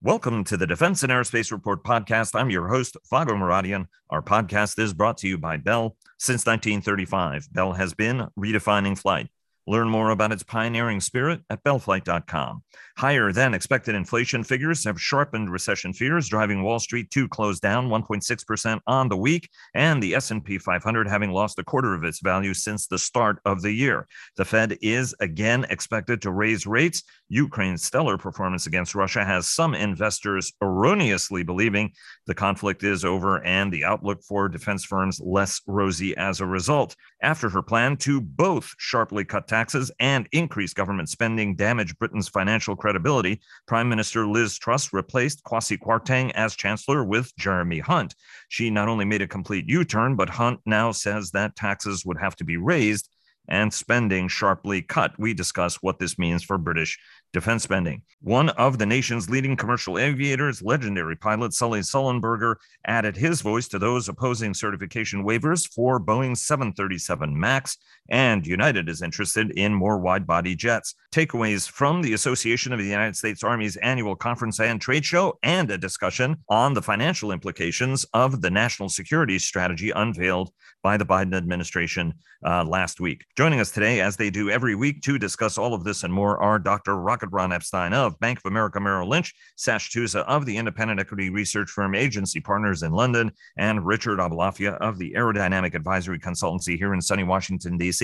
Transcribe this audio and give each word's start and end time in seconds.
Welcome 0.00 0.44
to 0.44 0.56
the 0.56 0.64
Defense 0.64 1.02
and 1.02 1.10
Aerospace 1.10 1.50
Report 1.50 1.82
podcast. 1.82 2.38
I'm 2.38 2.50
your 2.50 2.68
host, 2.68 2.96
Vago 3.10 3.34
Muradian. 3.34 3.88
Our 4.10 4.22
podcast 4.22 4.78
is 4.78 4.94
brought 4.94 5.18
to 5.18 5.26
you 5.26 5.38
by 5.38 5.56
Bell. 5.56 5.96
Since 6.20 6.46
1935, 6.46 7.52
Bell 7.52 7.72
has 7.72 7.94
been 7.94 8.28
redefining 8.38 8.96
flight. 8.96 9.26
Learn 9.68 9.90
more 9.90 10.08
about 10.08 10.32
its 10.32 10.42
pioneering 10.42 10.98
spirit 10.98 11.42
at 11.50 11.62
bellflight.com. 11.62 12.62
Higher 12.96 13.32
than 13.32 13.52
expected 13.52 13.94
inflation 13.94 14.42
figures 14.42 14.82
have 14.84 14.98
sharpened 14.98 15.52
recession 15.52 15.92
fears, 15.92 16.26
driving 16.26 16.62
Wall 16.62 16.78
Street 16.78 17.10
to 17.10 17.28
close 17.28 17.60
down 17.60 17.90
1.6% 17.90 18.80
on 18.86 19.08
the 19.10 19.16
week, 19.16 19.50
and 19.74 20.02
the 20.02 20.14
S&P 20.14 20.56
500 20.56 21.06
having 21.06 21.32
lost 21.32 21.58
a 21.58 21.64
quarter 21.64 21.92
of 21.92 22.02
its 22.02 22.20
value 22.20 22.54
since 22.54 22.86
the 22.86 22.98
start 22.98 23.40
of 23.44 23.60
the 23.60 23.70
year. 23.70 24.08
The 24.38 24.46
Fed 24.46 24.78
is 24.80 25.14
again 25.20 25.66
expected 25.68 26.22
to 26.22 26.30
raise 26.30 26.66
rates. 26.66 27.02
Ukraine's 27.28 27.84
stellar 27.84 28.16
performance 28.16 28.66
against 28.66 28.94
Russia 28.94 29.22
has 29.22 29.46
some 29.46 29.74
investors 29.74 30.50
erroneously 30.62 31.42
believing 31.42 31.92
the 32.26 32.34
conflict 32.34 32.82
is 32.84 33.04
over 33.04 33.44
and 33.44 33.70
the 33.70 33.84
outlook 33.84 34.22
for 34.22 34.48
defense 34.48 34.84
firms 34.84 35.20
less 35.22 35.60
rosy 35.66 36.16
as 36.16 36.40
a 36.40 36.46
result. 36.46 36.96
After 37.22 37.50
her 37.50 37.62
plan 37.62 37.98
to 37.98 38.20
both 38.20 38.74
sharply 38.78 39.24
cut 39.24 39.46
taxes 39.58 39.90
and 39.98 40.28
increase 40.30 40.72
government 40.72 41.08
spending 41.08 41.56
damage 41.56 41.98
Britain's 41.98 42.28
financial 42.28 42.76
credibility, 42.76 43.40
Prime 43.66 43.88
Minister 43.88 44.24
Liz 44.24 44.56
Truss 44.56 44.92
replaced 44.92 45.42
Kwasi 45.42 45.76
Kwarteng 45.76 46.30
as 46.36 46.54
Chancellor 46.54 47.02
with 47.02 47.34
Jeremy 47.36 47.80
Hunt. 47.80 48.14
She 48.48 48.70
not 48.70 48.86
only 48.86 49.04
made 49.04 49.20
a 49.20 49.26
complete 49.26 49.68
U 49.68 49.84
turn, 49.84 50.14
but 50.14 50.28
Hunt 50.28 50.60
now 50.64 50.92
says 50.92 51.32
that 51.32 51.56
taxes 51.56 52.06
would 52.06 52.18
have 52.18 52.36
to 52.36 52.44
be 52.44 52.56
raised 52.56 53.08
and 53.48 53.72
spending 53.72 54.28
sharply 54.28 54.82
cut. 54.82 55.18
We 55.18 55.34
discuss 55.34 55.76
what 55.76 55.98
this 55.98 56.18
means 56.18 56.44
for 56.44 56.58
British 56.58 56.98
defense 57.32 57.62
spending. 57.62 58.02
One 58.20 58.50
of 58.50 58.78
the 58.78 58.86
nation's 58.86 59.28
leading 59.30 59.56
commercial 59.56 59.98
aviators, 59.98 60.62
legendary 60.62 61.16
pilot 61.16 61.52
Sully 61.52 61.80
Sullenberger, 61.80 62.56
added 62.86 63.16
his 63.16 63.40
voice 63.40 63.68
to 63.68 63.78
those 63.78 64.08
opposing 64.08 64.54
certification 64.54 65.24
waivers 65.24 65.66
for 65.66 65.98
Boeing 65.98 66.36
737 66.36 67.38
MAX, 67.38 67.78
and 68.08 68.46
United 68.46 68.88
is 68.88 69.02
interested 69.02 69.50
in 69.52 69.74
more 69.74 69.98
wide 69.98 70.26
body 70.26 70.54
jets. 70.54 70.94
Takeaways 71.14 71.68
from 71.68 72.02
the 72.02 72.12
Association 72.12 72.72
of 72.72 72.78
the 72.78 72.84
United 72.84 73.16
States 73.16 73.42
Army's 73.42 73.76
annual 73.76 74.14
conference 74.16 74.60
and 74.60 74.80
trade 74.80 75.04
show, 75.04 75.38
and 75.42 75.70
a 75.70 75.78
discussion 75.78 76.36
on 76.48 76.74
the 76.74 76.82
financial 76.82 77.32
implications 77.32 78.04
of 78.14 78.40
the 78.40 78.50
national 78.50 78.88
security 78.88 79.38
strategy 79.38 79.90
unveiled 79.90 80.50
by 80.82 80.96
the 80.96 81.06
Biden 81.06 81.34
administration 81.34 82.14
uh, 82.46 82.64
last 82.64 83.00
week. 83.00 83.24
Joining 83.36 83.60
us 83.60 83.70
today, 83.70 84.00
as 84.00 84.16
they 84.16 84.30
do 84.30 84.48
every 84.48 84.74
week, 84.74 85.02
to 85.02 85.18
discuss 85.18 85.58
all 85.58 85.74
of 85.74 85.84
this 85.84 86.04
and 86.04 86.12
more 86.12 86.40
are 86.40 86.58
Dr. 86.58 86.96
Rocket 86.96 87.30
Ron 87.32 87.52
Epstein 87.52 87.92
of 87.92 88.18
Bank 88.20 88.38
of 88.38 88.46
America 88.46 88.80
Merrill 88.80 89.08
Lynch, 89.08 89.34
Sash 89.56 89.90
Tusa 89.90 90.20
of 90.24 90.46
the 90.46 90.56
independent 90.56 91.00
equity 91.00 91.30
research 91.30 91.70
firm 91.70 91.94
Agency 91.94 92.40
Partners 92.40 92.82
in 92.82 92.92
London, 92.92 93.32
and 93.56 93.84
Richard 93.84 94.18
Aboulafia 94.18 94.76
of 94.78 94.98
the 94.98 95.12
Aerodynamic 95.16 95.74
Advisory 95.74 96.18
Consultancy 96.18 96.76
here 96.76 96.94
in 96.94 97.00
sunny 97.00 97.24
Washington, 97.24 97.76
D.C. 97.76 97.97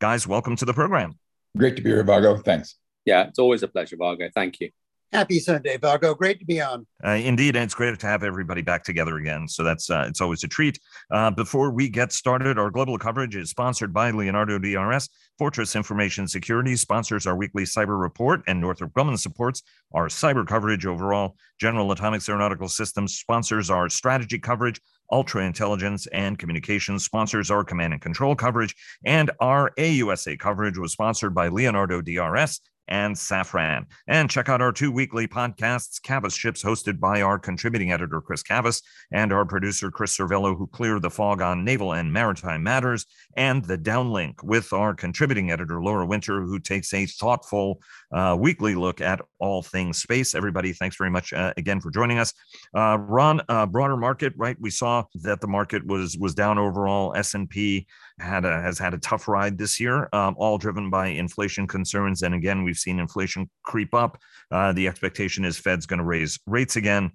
Guys, 0.00 0.26
welcome 0.26 0.56
to 0.56 0.64
the 0.64 0.74
program. 0.74 1.18
Great 1.56 1.76
to 1.76 1.82
be 1.82 1.90
here, 1.90 2.02
Vago. 2.02 2.36
Thanks. 2.36 2.76
Yeah, 3.04 3.28
it's 3.28 3.38
always 3.38 3.62
a 3.62 3.68
pleasure, 3.68 3.96
Vago. 3.96 4.28
Thank 4.34 4.60
you. 4.60 4.70
Happy 5.14 5.38
Sunday, 5.38 5.76
Vago. 5.76 6.12
Great 6.12 6.40
to 6.40 6.44
be 6.44 6.60
on. 6.60 6.84
Uh, 7.04 7.10
indeed, 7.10 7.54
and 7.54 7.62
it's 7.62 7.74
great 7.74 7.96
to 7.96 8.06
have 8.08 8.24
everybody 8.24 8.62
back 8.62 8.82
together 8.82 9.16
again. 9.18 9.46
So 9.46 9.62
that's 9.62 9.88
uh, 9.88 10.06
it's 10.08 10.20
always 10.20 10.42
a 10.42 10.48
treat. 10.48 10.76
Uh, 11.08 11.30
before 11.30 11.70
we 11.70 11.88
get 11.88 12.12
started, 12.12 12.58
our 12.58 12.68
global 12.68 12.98
coverage 12.98 13.36
is 13.36 13.48
sponsored 13.48 13.94
by 13.94 14.10
Leonardo 14.10 14.58
DRS. 14.58 15.08
Fortress 15.38 15.76
Information 15.76 16.26
Security 16.26 16.74
sponsors 16.74 17.28
our 17.28 17.36
weekly 17.36 17.62
cyber 17.62 18.00
report, 18.00 18.42
and 18.48 18.60
Northrop 18.60 18.92
Grumman 18.92 19.16
supports 19.16 19.62
our 19.94 20.08
cyber 20.08 20.44
coverage 20.44 20.84
overall. 20.84 21.36
General 21.60 21.92
Atomics 21.92 22.28
Aeronautical 22.28 22.68
Systems 22.68 23.14
sponsors 23.14 23.70
our 23.70 23.88
strategy 23.88 24.40
coverage. 24.40 24.80
Ultra 25.12 25.44
Intelligence 25.44 26.08
and 26.08 26.40
Communications 26.40 27.04
sponsors 27.04 27.52
our 27.52 27.62
command 27.62 27.92
and 27.92 28.02
control 28.02 28.34
coverage, 28.34 28.74
and 29.04 29.30
our 29.38 29.70
AUSA 29.78 30.40
coverage 30.40 30.76
was 30.76 30.90
sponsored 30.90 31.36
by 31.36 31.46
Leonardo 31.46 32.00
DRS 32.00 32.60
and 32.88 33.14
Safran. 33.14 33.86
And 34.06 34.30
check 34.30 34.48
out 34.48 34.60
our 34.60 34.72
two 34.72 34.92
weekly 34.92 35.26
podcasts, 35.26 36.00
Cavas 36.02 36.36
Ships, 36.36 36.62
hosted 36.62 37.00
by 37.00 37.22
our 37.22 37.38
contributing 37.38 37.92
editor, 37.92 38.20
Chris 38.20 38.42
Cavas, 38.42 38.82
and 39.12 39.32
our 39.32 39.44
producer, 39.44 39.90
Chris 39.90 40.16
Cervello, 40.16 40.56
who 40.56 40.66
clear 40.66 41.00
the 41.00 41.10
fog 41.10 41.40
on 41.40 41.64
naval 41.64 41.92
and 41.92 42.12
maritime 42.12 42.62
matters, 42.62 43.06
and 43.36 43.64
The 43.64 43.78
Downlink 43.78 44.42
with 44.42 44.72
our 44.72 44.94
contributing 44.94 45.50
editor, 45.50 45.82
Laura 45.82 46.06
Winter, 46.06 46.42
who 46.42 46.58
takes 46.58 46.92
a 46.92 47.06
thoughtful 47.06 47.80
uh, 48.12 48.36
weekly 48.38 48.74
look 48.74 49.00
at 49.00 49.20
all 49.38 49.62
things 49.62 49.98
space. 49.98 50.34
Everybody, 50.34 50.72
thanks 50.72 50.96
very 50.96 51.10
much 51.10 51.32
uh, 51.32 51.52
again 51.56 51.80
for 51.80 51.90
joining 51.90 52.18
us. 52.18 52.32
Uh, 52.74 52.98
Ron, 53.00 53.40
uh, 53.48 53.66
broader 53.66 53.96
market, 53.96 54.32
right? 54.36 54.56
We 54.60 54.70
saw 54.70 55.04
that 55.22 55.40
the 55.40 55.48
market 55.48 55.86
was 55.86 56.16
was 56.18 56.34
down 56.34 56.58
overall. 56.58 57.14
S&P 57.14 57.86
had 58.18 58.44
a, 58.44 58.60
has 58.60 58.78
had 58.78 58.94
a 58.94 58.98
tough 58.98 59.26
ride 59.28 59.58
this 59.58 59.80
year, 59.80 60.08
um, 60.12 60.34
all 60.38 60.58
driven 60.58 60.90
by 60.90 61.08
inflation 61.08 61.66
concerns. 61.66 62.22
And 62.22 62.34
again, 62.34 62.62
we've 62.62 62.76
seen 62.76 62.98
inflation 62.98 63.50
creep 63.62 63.94
up. 63.94 64.18
Uh, 64.50 64.72
the 64.72 64.86
expectation 64.86 65.44
is 65.44 65.58
Fed's 65.58 65.86
going 65.86 65.98
to 65.98 66.04
raise 66.04 66.38
rates 66.46 66.76
again. 66.76 67.10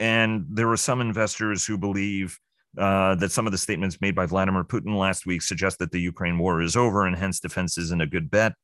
And 0.00 0.46
there 0.50 0.70
are 0.70 0.76
some 0.76 1.00
investors 1.00 1.64
who 1.64 1.78
believe 1.78 2.38
uh, 2.76 3.14
that 3.16 3.30
some 3.30 3.46
of 3.46 3.52
the 3.52 3.58
statements 3.58 4.00
made 4.00 4.14
by 4.14 4.26
Vladimir 4.26 4.64
Putin 4.64 4.96
last 4.96 5.26
week 5.26 5.42
suggest 5.42 5.78
that 5.78 5.92
the 5.92 6.00
Ukraine 6.00 6.38
war 6.38 6.62
is 6.62 6.74
over 6.76 7.06
and 7.06 7.16
hence 7.16 7.38
defense 7.38 7.78
isn't 7.78 8.00
a 8.00 8.06
good 8.06 8.30
bet. 8.30 8.54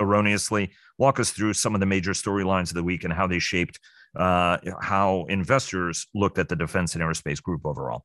Erroneously, 0.00 0.72
walk 0.98 1.20
us 1.20 1.30
through 1.30 1.52
some 1.52 1.74
of 1.74 1.80
the 1.80 1.86
major 1.86 2.12
storylines 2.12 2.70
of 2.70 2.74
the 2.74 2.82
week 2.82 3.04
and 3.04 3.12
how 3.12 3.28
they 3.28 3.38
shaped 3.38 3.78
uh, 4.16 4.58
how 4.80 5.24
investors 5.28 6.06
looked 6.14 6.38
at 6.38 6.48
the 6.48 6.56
defense 6.56 6.94
and 6.94 7.02
aerospace 7.02 7.42
group 7.42 7.62
overall. 7.64 8.04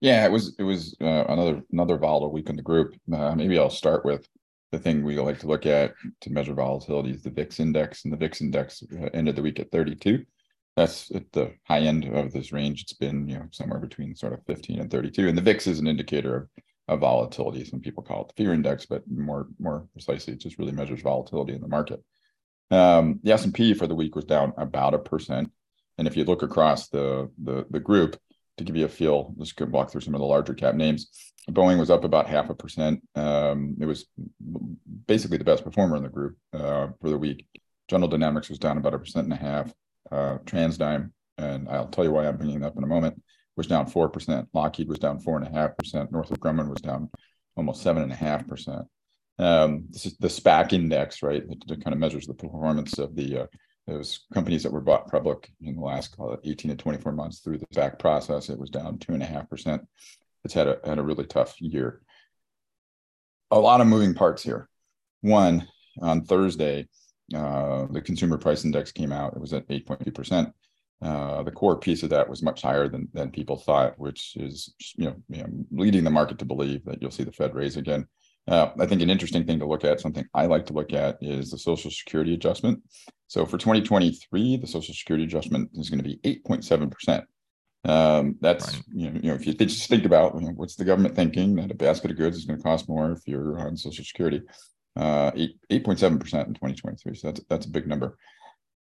Yeah, 0.00 0.26
it 0.26 0.30
was 0.30 0.54
it 0.58 0.62
was 0.62 0.94
uh, 1.00 1.24
another 1.28 1.62
another 1.72 1.96
volatile 1.96 2.32
week 2.32 2.50
in 2.50 2.56
the 2.56 2.62
group. 2.62 2.94
Uh, 3.12 3.34
maybe 3.34 3.58
I'll 3.58 3.70
start 3.70 4.04
with 4.04 4.28
the 4.72 4.78
thing 4.78 5.02
we 5.02 5.18
like 5.18 5.38
to 5.40 5.46
look 5.46 5.64
at 5.64 5.94
to 6.20 6.30
measure 6.30 6.52
volatility 6.52 7.10
is 7.10 7.22
the 7.22 7.30
VIX 7.30 7.60
index, 7.60 8.04
and 8.04 8.12
the 8.12 8.16
VIX 8.16 8.40
index 8.42 8.82
uh, 8.82 9.08
ended 9.14 9.36
the 9.36 9.42
week 9.42 9.58
at 9.58 9.70
32. 9.70 10.24
That's 10.76 11.10
at 11.14 11.32
the 11.32 11.54
high 11.64 11.80
end 11.80 12.04
of 12.04 12.32
this 12.32 12.52
range. 12.52 12.82
It's 12.82 12.92
been 12.92 13.26
you 13.28 13.36
know 13.36 13.46
somewhere 13.52 13.78
between 13.78 14.14
sort 14.14 14.34
of 14.34 14.44
15 14.46 14.80
and 14.80 14.90
32, 14.90 15.28
and 15.28 15.38
the 15.38 15.42
VIX 15.42 15.66
is 15.66 15.78
an 15.78 15.86
indicator 15.86 16.36
of, 16.36 16.48
of 16.88 17.00
volatility. 17.00 17.64
Some 17.64 17.80
people 17.80 18.02
call 18.02 18.22
it 18.22 18.28
the 18.28 18.42
fear 18.42 18.52
index, 18.52 18.84
but 18.84 19.02
more 19.10 19.48
more 19.58 19.86
precisely, 19.92 20.34
it 20.34 20.40
just 20.40 20.58
really 20.58 20.72
measures 20.72 21.00
volatility 21.00 21.54
in 21.54 21.62
the 21.62 21.68
market. 21.68 22.02
Um, 22.70 23.20
the 23.22 23.32
S&P 23.32 23.74
for 23.74 23.86
the 23.86 23.94
week 23.94 24.16
was 24.16 24.24
down 24.24 24.52
about 24.58 24.92
a 24.92 24.98
percent, 24.98 25.50
and 25.96 26.06
if 26.06 26.16
you 26.16 26.24
look 26.24 26.42
across 26.42 26.88
the 26.88 27.30
the 27.42 27.64
the 27.70 27.80
group, 27.80 28.20
to 28.58 28.64
give 28.64 28.76
you 28.76 28.84
a 28.84 28.88
feel, 28.88 29.34
let's 29.36 29.52
go 29.52 29.66
walk 29.66 29.90
through 29.90 30.00
some 30.00 30.14
of 30.14 30.20
the 30.20 30.26
larger 30.26 30.54
cap 30.54 30.74
names. 30.74 31.10
Boeing 31.50 31.78
was 31.78 31.90
up 31.90 32.04
about 32.04 32.28
half 32.28 32.50
a 32.50 32.54
percent. 32.54 33.02
Um, 33.14 33.76
it 33.80 33.86
was 33.86 34.06
basically 35.06 35.38
the 35.38 35.44
best 35.44 35.64
performer 35.64 35.96
in 35.96 36.02
the 36.02 36.08
group 36.08 36.36
uh, 36.52 36.88
for 37.00 37.10
the 37.10 37.18
week. 37.18 37.46
General 37.88 38.08
Dynamics 38.08 38.48
was 38.48 38.58
down 38.58 38.78
about 38.78 38.94
a 38.94 38.98
percent 38.98 39.24
and 39.24 39.32
a 39.32 39.36
half. 39.36 39.72
Uh, 40.10 40.38
TransDigm, 40.44 41.10
and 41.38 41.68
I'll 41.68 41.88
tell 41.88 42.04
you 42.04 42.10
why 42.12 42.26
I'm 42.26 42.36
bringing 42.36 42.62
it 42.62 42.64
up 42.64 42.76
in 42.76 42.84
a 42.84 42.88
moment, 42.88 43.22
was 43.56 43.66
down 43.66 43.86
four 43.86 44.08
percent. 44.08 44.48
Lockheed 44.52 44.88
was 44.88 44.98
down 44.98 45.20
four 45.20 45.36
and 45.36 45.46
a 45.46 45.50
half 45.50 45.76
percent. 45.76 46.12
Northrop 46.12 46.40
Grumman 46.40 46.68
was 46.68 46.80
down 46.80 47.10
almost 47.56 47.82
seven 47.82 48.02
and 48.02 48.12
a 48.12 48.16
half 48.16 48.46
percent. 48.46 48.86
Um, 49.38 49.84
this 49.90 50.06
is 50.06 50.16
the 50.16 50.28
SPAC 50.28 50.72
index, 50.72 51.22
right? 51.22 51.42
That 51.66 51.84
kind 51.84 51.92
of 51.92 51.98
measures 51.98 52.26
the 52.26 52.34
performance 52.34 52.98
of 52.98 53.14
the 53.14 53.42
uh, 53.42 53.46
those 53.86 54.26
companies 54.34 54.62
that 54.62 54.72
were 54.72 54.80
bought 54.80 55.10
public 55.10 55.52
in 55.60 55.76
the 55.76 55.82
last 55.82 56.16
call 56.16 56.32
it 56.32 56.40
18 56.44 56.70
to 56.72 56.76
24 56.76 57.12
months 57.12 57.38
through 57.38 57.58
the 57.58 57.66
SPAC 57.66 57.98
process, 57.98 58.48
it 58.48 58.58
was 58.58 58.70
down 58.70 58.98
two 58.98 59.12
and 59.12 59.22
a 59.22 59.26
half 59.26 59.48
percent. 59.48 59.86
It's 60.44 60.54
had 60.54 60.68
a 60.68 60.78
had 60.84 60.98
a 60.98 61.02
really 61.02 61.26
tough 61.26 61.60
year. 61.60 62.02
A 63.50 63.58
lot 63.58 63.80
of 63.80 63.86
moving 63.86 64.14
parts 64.14 64.42
here. 64.42 64.68
One 65.20 65.68
on 66.00 66.24
Thursday, 66.24 66.88
uh, 67.34 67.86
the 67.90 68.00
consumer 68.00 68.38
price 68.38 68.64
index 68.64 68.92
came 68.92 69.12
out. 69.12 69.34
It 69.34 69.40
was 69.40 69.52
at 69.52 69.68
8.2 69.68 70.14
percent. 70.14 70.52
Uh, 71.02 71.42
the 71.42 71.52
core 71.52 71.78
piece 71.78 72.02
of 72.02 72.10
that 72.10 72.28
was 72.28 72.42
much 72.42 72.62
higher 72.62 72.88
than 72.88 73.08
than 73.12 73.30
people 73.30 73.56
thought, 73.56 73.98
which 73.98 74.34
is 74.36 74.74
you 74.96 75.06
know, 75.06 75.16
you 75.28 75.42
know 75.42 75.48
leading 75.70 76.04
the 76.04 76.10
market 76.10 76.38
to 76.38 76.44
believe 76.44 76.84
that 76.84 77.00
you'll 77.00 77.10
see 77.10 77.24
the 77.24 77.32
Fed 77.32 77.54
raise 77.54 77.76
again. 77.76 78.06
Uh, 78.48 78.70
I 78.78 78.86
think 78.86 79.02
an 79.02 79.10
interesting 79.10 79.44
thing 79.44 79.58
to 79.58 79.66
look 79.66 79.84
at, 79.84 80.00
something 80.00 80.24
I 80.32 80.46
like 80.46 80.66
to 80.66 80.72
look 80.72 80.92
at, 80.92 81.18
is 81.20 81.50
the 81.50 81.58
Social 81.58 81.90
Security 81.90 82.34
adjustment. 82.34 82.80
So 83.26 83.44
for 83.44 83.58
2023, 83.58 84.56
the 84.56 84.66
Social 84.66 84.94
Security 84.94 85.24
adjustment 85.24 85.70
is 85.74 85.90
going 85.90 86.02
to 86.02 86.04
be 86.04 86.18
8.7%. 86.46 87.24
Um, 87.84 88.36
that's, 88.40 88.74
right. 88.74 88.82
you, 88.92 89.10
know, 89.10 89.20
you 89.22 89.28
know, 89.30 89.34
if 89.34 89.46
you 89.46 89.54
just 89.54 89.88
think 89.88 90.04
about 90.04 90.34
you 90.34 90.42
know, 90.42 90.52
what's 90.54 90.76
the 90.76 90.84
government 90.84 91.16
thinking 91.16 91.56
that 91.56 91.70
a 91.70 91.74
basket 91.74 92.10
of 92.10 92.16
goods 92.16 92.36
is 92.36 92.44
going 92.44 92.58
to 92.58 92.62
cost 92.62 92.88
more 92.88 93.12
if 93.12 93.20
you're 93.26 93.58
on 93.58 93.76
Social 93.76 94.04
Security, 94.04 94.42
uh, 94.96 95.32
8.7% 95.32 96.12
in 96.12 96.18
2023. 96.20 97.14
So 97.14 97.28
that's, 97.28 97.40
that's 97.48 97.66
a 97.66 97.70
big 97.70 97.86
number. 97.86 98.16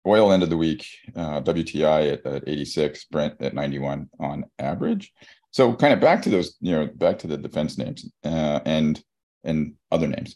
Oil 0.07 0.31
ended 0.31 0.49
the 0.49 0.57
week, 0.57 0.87
uh, 1.15 1.41
WTI 1.41 2.13
at, 2.13 2.25
at 2.25 2.43
86, 2.47 3.05
Brent 3.05 3.35
at 3.39 3.53
91 3.53 4.09
on 4.19 4.45
average. 4.57 5.13
So 5.51 5.75
kind 5.75 5.93
of 5.93 5.99
back 5.99 6.23
to 6.23 6.29
those, 6.29 6.57
you 6.61 6.71
know, 6.71 6.87
back 6.87 7.19
to 7.19 7.27
the 7.27 7.37
defense 7.37 7.77
names 7.77 8.09
uh, 8.23 8.59
and 8.65 9.01
and 9.43 9.73
other 9.91 10.07
names. 10.07 10.35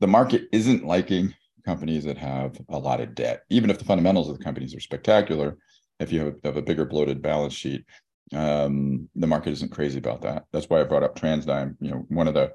The 0.00 0.06
market 0.06 0.48
isn't 0.52 0.86
liking 0.86 1.34
companies 1.64 2.04
that 2.04 2.18
have 2.18 2.58
a 2.68 2.78
lot 2.78 3.00
of 3.00 3.14
debt. 3.14 3.42
Even 3.50 3.70
if 3.70 3.78
the 3.78 3.84
fundamentals 3.84 4.28
of 4.28 4.38
the 4.38 4.44
companies 4.44 4.74
are 4.74 4.80
spectacular, 4.80 5.58
if 5.98 6.10
you 6.12 6.20
have, 6.20 6.34
have 6.44 6.56
a 6.56 6.62
bigger 6.62 6.84
bloated 6.84 7.20
balance 7.20 7.52
sheet, 7.52 7.84
um, 8.32 9.08
the 9.14 9.26
market 9.26 9.50
isn't 9.50 9.72
crazy 9.72 9.98
about 9.98 10.22
that. 10.22 10.44
That's 10.52 10.70
why 10.70 10.80
I 10.80 10.84
brought 10.84 11.02
up 11.02 11.18
TransDigm. 11.18 11.76
You 11.80 11.90
know, 11.90 12.06
one 12.08 12.28
of 12.28 12.34
the 12.34 12.52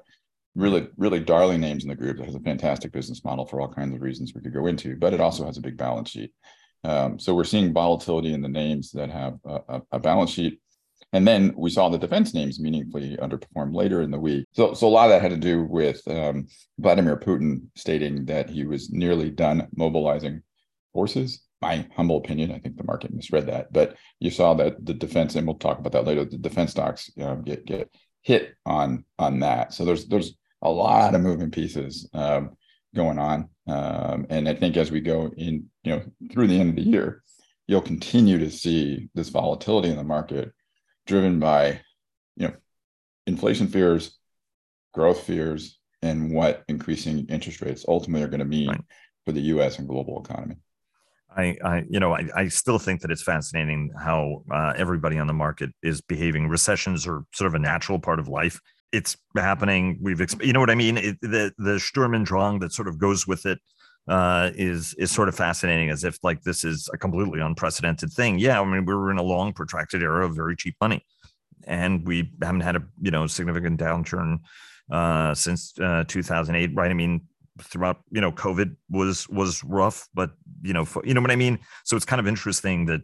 really, 0.56 0.88
really 0.96 1.20
darling 1.20 1.60
names 1.60 1.84
in 1.84 1.90
the 1.90 1.94
group 1.94 2.16
that 2.16 2.26
has 2.26 2.34
a 2.34 2.40
fantastic 2.40 2.90
business 2.90 3.24
model 3.24 3.44
for 3.44 3.60
all 3.60 3.72
kinds 3.72 3.94
of 3.94 4.00
reasons 4.00 4.32
we 4.34 4.40
could 4.40 4.54
go 4.54 4.66
into, 4.66 4.96
but 4.96 5.12
it 5.12 5.20
also 5.20 5.44
has 5.44 5.58
a 5.58 5.62
big 5.62 5.76
balance 5.76 6.10
sheet. 6.10 6.32
Um, 6.82 7.18
so 7.18 7.34
we're 7.34 7.44
seeing 7.44 7.72
volatility 7.72 8.32
in 8.32 8.40
the 8.40 8.48
names 8.48 8.90
that 8.92 9.10
have 9.10 9.38
a, 9.44 9.82
a, 9.92 9.98
balance 9.98 10.30
sheet. 10.30 10.60
And 11.16 11.26
then 11.26 11.54
we 11.56 11.70
saw 11.70 11.88
the 11.88 11.96
defense 11.96 12.34
names 12.34 12.60
meaningfully 12.60 13.16
underperform 13.16 13.74
later 13.74 14.02
in 14.02 14.10
the 14.10 14.20
week. 14.20 14.44
So, 14.52 14.74
so 14.74 14.86
a 14.86 14.90
lot 14.90 15.06
of 15.06 15.12
that 15.12 15.22
had 15.22 15.30
to 15.30 15.38
do 15.38 15.64
with 15.64 16.06
um, 16.08 16.46
Vladimir 16.78 17.16
Putin 17.16 17.68
stating 17.74 18.26
that 18.26 18.50
he 18.50 18.66
was 18.66 18.90
nearly 18.90 19.30
done 19.30 19.66
mobilizing 19.74 20.42
forces. 20.92 21.40
My 21.62 21.88
humble 21.96 22.18
opinion, 22.18 22.52
I 22.52 22.58
think 22.58 22.76
the 22.76 22.84
market 22.84 23.14
misread 23.14 23.46
that, 23.46 23.72
but 23.72 23.96
you 24.20 24.30
saw 24.30 24.52
that 24.54 24.84
the 24.84 24.92
defense, 24.92 25.36
and 25.36 25.46
we'll 25.46 25.56
talk 25.56 25.78
about 25.78 25.92
that 25.92 26.04
later. 26.04 26.26
The 26.26 26.36
defense 26.36 26.72
stocks 26.72 27.10
um, 27.18 27.44
get 27.44 27.64
get 27.64 27.90
hit 28.20 28.54
on 28.66 29.06
on 29.18 29.40
that. 29.40 29.72
So 29.72 29.86
there's 29.86 30.06
there's 30.08 30.36
a 30.60 30.70
lot 30.70 31.14
of 31.14 31.22
moving 31.22 31.50
pieces 31.50 32.10
um, 32.12 32.58
going 32.94 33.18
on. 33.18 33.48
Um, 33.66 34.26
and 34.28 34.50
I 34.50 34.54
think 34.54 34.76
as 34.76 34.90
we 34.90 35.00
go 35.00 35.32
in, 35.34 35.64
you 35.82 35.92
know, 35.92 36.02
through 36.30 36.48
the 36.48 36.60
end 36.60 36.70
of 36.70 36.76
the 36.76 36.90
year, 36.90 37.22
you'll 37.66 37.80
continue 37.80 38.38
to 38.38 38.50
see 38.50 39.08
this 39.14 39.30
volatility 39.30 39.88
in 39.88 39.96
the 39.96 40.04
market 40.04 40.52
driven 41.06 41.38
by, 41.40 41.80
you 42.36 42.48
know, 42.48 42.54
inflation 43.26 43.68
fears, 43.68 44.16
growth 44.92 45.20
fears, 45.20 45.78
and 46.02 46.32
what 46.32 46.64
increasing 46.68 47.26
interest 47.28 47.60
rates 47.60 47.84
ultimately 47.88 48.24
are 48.24 48.28
going 48.28 48.40
to 48.40 48.44
mean 48.44 48.68
right. 48.68 48.80
for 49.24 49.32
the 49.32 49.40
U.S. 49.42 49.78
and 49.78 49.88
global 49.88 50.22
economy. 50.22 50.56
I, 51.36 51.56
I, 51.62 51.84
you 51.88 52.00
know, 52.00 52.14
I, 52.14 52.28
I 52.34 52.48
still 52.48 52.78
think 52.78 53.02
that 53.02 53.10
it's 53.10 53.22
fascinating 53.22 53.90
how 53.98 54.42
uh, 54.50 54.72
everybody 54.76 55.18
on 55.18 55.26
the 55.26 55.34
market 55.34 55.70
is 55.82 56.00
behaving. 56.00 56.48
Recessions 56.48 57.06
are 57.06 57.24
sort 57.34 57.48
of 57.48 57.54
a 57.54 57.58
natural 57.58 57.98
part 57.98 58.18
of 58.18 58.28
life 58.28 58.60
it's 58.92 59.16
happening. 59.36 59.98
We've, 60.00 60.20
you 60.40 60.52
know 60.52 60.60
what 60.60 60.70
I 60.70 60.74
mean? 60.74 60.96
It, 60.96 61.20
the 61.20 61.52
the 61.58 61.78
Sturm 61.78 62.14
und 62.14 62.26
Drang 62.26 62.60
that 62.60 62.72
sort 62.72 62.88
of 62.88 62.98
goes 62.98 63.26
with 63.26 63.46
it 63.46 63.58
uh, 64.08 64.50
is 64.54 64.94
is 64.94 65.10
sort 65.10 65.28
of 65.28 65.34
fascinating, 65.34 65.90
as 65.90 66.04
if 66.04 66.18
like 66.22 66.42
this 66.42 66.64
is 66.64 66.88
a 66.92 66.98
completely 66.98 67.40
unprecedented 67.40 68.12
thing. 68.12 68.38
Yeah, 68.38 68.60
I 68.60 68.64
mean 68.64 68.84
we 68.84 68.94
were 68.94 69.10
in 69.10 69.18
a 69.18 69.22
long, 69.22 69.52
protracted 69.52 70.02
era 70.02 70.24
of 70.24 70.34
very 70.34 70.56
cheap 70.56 70.76
money, 70.80 71.04
and 71.64 72.06
we 72.06 72.30
haven't 72.42 72.60
had 72.60 72.76
a 72.76 72.82
you 73.00 73.10
know 73.10 73.26
significant 73.26 73.80
downturn 73.80 74.40
uh, 74.90 75.34
since 75.34 75.78
uh, 75.80 76.04
2008, 76.06 76.74
right? 76.74 76.90
I 76.90 76.94
mean 76.94 77.22
throughout 77.62 78.00
you 78.10 78.20
know 78.20 78.30
COVID 78.32 78.76
was 78.90 79.28
was 79.28 79.64
rough, 79.64 80.08
but 80.14 80.30
you 80.62 80.72
know 80.72 80.84
for, 80.84 81.04
you 81.04 81.14
know 81.14 81.20
what 81.20 81.30
I 81.30 81.36
mean. 81.36 81.58
So 81.84 81.96
it's 81.96 82.06
kind 82.06 82.20
of 82.20 82.28
interesting 82.28 82.86
that 82.86 83.00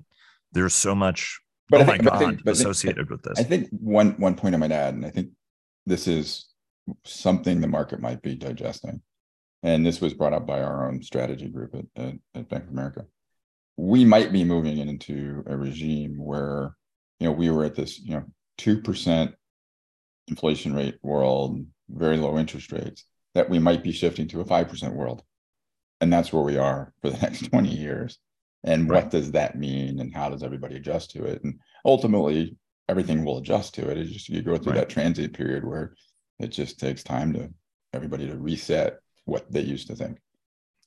there's 0.52 0.74
so 0.74 0.94
much. 0.94 1.40
But 1.68 1.80
oh 1.80 1.84
think, 1.84 2.04
my 2.04 2.10
God, 2.10 2.18
think, 2.18 2.46
associated 2.46 3.08
think, 3.08 3.10
with 3.10 3.22
this. 3.22 3.38
I 3.38 3.48
think 3.48 3.68
one 3.70 4.12
one 4.18 4.34
point 4.36 4.54
I 4.54 4.58
might 4.58 4.72
add, 4.72 4.94
and 4.94 5.06
I 5.06 5.10
think 5.10 5.30
this 5.86 6.06
is 6.06 6.46
something 7.04 7.60
the 7.60 7.66
market 7.66 8.00
might 8.00 8.22
be 8.22 8.34
digesting. 8.34 9.00
And 9.62 9.86
this 9.86 10.00
was 10.00 10.14
brought 10.14 10.32
up 10.32 10.46
by 10.46 10.60
our 10.62 10.88
own 10.88 11.02
strategy 11.02 11.48
group 11.48 11.74
at, 11.74 12.02
at, 12.02 12.14
at 12.34 12.48
Bank 12.48 12.64
of 12.64 12.70
America. 12.70 13.06
We 13.76 14.04
might 14.04 14.32
be 14.32 14.44
moving 14.44 14.78
into 14.78 15.44
a 15.46 15.56
regime 15.56 16.16
where, 16.18 16.76
you 17.20 17.26
know, 17.26 17.32
we 17.32 17.50
were 17.50 17.64
at 17.64 17.74
this, 17.74 17.98
you 18.00 18.14
know, 18.14 18.24
2% 18.58 19.32
inflation 20.28 20.74
rate 20.74 20.98
world, 21.02 21.64
very 21.88 22.16
low 22.16 22.38
interest 22.38 22.72
rates, 22.72 23.04
that 23.34 23.48
we 23.48 23.58
might 23.58 23.82
be 23.82 23.92
shifting 23.92 24.28
to 24.28 24.40
a 24.40 24.44
5% 24.44 24.94
world. 24.94 25.22
And 26.00 26.12
that's 26.12 26.32
where 26.32 26.42
we 26.42 26.56
are 26.58 26.92
for 27.00 27.10
the 27.10 27.18
next 27.22 27.48
20 27.50 27.68
years. 27.68 28.18
And 28.64 28.88
right. 28.88 29.04
what 29.04 29.10
does 29.10 29.32
that 29.32 29.58
mean? 29.58 30.00
And 30.00 30.14
how 30.14 30.28
does 30.28 30.42
everybody 30.42 30.76
adjust 30.76 31.12
to 31.12 31.24
it? 31.24 31.42
And 31.42 31.58
ultimately, 31.84 32.56
everything 32.88 33.24
will 33.24 33.38
adjust 33.38 33.74
to 33.74 33.88
it. 33.88 33.98
It's 33.98 34.10
just 34.10 34.28
you 34.28 34.42
go 34.42 34.56
through 34.56 34.72
right. 34.72 34.80
that 34.80 34.88
transit 34.88 35.32
period 35.32 35.64
where 35.64 35.94
it 36.38 36.48
just 36.48 36.78
takes 36.78 37.02
time 37.02 37.32
to 37.34 37.52
everybody 37.92 38.26
to 38.26 38.36
reset 38.36 38.98
what 39.24 39.50
they 39.50 39.60
used 39.60 39.86
to 39.88 39.96
think. 39.96 40.18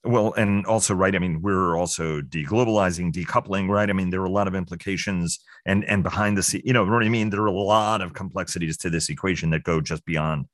Well, 0.03 0.33
and 0.33 0.65
also, 0.67 0.93
right. 0.93 1.15
I 1.15 1.19
mean, 1.19 1.41
we're 1.41 1.75
also 1.75 2.21
deglobalizing, 2.21 3.11
decoupling, 3.11 3.67
right? 3.69 3.89
I 3.89 3.93
mean, 3.93 4.11
there 4.11 4.21
are 4.21 4.25
a 4.25 4.31
lot 4.31 4.47
of 4.47 4.53
implications 4.53 5.39
and 5.65 5.83
and 5.85 6.03
behind 6.03 6.37
the 6.37 6.43
scene, 6.43 6.61
you 6.63 6.73
know, 6.73 6.85
what 6.85 7.03
I 7.03 7.09
mean? 7.09 7.31
There 7.31 7.41
are 7.41 7.47
a 7.47 7.51
lot 7.51 8.01
of 8.01 8.13
complexities 8.13 8.77
to 8.77 8.91
this 8.91 9.09
equation 9.09 9.49
that 9.49 9.63
go 9.63 9.81
just 9.81 10.05
beyond 10.05 10.45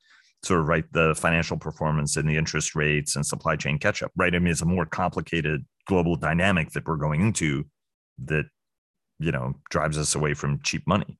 sort 0.43 0.61
of 0.61 0.67
right 0.67 0.85
the 0.93 1.13
financial 1.15 1.57
performance 1.57 2.17
and 2.17 2.27
the 2.27 2.37
interest 2.37 2.75
rates 2.75 3.15
and 3.15 3.25
supply 3.25 3.55
chain 3.55 3.77
catch 3.77 4.01
up, 4.01 4.11
right? 4.15 4.33
I 4.33 4.39
mean, 4.39 4.51
it's 4.51 4.61
a 4.61 4.65
more 4.65 4.85
complicated 4.85 5.65
global 5.85 6.15
dynamic 6.15 6.71
that 6.71 6.87
we're 6.87 6.95
going 6.95 7.21
into 7.21 7.65
that, 8.25 8.45
you 9.19 9.31
know, 9.31 9.55
drives 9.69 9.97
us 9.97 10.15
away 10.15 10.33
from 10.33 10.61
cheap 10.63 10.87
money. 10.87 11.17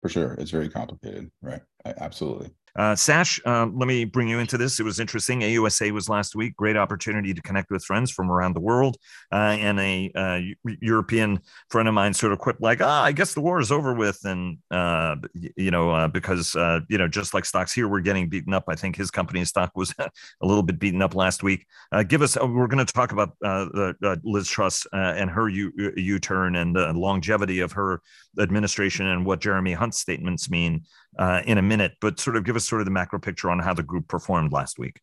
For 0.00 0.08
sure. 0.08 0.34
It's 0.34 0.50
very 0.50 0.68
complicated. 0.68 1.30
Right. 1.42 1.62
Absolutely. 1.84 2.50
Uh, 2.74 2.96
Sash, 2.96 3.40
um, 3.44 3.78
let 3.78 3.86
me 3.86 4.04
bring 4.04 4.28
you 4.28 4.38
into 4.38 4.56
this. 4.56 4.80
It 4.80 4.84
was 4.84 4.98
interesting. 4.98 5.40
AUSA 5.40 5.90
was 5.92 6.08
last 6.08 6.34
week. 6.34 6.56
Great 6.56 6.76
opportunity 6.76 7.34
to 7.34 7.42
connect 7.42 7.70
with 7.70 7.84
friends 7.84 8.10
from 8.10 8.30
around 8.30 8.54
the 8.54 8.60
world. 8.60 8.96
Uh, 9.30 9.56
and 9.60 9.78
a 9.78 10.10
uh, 10.14 10.40
European 10.80 11.40
friend 11.68 11.86
of 11.86 11.94
mine 11.94 12.14
sort 12.14 12.32
of 12.32 12.38
quipped 12.38 12.62
like, 12.62 12.80
"Ah, 12.80 13.02
I 13.02 13.12
guess 13.12 13.34
the 13.34 13.40
war 13.40 13.60
is 13.60 13.70
over 13.70 13.92
with." 13.92 14.18
And 14.24 14.58
uh, 14.70 15.16
you 15.56 15.70
know, 15.70 15.90
uh, 15.90 16.08
because 16.08 16.56
uh, 16.56 16.80
you 16.88 16.98
know, 16.98 17.08
just 17.08 17.34
like 17.34 17.44
stocks 17.44 17.72
here, 17.72 17.88
we're 17.88 18.00
getting 18.00 18.28
beaten 18.28 18.54
up. 18.54 18.64
I 18.68 18.74
think 18.74 18.96
his 18.96 19.10
company's 19.10 19.50
stock 19.50 19.72
was 19.76 19.94
a 19.98 20.10
little 20.40 20.62
bit 20.62 20.78
beaten 20.78 21.02
up 21.02 21.14
last 21.14 21.42
week. 21.42 21.66
give 22.08 22.22
us. 22.22 22.36
we're 22.36 22.68
going 22.68 22.84
to 22.84 22.92
talk 22.92 23.12
about 23.12 23.36
the, 23.40 24.20
Liz 24.24 24.48
Truss 24.48 24.86
and 24.92 25.30
her 25.30 25.48
U 25.48 25.92
U 25.96 26.18
turn 26.18 26.56
and 26.56 26.74
the 26.74 26.92
longevity 26.92 27.60
of 27.60 27.72
her 27.72 28.00
administration 28.40 29.06
and 29.06 29.24
what 29.26 29.40
Jeremy 29.40 29.72
Hunt's 29.72 29.98
statements 29.98 30.50
mean 30.50 30.84
uh, 31.18 31.42
in 31.44 31.58
a 31.58 31.62
minute, 31.62 31.92
but 32.00 32.18
sort 32.18 32.36
of 32.36 32.44
give 32.44 32.56
us 32.56 32.66
sort 32.66 32.80
of 32.80 32.86
the 32.86 32.90
macro 32.90 33.18
picture 33.18 33.50
on 33.50 33.58
how 33.58 33.74
the 33.74 33.82
group 33.82 34.08
performed 34.08 34.52
last 34.52 34.78
week. 34.78 35.00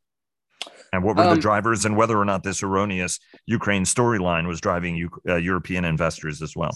And 0.92 1.04
what 1.04 1.16
were 1.16 1.24
um, 1.24 1.36
the 1.36 1.42
drivers, 1.42 1.86
and 1.86 1.96
whether 1.96 2.18
or 2.18 2.26
not 2.26 2.44
this 2.44 2.64
erroneous 2.64 3.20
Ukraine 3.46 3.84
storyline 3.84 4.48
was 4.48 4.60
driving 4.60 4.96
U- 4.96 5.10
uh, 5.28 5.36
European 5.36 5.86
investors 5.86 6.42
as 6.42 6.56
well? 6.56 6.76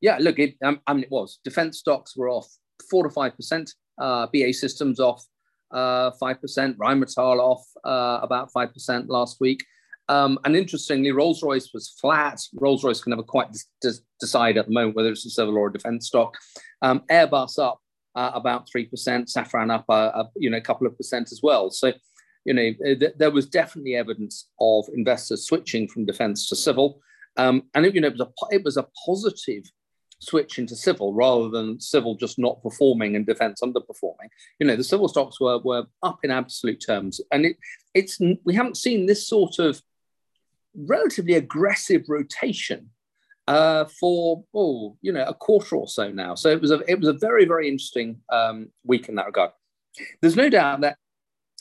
Yeah, 0.00 0.18
look, 0.20 0.38
it, 0.38 0.56
um, 0.62 0.80
I 0.86 0.92
mean, 0.92 1.04
it 1.04 1.10
was. 1.10 1.40
Defense 1.42 1.78
stocks 1.78 2.16
were 2.16 2.28
off 2.28 2.46
four 2.90 3.04
to 3.04 3.10
five 3.10 3.34
percent. 3.34 3.72
Uh, 3.98 4.26
BAE 4.32 4.52
Systems 4.52 5.00
off 5.00 5.24
uh, 5.70 6.10
five 6.20 6.40
percent. 6.40 6.76
Rheinmetall 6.78 7.40
off 7.40 7.64
uh, 7.84 8.20
about 8.22 8.52
five 8.52 8.72
percent 8.72 9.08
last 9.08 9.40
week. 9.40 9.64
Um, 10.08 10.38
and 10.44 10.56
interestingly, 10.56 11.10
Rolls 11.10 11.42
Royce 11.42 11.70
was 11.74 11.88
flat. 12.00 12.40
Rolls 12.54 12.84
Royce 12.84 13.00
can 13.00 13.10
never 13.10 13.22
quite 13.22 13.48
des- 13.80 14.02
decide 14.20 14.56
at 14.56 14.66
the 14.66 14.72
moment 14.72 14.96
whether 14.96 15.10
it's 15.10 15.26
a 15.26 15.30
civil 15.30 15.56
or 15.56 15.68
a 15.68 15.72
defense 15.72 16.06
stock. 16.06 16.36
Um, 16.82 17.02
Airbus 17.10 17.58
up 17.58 17.80
uh, 18.14 18.30
about 18.34 18.68
3%, 18.74 18.88
Safran 18.90 19.72
up, 19.72 19.84
uh, 19.88 20.24
you 20.36 20.50
know, 20.50 20.56
a 20.56 20.62
couple 20.62 20.86
of 20.86 20.96
percent 20.96 21.32
as 21.32 21.40
well. 21.42 21.70
So, 21.70 21.92
you 22.44 22.54
know, 22.54 22.72
th- 22.82 23.14
there 23.18 23.30
was 23.30 23.46
definitely 23.46 23.96
evidence 23.96 24.48
of 24.60 24.86
investors 24.94 25.46
switching 25.46 25.88
from 25.88 26.06
defense 26.06 26.48
to 26.48 26.56
civil. 26.56 27.00
Um, 27.36 27.64
and, 27.74 27.84
it, 27.84 27.94
you 27.94 28.00
know, 28.00 28.08
it 28.08 28.16
was, 28.16 28.20
a, 28.20 28.54
it 28.54 28.64
was 28.64 28.76
a 28.76 28.86
positive 29.04 29.64
switch 30.18 30.58
into 30.58 30.74
civil 30.74 31.12
rather 31.12 31.50
than 31.50 31.78
civil 31.78 32.14
just 32.14 32.38
not 32.38 32.62
performing 32.62 33.16
and 33.16 33.26
defense 33.26 33.60
underperforming. 33.62 34.30
You 34.58 34.66
know, 34.66 34.76
the 34.76 34.84
civil 34.84 35.08
stocks 35.08 35.40
were, 35.40 35.58
were 35.58 35.84
up 36.02 36.20
in 36.22 36.30
absolute 36.30 36.82
terms. 36.84 37.20
And 37.32 37.44
it, 37.46 37.56
it's 37.92 38.18
we 38.44 38.54
haven't 38.54 38.76
seen 38.76 39.06
this 39.06 39.28
sort 39.28 39.58
of 39.58 39.82
relatively 40.76 41.34
aggressive 41.34 42.02
rotation 42.08 42.90
uh, 43.48 43.84
for 44.00 44.44
oh 44.54 44.96
you 45.02 45.12
know 45.12 45.24
a 45.24 45.34
quarter 45.34 45.76
or 45.76 45.88
so 45.88 46.10
now. 46.10 46.34
So 46.34 46.48
it 46.50 46.60
was 46.60 46.70
a 46.70 46.80
it 46.88 46.98
was 46.98 47.08
a 47.08 47.12
very 47.14 47.44
very 47.44 47.68
interesting 47.68 48.20
um, 48.32 48.68
week 48.84 49.08
in 49.08 49.14
that 49.16 49.26
regard. 49.26 49.50
There's 50.20 50.36
no 50.36 50.48
doubt 50.48 50.80
that 50.82 50.96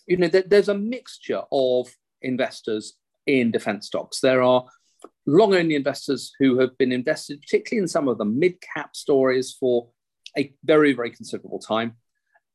you 0.07 0.17
know 0.17 0.27
that 0.27 0.49
there's 0.49 0.69
a 0.69 0.77
mixture 0.77 1.43
of 1.51 1.87
investors 2.21 2.93
in 3.25 3.51
defence 3.51 3.87
stocks. 3.87 4.19
There 4.19 4.41
are 4.41 4.65
long 5.25 5.55
only 5.55 5.75
investors 5.75 6.33
who 6.39 6.59
have 6.59 6.77
been 6.77 6.91
invested, 6.91 7.41
particularly 7.41 7.83
in 7.83 7.87
some 7.87 8.07
of 8.07 8.17
the 8.17 8.25
mid 8.25 8.55
cap 8.61 8.95
stories, 8.95 9.55
for 9.59 9.87
a 10.37 10.53
very 10.63 10.93
very 10.93 11.11
considerable 11.11 11.59
time. 11.59 11.95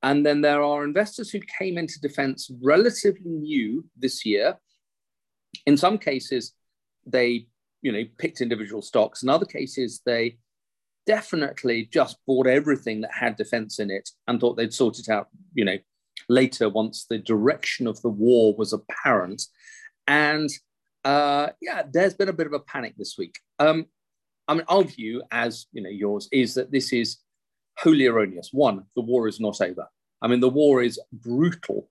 And 0.03 0.25
then 0.25 0.41
there 0.41 0.63
are 0.63 0.83
investors 0.83 1.31
who 1.31 1.41
came 1.59 1.77
into 1.77 2.01
defence 2.01 2.51
relatively 2.63 3.31
new 3.31 3.85
this 3.99 4.25
year. 4.25 4.59
In 5.67 5.77
some 5.77 5.99
cases, 5.99 6.55
they 7.07 7.47
you 7.83 7.93
know, 7.93 8.05
picked 8.19 8.41
individual 8.41 8.83
stocks. 8.83 9.23
In 9.23 9.29
other 9.29 9.47
cases, 9.47 10.01
they 10.05 10.39
definitely 11.07 11.89
just 11.93 12.19
bought 12.27 12.47
everything 12.47 13.01
that 13.01 13.13
had 13.13 13.37
defense 13.37 13.79
in 13.79 13.91
it 13.91 14.11
and 14.27 14.39
thought 14.41 14.57
they'd 14.57 14.75
sort 14.75 14.99
it 14.99 15.09
out, 15.09 15.29
you 15.55 15.65
know, 15.65 15.79
later 16.29 16.69
once 16.69 17.07
the 17.09 17.19
direction 17.19 17.87
of 17.87 18.01
the 18.03 18.09
war 18.09 18.55
was 18.55 18.73
apparent. 18.73 19.43
And 20.07 20.51
uh, 21.05 21.49
yeah, 21.61 21.83
there's 21.91 22.15
been 22.15 22.29
a 22.29 22.35
bit 22.35 22.47
of 22.47 22.53
a 22.53 22.61
panic 22.61 22.95
this 22.97 23.17
week. 23.17 23.39
Um, 23.59 23.87
I 24.47 24.55
mean, 24.55 24.65
our 24.69 24.85
view, 24.85 25.23
as 25.31 25.67
you 25.73 25.83
know, 25.83 25.91
yours 25.91 26.29
is 26.33 26.55
that 26.55 26.71
this 26.71 26.93
is 26.93 27.19
wholly 27.79 28.07
erroneous. 28.07 28.51
One, 28.53 28.85
the 28.95 29.03
war 29.03 29.29
is 29.29 29.41
not 29.41 29.61
over. 29.61 29.87
I 30.21 30.29
mean, 30.29 30.41
the 30.41 30.51
war 30.51 30.83
is 30.83 31.01
brutal 31.13 31.89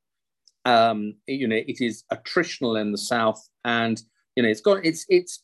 Um, 0.65 1.15
you 1.27 1.47
know, 1.47 1.55
it 1.55 1.81
is 1.81 2.03
attritional 2.11 2.79
in 2.79 2.91
the 2.91 2.97
south, 2.97 3.41
and 3.63 4.01
you 4.35 4.43
know, 4.43 4.49
it's 4.49 4.61
got 4.61 4.85
it's 4.85 5.05
it's 5.09 5.43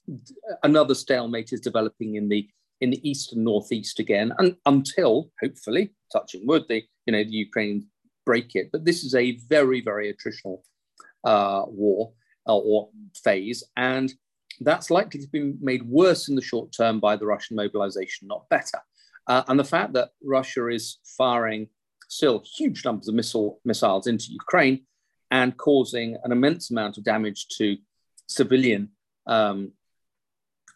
another 0.63 0.95
stalemate 0.95 1.53
is 1.53 1.62
developing 1.62 2.15
in 2.15 2.29
the 2.29 2.48
in 2.81 2.91
the 2.91 3.10
east 3.10 3.34
and 3.34 3.43
northeast 3.43 4.00
again, 4.00 4.34
and 4.38 4.55
until 4.65 5.31
hopefully, 5.41 5.91
touching 6.12 6.45
wood, 6.45 6.65
the 6.69 6.84
you 7.05 7.13
know 7.13 7.24
the 7.24 7.29
Ukrainians 7.29 7.86
break 8.25 8.55
it. 8.55 8.69
But 8.72 8.86
this 8.86 9.03
is 9.03 9.15
a 9.15 9.38
very 9.50 9.81
very 9.81 10.13
attritional 10.13 10.60
uh, 11.24 11.63
war 11.67 12.13
uh, 12.48 12.57
or 12.57 12.89
phase, 13.24 13.63
and 13.77 14.13
that's 14.62 14.89
likely 14.89 15.19
to 15.22 15.27
be 15.27 15.53
made 15.60 15.84
worse 15.84 16.29
in 16.29 16.36
the 16.36 16.41
short 16.41 16.72
term 16.72 17.00
by 17.00 17.15
the 17.15 17.25
Russian 17.25 17.55
mobilization, 17.55 18.27
not 18.27 18.48
better. 18.50 18.79
Uh, 19.27 19.43
and 19.48 19.60
the 19.60 19.63
fact 19.63 19.93
that 19.93 20.10
Russia 20.24 20.67
is 20.67 21.00
firing 21.17 21.67
still 22.07 22.43
huge 22.55 22.86
numbers 22.86 23.07
of 23.07 23.15
missile, 23.15 23.60
missiles 23.65 24.07
into 24.07 24.27
Ukraine 24.29 24.86
and 25.36 25.58
causing 25.58 26.18
an 26.24 26.32
immense 26.32 26.72
amount 26.72 26.98
of 26.98 27.04
damage 27.04 27.48
to 27.58 27.75
civilian 28.27 28.89
um, 29.27 29.74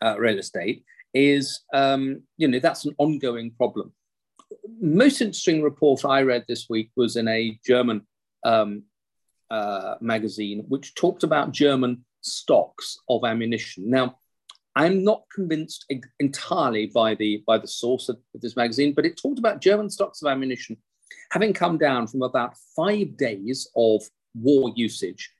uh, 0.04 0.16
real 0.20 0.38
estate 0.38 0.84
is, 1.13 1.62
um, 1.74 2.24
you 2.36 2.48
know, 2.50 2.60
that's 2.60 2.84
an 2.84 2.94
ongoing 2.98 3.51
problem. 3.51 3.94
Most 4.82 5.22
interesting 5.22 5.63
report 5.63 6.04
I 6.04 6.24
read 6.24 6.44
this 6.48 6.68
week 6.70 6.92
was 6.98 7.16
in 7.16 7.30
a 7.30 7.58
German 7.66 8.06
um, 8.44 8.84
uh, 9.50 9.96
magazine, 10.01 10.66
which 10.68 10.94
talked 10.94 11.24
about 11.24 11.54
German 11.54 12.04
stocks 12.20 12.98
of 13.08 13.24
ammunition. 13.24 13.89
Now, 13.89 14.18
I'm 14.75 15.06
not 15.06 15.24
convinced 15.34 15.86
entirely 16.20 16.88
by 16.88 17.16
the 17.16 17.44
by 17.48 17.58
the 17.58 17.68
source 17.68 18.10
of, 18.10 18.18
this 18.34 18.58
magazine, 18.58 18.94
but 18.94 19.06
it 19.06 19.16
talked 19.18 19.39
about 19.39 19.62
German 19.62 19.89
stocks 19.89 20.22
of 20.22 20.30
ammunition 20.30 20.78
having 21.32 21.54
come 21.54 21.78
down 21.78 22.08
from 22.08 22.22
about 22.22 22.56
five 22.75 23.18
days 23.18 23.68
of 23.75 24.01
war 24.41 24.72
usage. 24.75 25.31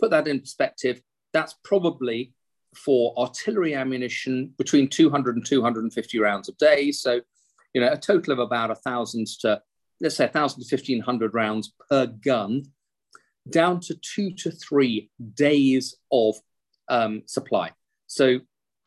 Put 0.00 0.10
that 0.10 0.28
in 0.28 0.40
perspective, 0.40 1.00
that's 1.32 1.54
probably 1.64 2.34
for 2.74 3.14
artillery 3.18 3.74
ammunition 3.74 4.54
between 4.58 4.88
200 4.88 5.36
and 5.36 5.44
250 5.44 6.18
rounds 6.18 6.48
a 6.48 6.52
day. 6.52 6.92
So, 6.92 7.20
you 7.74 7.80
know, 7.80 7.92
a 7.92 7.96
total 7.96 8.32
of 8.32 8.38
about 8.38 8.70
a 8.70 8.74
thousand 8.74 9.26
to 9.40 9.62
let's 10.00 10.16
say 10.16 10.26
a 10.26 10.28
thousand 10.28 10.62
to 10.62 10.74
1500 10.74 11.34
rounds 11.34 11.72
per 11.90 12.06
gun 12.06 12.64
down 13.50 13.80
to 13.80 13.94
two 13.96 14.32
to 14.34 14.50
three 14.50 15.10
days 15.34 15.96
of 16.12 16.36
um, 16.88 17.22
supply. 17.26 17.72
So, 18.06 18.38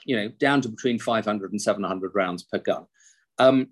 you 0.05 0.15
know, 0.15 0.29
down 0.29 0.61
to 0.61 0.69
between 0.69 0.99
500 0.99 1.51
and 1.51 1.61
700 1.61 2.11
rounds 2.15 2.43
per 2.43 2.59
gun. 2.59 2.85
Um, 3.39 3.69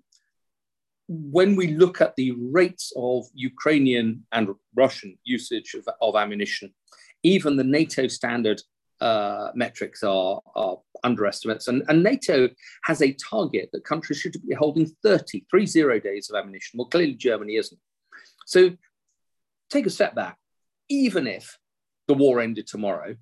when 1.12 1.56
we 1.56 1.68
look 1.68 2.00
at 2.00 2.14
the 2.16 2.32
rates 2.38 2.92
of 2.96 3.26
Ukrainian 3.34 4.24
and 4.32 4.54
Russian 4.76 5.18
usage 5.24 5.74
of, 5.74 5.88
of 6.00 6.14
ammunition, 6.14 6.72
even 7.22 7.56
the 7.56 7.64
NATO 7.64 8.06
standard 8.06 8.62
uh, 9.00 9.50
metrics 9.54 10.02
are, 10.02 10.40
are 10.54 10.76
underestimates. 11.02 11.68
And, 11.68 11.82
and, 11.88 12.02
NATO 12.02 12.48
has 12.84 13.00
a 13.00 13.14
target 13.14 13.70
that 13.72 13.84
countries 13.84 14.20
should 14.20 14.36
be 14.46 14.54
holding 14.54 14.86
30, 15.02 15.46
30 15.50 16.00
days 16.00 16.28
of 16.28 16.36
ammunition. 16.36 16.78
Well, 16.78 16.88
clearly 16.88 17.14
Germany 17.14 17.56
isn't. 17.56 17.80
So 18.46 18.70
take 19.70 19.86
a 19.86 19.90
step 19.90 20.14
back 20.14 20.36
even 20.90 21.26
if 21.26 21.56
the 22.08 22.14
war 22.14 22.40
ended 22.40 22.66
tomorrow, 22.66 23.16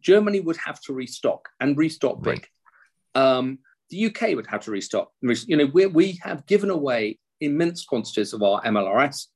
Germany 0.00 0.40
would 0.40 0.58
have 0.58 0.80
to 0.82 0.92
restock 0.92 1.48
and 1.60 1.78
restock 1.78 2.22
big. 2.22 2.46
Um, 3.14 3.60
the 3.90 4.06
UK 4.06 4.34
would 4.34 4.46
have 4.46 4.62
to 4.62 4.70
restock. 4.70 5.10
You 5.22 5.56
know, 5.56 5.66
we, 5.66 5.86
we 5.86 6.20
have 6.22 6.46
given 6.46 6.70
away 6.70 7.18
immense 7.40 7.84
quantities 7.84 8.32
of 8.32 8.42
our 8.42 8.62
MLRS 8.62 9.26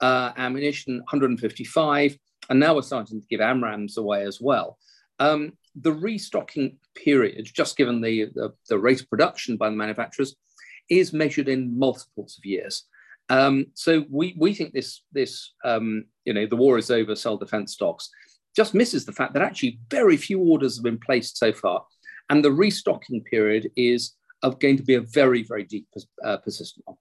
uh, 0.00 0.32
ammunition, 0.36 0.96
155, 0.96 2.18
and 2.50 2.60
now 2.60 2.74
we're 2.74 2.82
starting 2.82 3.20
to 3.20 3.26
give 3.28 3.40
AMRAAMs 3.40 3.96
away 3.96 4.24
as 4.24 4.40
well. 4.40 4.78
Um, 5.18 5.52
the 5.74 5.92
restocking 5.92 6.78
period, 6.94 7.48
just 7.52 7.76
given 7.76 8.00
the, 8.00 8.26
the, 8.34 8.52
the, 8.68 8.78
rate 8.78 9.00
of 9.00 9.10
production 9.10 9.56
by 9.56 9.70
the 9.70 9.76
manufacturers, 9.76 10.36
is 10.88 11.12
measured 11.12 11.48
in 11.48 11.78
multiples 11.78 12.36
of 12.38 12.44
years. 12.44 12.84
Um, 13.28 13.66
so 13.74 14.04
we, 14.10 14.34
we 14.38 14.54
think 14.54 14.72
this, 14.72 15.02
this 15.12 15.52
um, 15.64 16.04
you 16.24 16.34
know, 16.34 16.46
the 16.46 16.56
war 16.56 16.78
is 16.78 16.90
over, 16.90 17.16
sell 17.16 17.36
defense 17.36 17.72
stocks, 17.72 18.10
just 18.54 18.74
misses 18.74 19.04
the 19.04 19.12
fact 19.12 19.32
that 19.32 19.42
actually 19.42 19.78
very 19.90 20.16
few 20.16 20.40
orders 20.40 20.76
have 20.76 20.84
been 20.84 20.98
placed 20.98 21.38
so 21.38 21.52
far. 21.52 21.84
And 22.30 22.44
the 22.44 22.52
restocking 22.52 23.22
period 23.22 23.70
is 23.76 24.14
going 24.60 24.76
to 24.76 24.82
be 24.82 24.94
a 24.94 25.00
very, 25.00 25.42
very 25.42 25.64
deep, 25.64 25.86
uh, 26.24 26.38
persistent 26.38 26.84
one. 26.86 26.96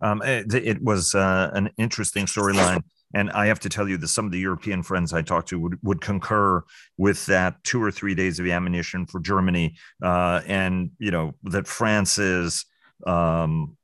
Um, 0.00 0.22
it, 0.22 0.54
it, 0.54 0.82
was 0.82 1.14
uh, 1.14 1.50
an 1.52 1.70
interesting 1.76 2.26
storyline. 2.26 2.82
And 3.14 3.30
I 3.30 3.46
have 3.46 3.60
to 3.60 3.68
tell 3.68 3.88
you 3.88 3.96
that 3.98 4.08
some 4.08 4.24
of 4.24 4.32
the 4.32 4.38
European 4.38 4.82
friends 4.82 5.12
I 5.12 5.22
talked 5.22 5.48
to 5.48 5.58
would, 5.58 5.78
would 5.82 6.00
concur 6.00 6.62
with 6.96 7.26
that 7.26 7.62
two 7.64 7.82
or 7.82 7.90
three 7.90 8.14
days 8.14 8.38
of 8.38 8.46
ammunition 8.46 9.06
for 9.06 9.20
Germany. 9.20 9.76
Uh, 10.02 10.40
and, 10.46 10.90
you 10.98 11.10
know, 11.10 11.34
that 11.44 11.66
France 11.66 12.18
is, 12.18 12.64
um, 13.06 13.76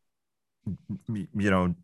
you 1.09 1.51
know, 1.51 1.75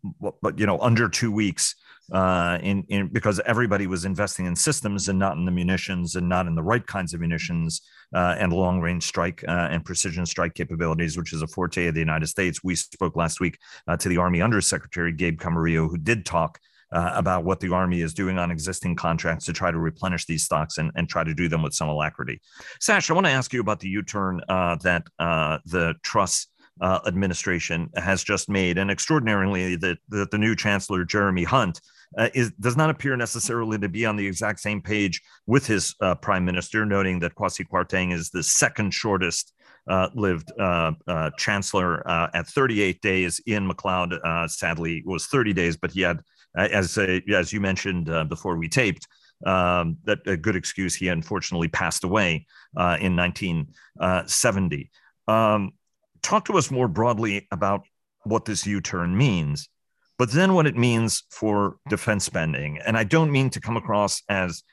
but 0.41 0.59
you 0.59 0.65
know, 0.65 0.79
under 0.79 1.07
two 1.07 1.31
weeks, 1.31 1.75
uh, 2.11 2.57
in 2.61 2.83
in 2.89 3.07
because 3.07 3.39
everybody 3.45 3.87
was 3.87 4.05
investing 4.05 4.45
in 4.45 4.55
systems 4.55 5.09
and 5.09 5.17
not 5.17 5.37
in 5.37 5.45
the 5.45 5.51
munitions 5.51 6.15
and 6.15 6.27
not 6.27 6.47
in 6.47 6.55
the 6.55 6.63
right 6.63 6.85
kinds 6.85 7.13
of 7.13 7.21
munitions 7.21 7.81
uh, 8.13 8.35
and 8.37 8.51
long 8.51 8.79
range 8.81 9.03
strike 9.03 9.43
uh, 9.47 9.69
and 9.71 9.85
precision 9.85 10.25
strike 10.25 10.53
capabilities, 10.53 11.17
which 11.17 11.33
is 11.33 11.41
a 11.41 11.47
forte 11.47 11.87
of 11.87 11.93
the 11.93 11.99
United 11.99 12.27
States. 12.27 12.63
We 12.63 12.75
spoke 12.75 13.15
last 13.15 13.39
week 13.39 13.57
uh, 13.87 13.97
to 13.97 14.09
the 14.09 14.17
Army 14.17 14.41
Undersecretary 14.41 15.13
Gabe 15.13 15.39
Camarillo, 15.39 15.89
who 15.89 15.97
did 15.97 16.25
talk. 16.25 16.59
Uh, 16.91 17.11
about 17.15 17.43
what 17.43 17.59
the 17.59 17.73
Army 17.73 18.01
is 18.01 18.13
doing 18.13 18.37
on 18.37 18.51
existing 18.51 18.95
contracts 18.95 19.45
to 19.45 19.51
try 19.51 19.71
to 19.71 19.79
replenish 19.79 20.27
these 20.27 20.43
stocks 20.43 20.77
and, 20.77 20.91
and 20.93 21.09
try 21.09 21.23
to 21.23 21.33
do 21.33 21.49
them 21.49 21.63
with 21.63 21.73
some 21.73 21.89
alacrity. 21.89 22.39
Sash, 22.79 23.09
I 23.09 23.15
want 23.15 23.25
to 23.25 23.31
ask 23.31 23.51
you 23.51 23.61
about 23.61 23.79
the 23.79 23.89
U 23.89 24.03
turn 24.03 24.41
uh, 24.47 24.75
that 24.83 25.07
the 25.17 25.95
Truss 26.03 26.45
uh, 26.81 26.99
administration 27.05 27.89
has 27.95 28.23
just 28.23 28.49
made, 28.49 28.77
and 28.77 28.89
extraordinarily, 28.89 29.75
that 29.77 29.97
the, 30.09 30.27
the, 30.31 30.37
new 30.37 30.55
chancellor 30.55 31.05
Jeremy 31.05 31.43
Hunt 31.43 31.79
uh, 32.17 32.29
is 32.33 32.51
does 32.59 32.77
not 32.77 32.89
appear 32.89 33.15
necessarily 33.15 33.77
to 33.77 33.89
be 33.89 34.05
on 34.05 34.15
the 34.15 34.25
exact 34.25 34.59
same 34.59 34.81
page 34.81 35.21
with 35.47 35.65
his 35.65 35.95
uh, 36.01 36.15
prime 36.15 36.45
minister, 36.45 36.85
noting 36.85 37.19
that 37.19 37.35
Kwasi 37.35 37.65
Kwarteng 37.67 38.13
is 38.13 38.29
the 38.29 38.43
second 38.43 38.93
shortest. 38.93 39.53
Uh, 39.85 40.07
lived 40.15 40.49
uh, 40.57 40.93
uh, 41.09 41.29
chancellor 41.37 42.07
at 42.33 42.47
38 42.47 43.01
days. 43.01 43.41
Iain 43.49 43.67
Macleod, 43.67 44.17
sadly, 44.49 45.03
was 45.05 45.25
30 45.25 45.51
days, 45.51 45.75
but 45.75 45.91
he 45.91 45.99
had, 45.99 46.21
as 46.55 46.97
as 46.97 47.51
you 47.51 47.59
mentioned 47.59 48.05
before 48.29 48.55
we 48.55 48.69
taped, 48.69 49.05
um, 49.45 49.97
that 50.05 50.19
a 50.25 50.37
good 50.37 50.55
excuse. 50.55 50.95
He 50.95 51.09
unfortunately 51.09 51.67
passed 51.67 52.05
away 52.05 52.47
in 52.77 53.17
1970. 53.17 54.89
Um, 55.27 55.73
talk 56.21 56.45
to 56.45 56.57
us 56.57 56.71
more 56.71 56.87
broadly 56.87 57.47
about 57.51 57.83
what 58.23 58.45
this 58.45 58.65
U 58.65 58.81
turn 58.81 59.15
means, 59.15 59.69
but 60.17 60.31
then 60.31 60.53
what 60.53 60.67
it 60.67 60.77
means 60.77 61.23
for 61.29 61.77
defense 61.89 62.25
spending. 62.25 62.79
And 62.85 62.97
I 62.97 63.03
don't 63.03 63.31
mean 63.31 63.49
to 63.51 63.61
come 63.61 63.77
across 63.77 64.21
as 64.29 64.63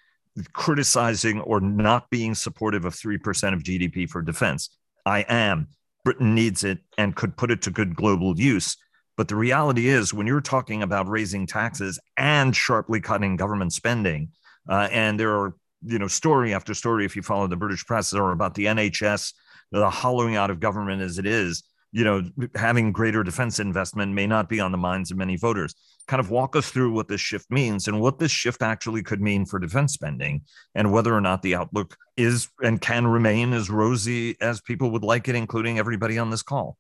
criticizing 0.52 1.40
or 1.40 1.60
not 1.60 2.08
being 2.10 2.34
supportive 2.34 2.84
of 2.84 2.94
3% 2.94 3.54
of 3.54 3.62
GDP 3.62 4.08
for 4.08 4.22
defense. 4.22 4.70
I 5.04 5.24
am. 5.28 5.68
Britain 6.04 6.34
needs 6.34 6.64
it 6.64 6.78
and 6.96 7.16
could 7.16 7.36
put 7.36 7.50
it 7.50 7.62
to 7.62 7.70
good 7.70 7.94
global 7.94 8.38
use. 8.38 8.76
But 9.16 9.28
the 9.28 9.36
reality 9.36 9.88
is, 9.88 10.14
when 10.14 10.26
you're 10.26 10.40
talking 10.40 10.82
about 10.82 11.08
raising 11.08 11.46
taxes 11.46 11.98
and 12.16 12.56
sharply 12.56 13.00
cutting 13.00 13.36
government 13.36 13.72
spending, 13.72 14.30
uh, 14.68 14.88
and 14.90 15.20
there 15.20 15.34
are, 15.34 15.54
you 15.84 15.98
know, 15.98 16.08
story 16.08 16.54
after 16.54 16.72
story, 16.72 17.04
if 17.04 17.16
you 17.16 17.22
follow 17.22 17.46
the 17.46 17.56
British 17.56 17.84
press, 17.84 18.14
are 18.14 18.32
about 18.32 18.54
the 18.54 18.66
NHS 18.66 19.32
the 19.72 19.88
hollowing 19.88 20.36
out 20.36 20.50
of 20.50 20.60
government 20.60 21.02
as 21.02 21.18
it 21.18 21.26
is, 21.26 21.62
you 21.92 22.04
know, 22.04 22.22
having 22.54 22.92
greater 22.92 23.22
defense 23.22 23.58
investment 23.58 24.12
may 24.12 24.26
not 24.26 24.48
be 24.48 24.60
on 24.60 24.72
the 24.72 24.78
minds 24.78 25.10
of 25.10 25.16
many 25.16 25.36
voters. 25.36 25.74
Kind 26.06 26.20
of 26.20 26.30
walk 26.30 26.56
us 26.56 26.70
through 26.70 26.92
what 26.92 27.08
this 27.08 27.20
shift 27.20 27.50
means 27.50 27.88
and 27.88 28.00
what 28.00 28.18
this 28.18 28.30
shift 28.30 28.62
actually 28.62 29.02
could 29.02 29.20
mean 29.20 29.44
for 29.44 29.58
defense 29.58 29.92
spending 29.92 30.42
and 30.74 30.92
whether 30.92 31.14
or 31.14 31.20
not 31.20 31.42
the 31.42 31.54
outlook 31.54 31.96
is 32.16 32.48
and 32.62 32.80
can 32.80 33.06
remain 33.06 33.52
as 33.52 33.70
rosy 33.70 34.36
as 34.40 34.60
people 34.60 34.90
would 34.90 35.02
like 35.02 35.28
it, 35.28 35.34
including 35.34 35.78
everybody 35.78 36.18
on 36.18 36.30
this 36.30 36.42
call. 36.42 36.76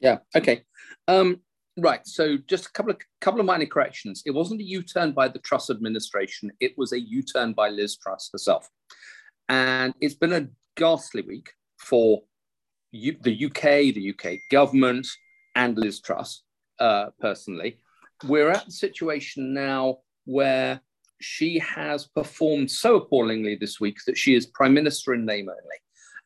Yeah. 0.00 0.18
Okay. 0.34 0.62
Um, 1.08 1.40
right. 1.76 2.06
So 2.06 2.36
just 2.36 2.66
a 2.66 2.72
couple 2.72 2.92
of 2.92 2.98
couple 3.20 3.40
of 3.40 3.46
minor 3.46 3.66
corrections. 3.66 4.22
It 4.26 4.32
wasn't 4.32 4.60
a 4.60 4.64
U-turn 4.64 5.12
by 5.12 5.28
the 5.28 5.38
Truss 5.40 5.70
administration. 5.70 6.52
It 6.60 6.76
was 6.76 6.92
a 6.92 7.00
U-turn 7.00 7.52
by 7.52 7.68
Liz 7.68 7.96
Truss 7.96 8.30
herself. 8.32 8.68
And 9.48 9.94
it's 10.00 10.14
been 10.14 10.32
a 10.32 10.48
ghastly 10.76 11.22
week 11.22 11.52
for 11.78 12.22
U- 12.92 13.16
the 13.20 13.46
UK, 13.46 13.94
the 13.94 14.14
UK 14.16 14.38
government, 14.50 15.06
and 15.54 15.76
Liz 15.76 16.00
Truss 16.00 16.42
uh, 16.78 17.06
personally, 17.20 17.78
we're 18.24 18.50
at 18.50 18.66
the 18.66 18.72
situation 18.72 19.52
now 19.52 19.98
where 20.24 20.80
she 21.20 21.58
has 21.58 22.06
performed 22.06 22.70
so 22.70 22.96
appallingly 22.96 23.56
this 23.56 23.80
week 23.80 23.98
that 24.06 24.16
she 24.16 24.34
is 24.34 24.46
prime 24.46 24.74
minister 24.74 25.14
in 25.14 25.24
name 25.24 25.48
only. 25.48 25.78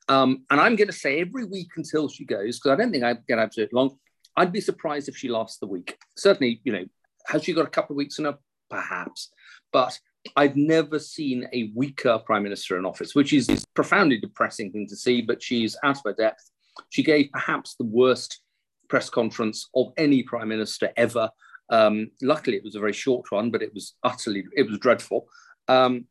Um, 0.09 0.45
and 0.51 0.61
I'm 0.61 0.77
going 0.77 0.89
to 0.89 0.95
say 0.95 1.21
every 1.21 1.45
week 1.45 1.71
until 1.77 2.09
she 2.09 2.25
goes, 2.25 2.59
because 2.59 2.73
I 2.73 2.77
don't 2.77 2.93
think 2.93 3.05
I 3.05 3.17
get 3.27 3.39
absolutely 3.39 3.77
long. 3.77 3.99
I'd 4.37 4.53
be 4.53 4.61
surprised 4.61 5.09
if 5.09 5.17
she 5.17 5.29
lasts 5.29 5.59
the 5.59 5.67
week. 5.67 5.99
Certainly, 6.17 6.61
you 6.65 6.73
know, 6.73 6.85
has 7.27 7.43
she 7.43 7.53
got 7.53 7.67
a 7.67 7.71
couple 7.71 7.95
of 7.95 7.99
weeks 7.99 8.19
in 8.19 8.27
her 8.27 8.39
perhaps. 8.69 9.31
But 9.73 9.99
I've 10.35 10.57
never 10.57 10.99
seen 10.99 11.47
a 11.53 11.71
weaker 11.75 12.19
prime 12.19 12.43
minister 12.43 12.79
in 12.79 12.85
office, 12.85 13.15
which 13.15 13.33
is, 13.33 13.49
is 13.49 13.65
profoundly 13.75 14.19
depressing 14.19 14.73
thing 14.73 14.87
to 14.89 14.97
see. 14.97 15.23
But 15.23 15.43
she's 15.43 15.77
out 15.83 15.99
of 15.99 16.03
her 16.05 16.13
depth. 16.13 16.51
She 16.91 17.03
gave 17.03 17.31
perhaps 17.33 17.75
the 17.75 17.85
worst 17.85 18.41
press 18.89 19.11
conference 19.11 19.69
of 19.75 19.93
any 19.97 20.23
prime 20.23 20.49
minister 20.49 20.91
ever. 20.97 21.31
Um, 21.71 22.11
luckily, 22.23 22.57
it 22.57 22.65
was 22.65 22.77
a 22.77 22.81
very 22.81 22.93
short 22.93 23.31
one, 23.31 23.51
but 23.51 23.63
it 23.63 23.75
was 23.75 23.95
utterly 24.03 24.45
it 24.57 24.69
was 24.69 24.79
dreadful. 24.79 25.29
Um, 25.69 26.07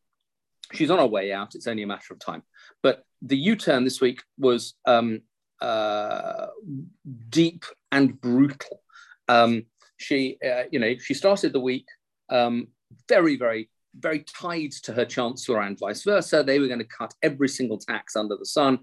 she's 0.74 0.92
on 0.92 1.00
her 1.00 1.06
way 1.06 1.32
out. 1.32 1.56
It's 1.56 1.68
only 1.68 1.84
a 1.84 1.88
matter 1.88 2.14
of 2.14 2.20
time. 2.20 2.44
But 2.82 3.04
the 3.22 3.38
U-turn 3.38 3.84
this 3.84 4.02
week 4.02 4.22
was 4.38 4.74
um, 4.86 5.22
uh, 5.62 6.48
deep 7.30 7.66
and 7.92 8.20
brutal. 8.20 8.82
Um, 9.28 9.66
she, 9.98 10.38
uh, 10.46 10.64
you 10.72 10.80
know, 10.80 10.98
she 10.98 11.14
started 11.14 11.54
the 11.54 11.60
week 11.60 11.88
um, 12.30 12.68
very, 13.08 13.38
very, 13.38 13.70
very 13.98 14.26
tied 14.42 14.72
to 14.84 14.94
her 14.94 15.06
chancellor 15.06 15.62
and 15.62 15.80
vice 15.80 16.04
versa. 16.04 16.44
They 16.44 16.60
were 16.60 16.68
going 16.68 16.80
to 16.80 16.86
cut 16.86 17.14
every 17.24 17.48
single 17.48 17.78
tax 17.78 18.16
under 18.16 18.36
the 18.36 18.46
sun, 18.46 18.80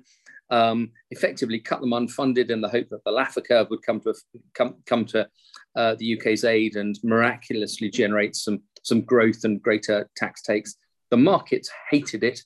um, 0.52 0.90
effectively 1.10 1.58
cut 1.58 1.80
them 1.80 1.90
unfunded 1.90 2.50
in 2.50 2.60
the 2.60 2.68
hope 2.68 2.88
that 2.90 3.02
the 3.04 3.10
Laffer 3.10 3.44
curve 3.44 3.68
would 3.70 3.82
come 3.82 4.00
to 4.00 4.14
come 4.54 4.76
come 4.86 5.06
to 5.06 5.26
uh, 5.74 5.94
the 5.98 6.16
UK's 6.16 6.44
aid 6.44 6.76
and 6.76 6.98
miraculously 7.02 7.90
generate 7.90 8.36
some 8.36 8.60
some 8.82 9.00
growth 9.00 9.44
and 9.44 9.62
greater 9.62 10.08
tax 10.14 10.42
takes. 10.42 10.76
The 11.10 11.16
markets 11.16 11.70
hated 11.90 12.22
it. 12.22 12.42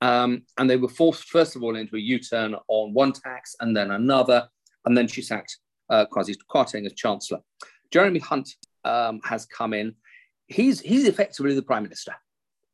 Um, 0.00 0.42
and 0.56 0.70
they 0.70 0.76
were 0.76 0.88
forced, 0.88 1.24
first 1.24 1.56
of 1.56 1.64
all, 1.64 1.74
into 1.74 1.96
a 1.96 2.00
U 2.00 2.20
turn 2.20 2.54
on 2.68 2.94
one 2.94 3.12
tax 3.12 3.56
and 3.58 3.76
then 3.76 3.90
another. 3.90 4.48
And 4.84 4.96
then 4.96 5.08
she 5.08 5.22
sacked 5.22 5.58
uh, 5.90 6.06
Kwasi 6.06 6.36
Kwarteng 6.48 6.86
as 6.86 6.92
Chancellor. 6.92 7.40
Jeremy 7.90 8.20
Hunt 8.20 8.48
um, 8.84 9.20
has 9.24 9.46
come 9.46 9.74
in. 9.74 9.96
He's, 10.46 10.80
he's 10.80 11.08
effectively 11.08 11.54
the 11.54 11.62
Prime 11.62 11.82
Minister. 11.82 12.14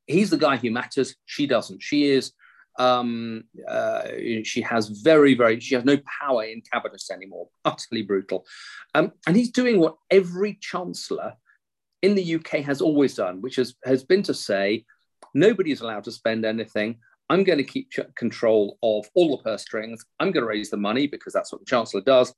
He's 0.07 0.29
the 0.29 0.37
guy 0.37 0.57
who 0.57 0.71
matters. 0.71 1.17
She 1.25 1.47
doesn't. 1.47 1.83
She 1.83 2.11
is, 2.11 2.33
um, 2.79 3.45
uh, 3.69 4.03
she 4.43 4.61
has 4.63 4.89
very, 4.89 5.35
very, 5.35 5.61
she 5.61 5.75
has 5.75 5.85
no 5.85 5.99
power 6.21 6.45
in 6.45 6.63
cabinet 6.73 7.03
anymore. 7.13 7.49
Utterly 7.65 8.03
brutal. 8.03 8.45
Um, 8.95 9.13
and 9.27 9.37
he's 9.37 9.51
doing 9.51 9.79
what 9.79 9.97
every 10.11 10.59
Chancellor 10.61 11.35
in 12.03 12.15
the 12.15 12.35
UK 12.37 12.61
has 12.65 12.81
always 12.81 13.15
done, 13.15 13.41
which 13.41 13.57
has, 13.57 13.75
has 13.85 14.05
been 14.05 14.23
to 14.25 14.35
say, 14.35 14.85
nobody 15.35 15.73
is 15.73 15.81
allowed 15.81 16.05
to 16.05 16.13
spend 16.13 16.45
anything. 16.45 16.99
I'm 17.31 17.45
going 17.45 17.59
to 17.59 17.65
keep 17.65 17.91
control 18.17 18.79
of 18.83 19.07
all 19.15 19.37
the 19.37 19.43
purse 19.43 19.63
strings. 19.63 20.05
I'm 20.21 20.31
going 20.31 20.43
to 20.43 20.49
raise 20.49 20.71
the 20.71 20.77
money 20.77 21.07
because 21.07 21.33
that's 21.33 21.53
what 21.53 21.61
the 21.61 21.67
chancellor 21.67 22.03
does. 22.03 22.35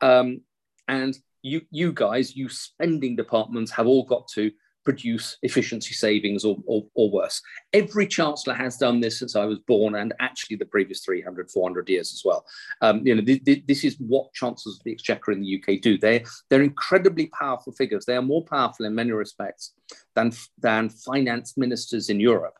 Um, 0.00 0.42
and 0.88 1.16
you, 1.42 1.62
you 1.70 1.92
guys, 1.92 2.36
you 2.36 2.48
spending 2.48 3.16
departments 3.16 3.70
have 3.72 3.86
all 3.86 4.04
got 4.04 4.28
to 4.34 4.50
produce 4.86 5.36
efficiency 5.42 5.92
savings 5.92 6.44
or, 6.44 6.56
or, 6.64 6.86
or, 6.94 7.10
worse. 7.10 7.42
Every 7.72 8.06
chancellor 8.06 8.54
has 8.54 8.76
done 8.76 9.00
this 9.00 9.18
since 9.18 9.34
I 9.34 9.44
was 9.44 9.58
born 9.58 9.96
and 9.96 10.14
actually 10.20 10.56
the 10.56 10.64
previous 10.64 11.04
300, 11.04 11.50
400 11.50 11.88
years 11.88 12.12
as 12.12 12.22
well. 12.24 12.46
Um, 12.80 13.04
you 13.04 13.16
know, 13.16 13.20
th- 13.20 13.44
th- 13.44 13.64
this 13.66 13.82
is 13.84 13.96
what 13.98 14.32
chancellors 14.32 14.76
of 14.76 14.84
the 14.84 14.92
exchequer 14.92 15.32
in 15.32 15.42
the 15.42 15.60
UK 15.60 15.82
do. 15.82 15.98
They're, 15.98 16.22
they're 16.48 16.62
incredibly 16.62 17.26
powerful 17.26 17.72
figures. 17.72 18.06
They 18.06 18.14
are 18.14 18.22
more 18.22 18.44
powerful 18.44 18.86
in 18.86 18.94
many 18.94 19.10
respects 19.10 19.72
than, 20.14 20.32
than 20.60 20.88
finance 20.88 21.58
ministers 21.58 22.08
in 22.08 22.20
Europe. 22.20 22.54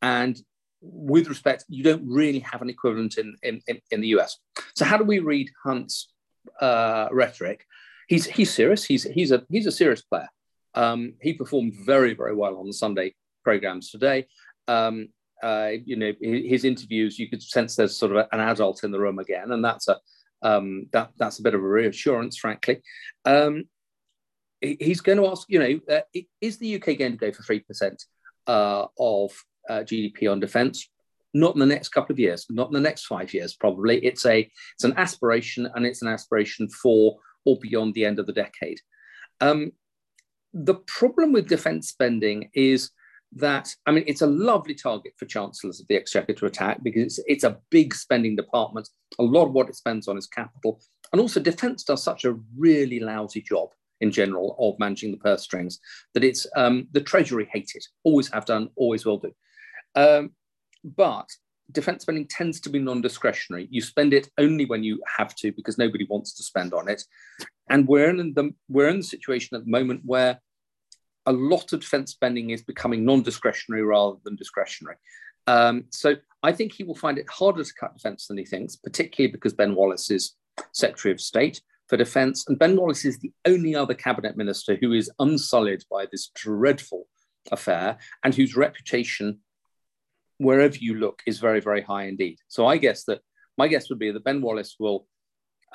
And 0.00 0.40
with 0.80 1.28
respect, 1.28 1.66
you 1.68 1.84
don't 1.84 2.08
really 2.08 2.38
have 2.40 2.62
an 2.62 2.70
equivalent 2.70 3.18
in, 3.18 3.36
in, 3.42 3.60
in, 3.68 3.78
in 3.90 4.00
the 4.00 4.08
US. 4.18 4.38
So 4.74 4.86
how 4.86 4.96
do 4.96 5.04
we 5.04 5.18
read 5.18 5.50
Hunt's 5.62 6.14
uh, 6.62 7.08
rhetoric? 7.12 7.66
He's, 8.08 8.24
he's 8.24 8.54
serious. 8.54 8.84
He's, 8.84 9.02
he's, 9.02 9.32
a, 9.32 9.44
he's 9.50 9.66
a 9.66 9.72
serious 9.72 10.00
player. 10.00 10.28
Um, 10.78 11.14
he 11.20 11.32
performed 11.32 11.74
very, 11.74 12.14
very 12.14 12.36
well 12.36 12.56
on 12.56 12.68
the 12.68 12.72
Sunday 12.72 13.14
programs 13.42 13.90
today. 13.90 14.28
Um, 14.68 15.08
uh, 15.42 15.72
you 15.84 15.96
know, 15.96 16.12
his 16.20 16.64
interviews, 16.64 17.18
you 17.18 17.28
could 17.28 17.42
sense 17.42 17.74
there's 17.74 17.96
sort 17.96 18.14
of 18.14 18.26
an 18.30 18.40
adult 18.40 18.84
in 18.84 18.92
the 18.92 19.00
room 19.00 19.18
again, 19.18 19.50
and 19.50 19.64
that's 19.64 19.88
a 19.88 19.98
um, 20.40 20.86
that 20.92 21.10
that's 21.16 21.40
a 21.40 21.42
bit 21.42 21.54
of 21.54 21.62
a 21.62 21.68
reassurance, 21.68 22.38
frankly. 22.38 22.80
Um, 23.24 23.64
he's 24.60 25.00
going 25.00 25.18
to 25.18 25.26
ask, 25.26 25.46
you 25.48 25.58
know, 25.58 25.94
uh, 25.96 26.20
is 26.40 26.58
the 26.58 26.76
UK 26.76 26.98
going 26.98 27.12
to 27.12 27.18
go 27.18 27.32
for 27.32 27.42
three 27.42 27.60
percent 27.60 28.04
uh, 28.46 28.86
of 28.98 29.32
uh, 29.68 29.80
GDP 29.80 30.30
on 30.30 30.38
defence? 30.38 30.88
Not 31.34 31.54
in 31.54 31.60
the 31.60 31.66
next 31.66 31.88
couple 31.88 32.12
of 32.12 32.20
years, 32.20 32.46
not 32.50 32.68
in 32.68 32.74
the 32.74 32.80
next 32.80 33.06
five 33.06 33.34
years, 33.34 33.54
probably. 33.54 33.98
It's 34.04 34.24
a 34.26 34.48
it's 34.74 34.84
an 34.84 34.94
aspiration, 34.96 35.68
and 35.74 35.84
it's 35.84 36.02
an 36.02 36.08
aspiration 36.08 36.68
for 36.68 37.18
or 37.44 37.58
beyond 37.60 37.94
the 37.94 38.04
end 38.04 38.20
of 38.20 38.26
the 38.26 38.32
decade. 38.32 38.80
Um, 39.40 39.72
the 40.52 40.74
problem 40.74 41.32
with 41.32 41.48
defense 41.48 41.88
spending 41.88 42.50
is 42.54 42.90
that 43.36 43.68
I 43.86 43.92
mean 43.92 44.04
it's 44.06 44.22
a 44.22 44.26
lovely 44.26 44.74
target 44.74 45.12
for 45.18 45.26
chancellors 45.26 45.80
of 45.80 45.86
the 45.88 45.96
exchequer 45.96 46.32
to 46.32 46.46
attack 46.46 46.82
because 46.82 47.18
it's 47.18 47.20
it's 47.26 47.44
a 47.44 47.58
big 47.70 47.94
spending 47.94 48.36
department. 48.36 48.88
A 49.18 49.22
lot 49.22 49.46
of 49.46 49.52
what 49.52 49.68
it 49.68 49.76
spends 49.76 50.08
on 50.08 50.16
is 50.16 50.26
capital, 50.26 50.80
and 51.12 51.20
also 51.20 51.40
defence 51.40 51.84
does 51.84 52.02
such 52.02 52.24
a 52.24 52.38
really 52.56 53.00
lousy 53.00 53.42
job 53.42 53.68
in 54.00 54.10
general 54.10 54.56
of 54.58 54.78
managing 54.78 55.10
the 55.10 55.18
purse 55.18 55.42
strings 55.42 55.80
that 56.14 56.24
it's 56.24 56.46
um, 56.56 56.86
the 56.92 57.00
treasury 57.00 57.48
hate 57.52 57.72
it, 57.74 57.84
always 58.04 58.32
have 58.32 58.46
done, 58.46 58.68
always 58.76 59.04
will 59.04 59.18
do. 59.18 59.32
Um, 59.94 60.30
but 60.84 61.28
defence 61.72 62.02
spending 62.02 62.26
tends 62.26 62.60
to 62.60 62.70
be 62.70 62.78
non-discretionary. 62.78 63.68
You 63.70 63.80
spend 63.80 64.14
it 64.14 64.30
only 64.38 64.64
when 64.64 64.82
you 64.82 65.02
have 65.16 65.34
to 65.36 65.52
because 65.52 65.78
nobody 65.78 66.06
wants 66.08 66.34
to 66.34 66.42
spend 66.42 66.72
on 66.72 66.88
it. 66.88 67.02
And 67.68 67.86
we're 67.86 68.10
in 68.10 68.32
the 68.34 68.50
we're 68.68 68.88
in 68.88 68.98
the 68.98 69.02
situation 69.02 69.56
at 69.56 69.64
the 69.64 69.70
moment 69.70 70.02
where 70.04 70.40
a 71.26 71.32
lot 71.32 71.72
of 71.72 71.80
defence 71.80 72.12
spending 72.12 72.50
is 72.50 72.62
becoming 72.62 73.04
non-discretionary 73.04 73.82
rather 73.82 74.16
than 74.24 74.36
discretionary. 74.36 74.96
Um, 75.46 75.84
so 75.90 76.16
I 76.42 76.52
think 76.52 76.72
he 76.72 76.84
will 76.84 76.94
find 76.94 77.18
it 77.18 77.28
harder 77.28 77.64
to 77.64 77.74
cut 77.78 77.94
defence 77.94 78.26
than 78.26 78.38
he 78.38 78.44
thinks, 78.44 78.76
particularly 78.76 79.32
because 79.32 79.52
Ben 79.52 79.74
Wallace 79.74 80.10
is 80.10 80.36
Secretary 80.72 81.12
of 81.12 81.20
State 81.20 81.60
for 81.86 81.96
Defence, 81.96 82.46
and 82.48 82.58
Ben 82.58 82.76
Wallace 82.76 83.04
is 83.04 83.18
the 83.18 83.32
only 83.46 83.74
other 83.74 83.94
cabinet 83.94 84.36
minister 84.36 84.76
who 84.80 84.92
is 84.92 85.10
unsullied 85.18 85.84
by 85.90 86.06
this 86.10 86.30
dreadful 86.34 87.06
affair 87.50 87.98
and 88.24 88.34
whose 88.34 88.56
reputation, 88.56 89.40
wherever 90.38 90.76
you 90.76 90.94
look, 90.94 91.22
is 91.26 91.38
very, 91.38 91.60
very 91.60 91.82
high 91.82 92.04
indeed. 92.04 92.38
So 92.48 92.66
I 92.66 92.78
guess 92.78 93.04
that 93.04 93.20
my 93.56 93.68
guess 93.68 93.90
would 93.90 93.98
be 93.98 94.10
that 94.10 94.24
Ben 94.24 94.40
Wallace 94.40 94.76
will 94.78 95.06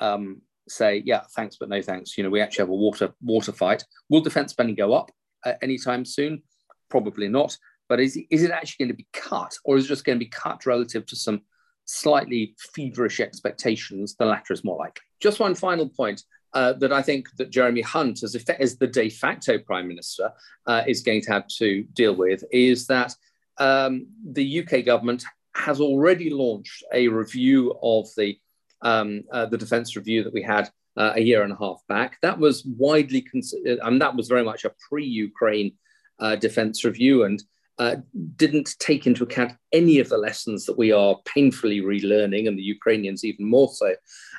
um, 0.00 0.40
say, 0.68 1.02
yeah, 1.04 1.22
thanks, 1.36 1.56
but 1.56 1.68
no 1.68 1.82
thanks. 1.82 2.16
You 2.16 2.24
know, 2.24 2.30
we 2.30 2.40
actually 2.40 2.62
have 2.62 2.70
a 2.70 2.74
water 2.74 3.14
water 3.22 3.52
fight. 3.52 3.84
Will 4.08 4.20
defence 4.20 4.52
spending 4.52 4.74
go 4.74 4.94
up 4.94 5.10
uh, 5.44 5.52
anytime 5.62 6.04
soon? 6.04 6.42
Probably 6.88 7.28
not. 7.28 7.56
But 7.88 8.00
is, 8.00 8.18
is 8.30 8.42
it 8.42 8.50
actually 8.50 8.86
going 8.86 8.96
to 8.96 9.02
be 9.02 9.08
cut, 9.12 9.54
or 9.64 9.76
is 9.76 9.84
it 9.84 9.88
just 9.88 10.04
going 10.04 10.18
to 10.18 10.24
be 10.24 10.30
cut 10.30 10.64
relative 10.64 11.04
to 11.06 11.16
some 11.16 11.42
slightly 11.84 12.56
feverish 12.74 13.20
expectations? 13.20 14.16
The 14.18 14.24
latter 14.24 14.54
is 14.54 14.64
more 14.64 14.78
likely. 14.78 15.02
Just 15.20 15.40
one 15.40 15.54
final 15.54 15.88
point. 15.88 16.22
Uh, 16.54 16.72
that 16.72 16.92
I 16.92 17.02
think 17.02 17.26
that 17.36 17.50
Jeremy 17.50 17.80
Hunt, 17.80 18.22
as, 18.22 18.36
effect, 18.36 18.60
as 18.60 18.78
the 18.78 18.86
de 18.86 19.10
facto 19.10 19.58
prime 19.58 19.88
minister, 19.88 20.30
uh, 20.68 20.84
is 20.86 21.02
going 21.02 21.20
to 21.22 21.32
have 21.32 21.48
to 21.58 21.82
deal 21.94 22.14
with 22.14 22.44
is 22.52 22.86
that 22.86 23.12
um, 23.58 24.06
the 24.24 24.60
UK 24.60 24.84
government 24.84 25.24
has 25.54 25.80
already 25.80 26.30
launched 26.30 26.84
a 26.92 27.08
review 27.08 27.76
of 27.82 28.08
the 28.16 28.38
um, 28.82 29.22
uh, 29.32 29.46
the 29.46 29.56
defence 29.56 29.96
review 29.96 30.22
that 30.24 30.32
we 30.32 30.42
had 30.42 30.68
uh, 30.96 31.12
a 31.14 31.20
year 31.20 31.42
and 31.42 31.52
a 31.52 31.56
half 31.56 31.80
back. 31.88 32.18
That 32.22 32.38
was 32.38 32.64
widely 32.64 33.22
considered, 33.22 33.78
and 33.82 34.00
that 34.00 34.14
was 34.14 34.28
very 34.28 34.44
much 34.44 34.64
a 34.64 34.74
pre-Ukraine 34.88 35.72
uh, 36.18 36.36
defence 36.36 36.84
review, 36.84 37.24
and 37.24 37.42
uh, 37.78 37.96
didn't 38.36 38.76
take 38.78 39.06
into 39.06 39.24
account 39.24 39.52
any 39.72 39.98
of 39.98 40.08
the 40.08 40.18
lessons 40.18 40.66
that 40.66 40.78
we 40.78 40.92
are 40.92 41.16
painfully 41.24 41.80
relearning, 41.80 42.46
and 42.46 42.58
the 42.58 42.62
Ukrainians 42.62 43.24
even 43.24 43.48
more 43.48 43.68
so. 43.68 43.94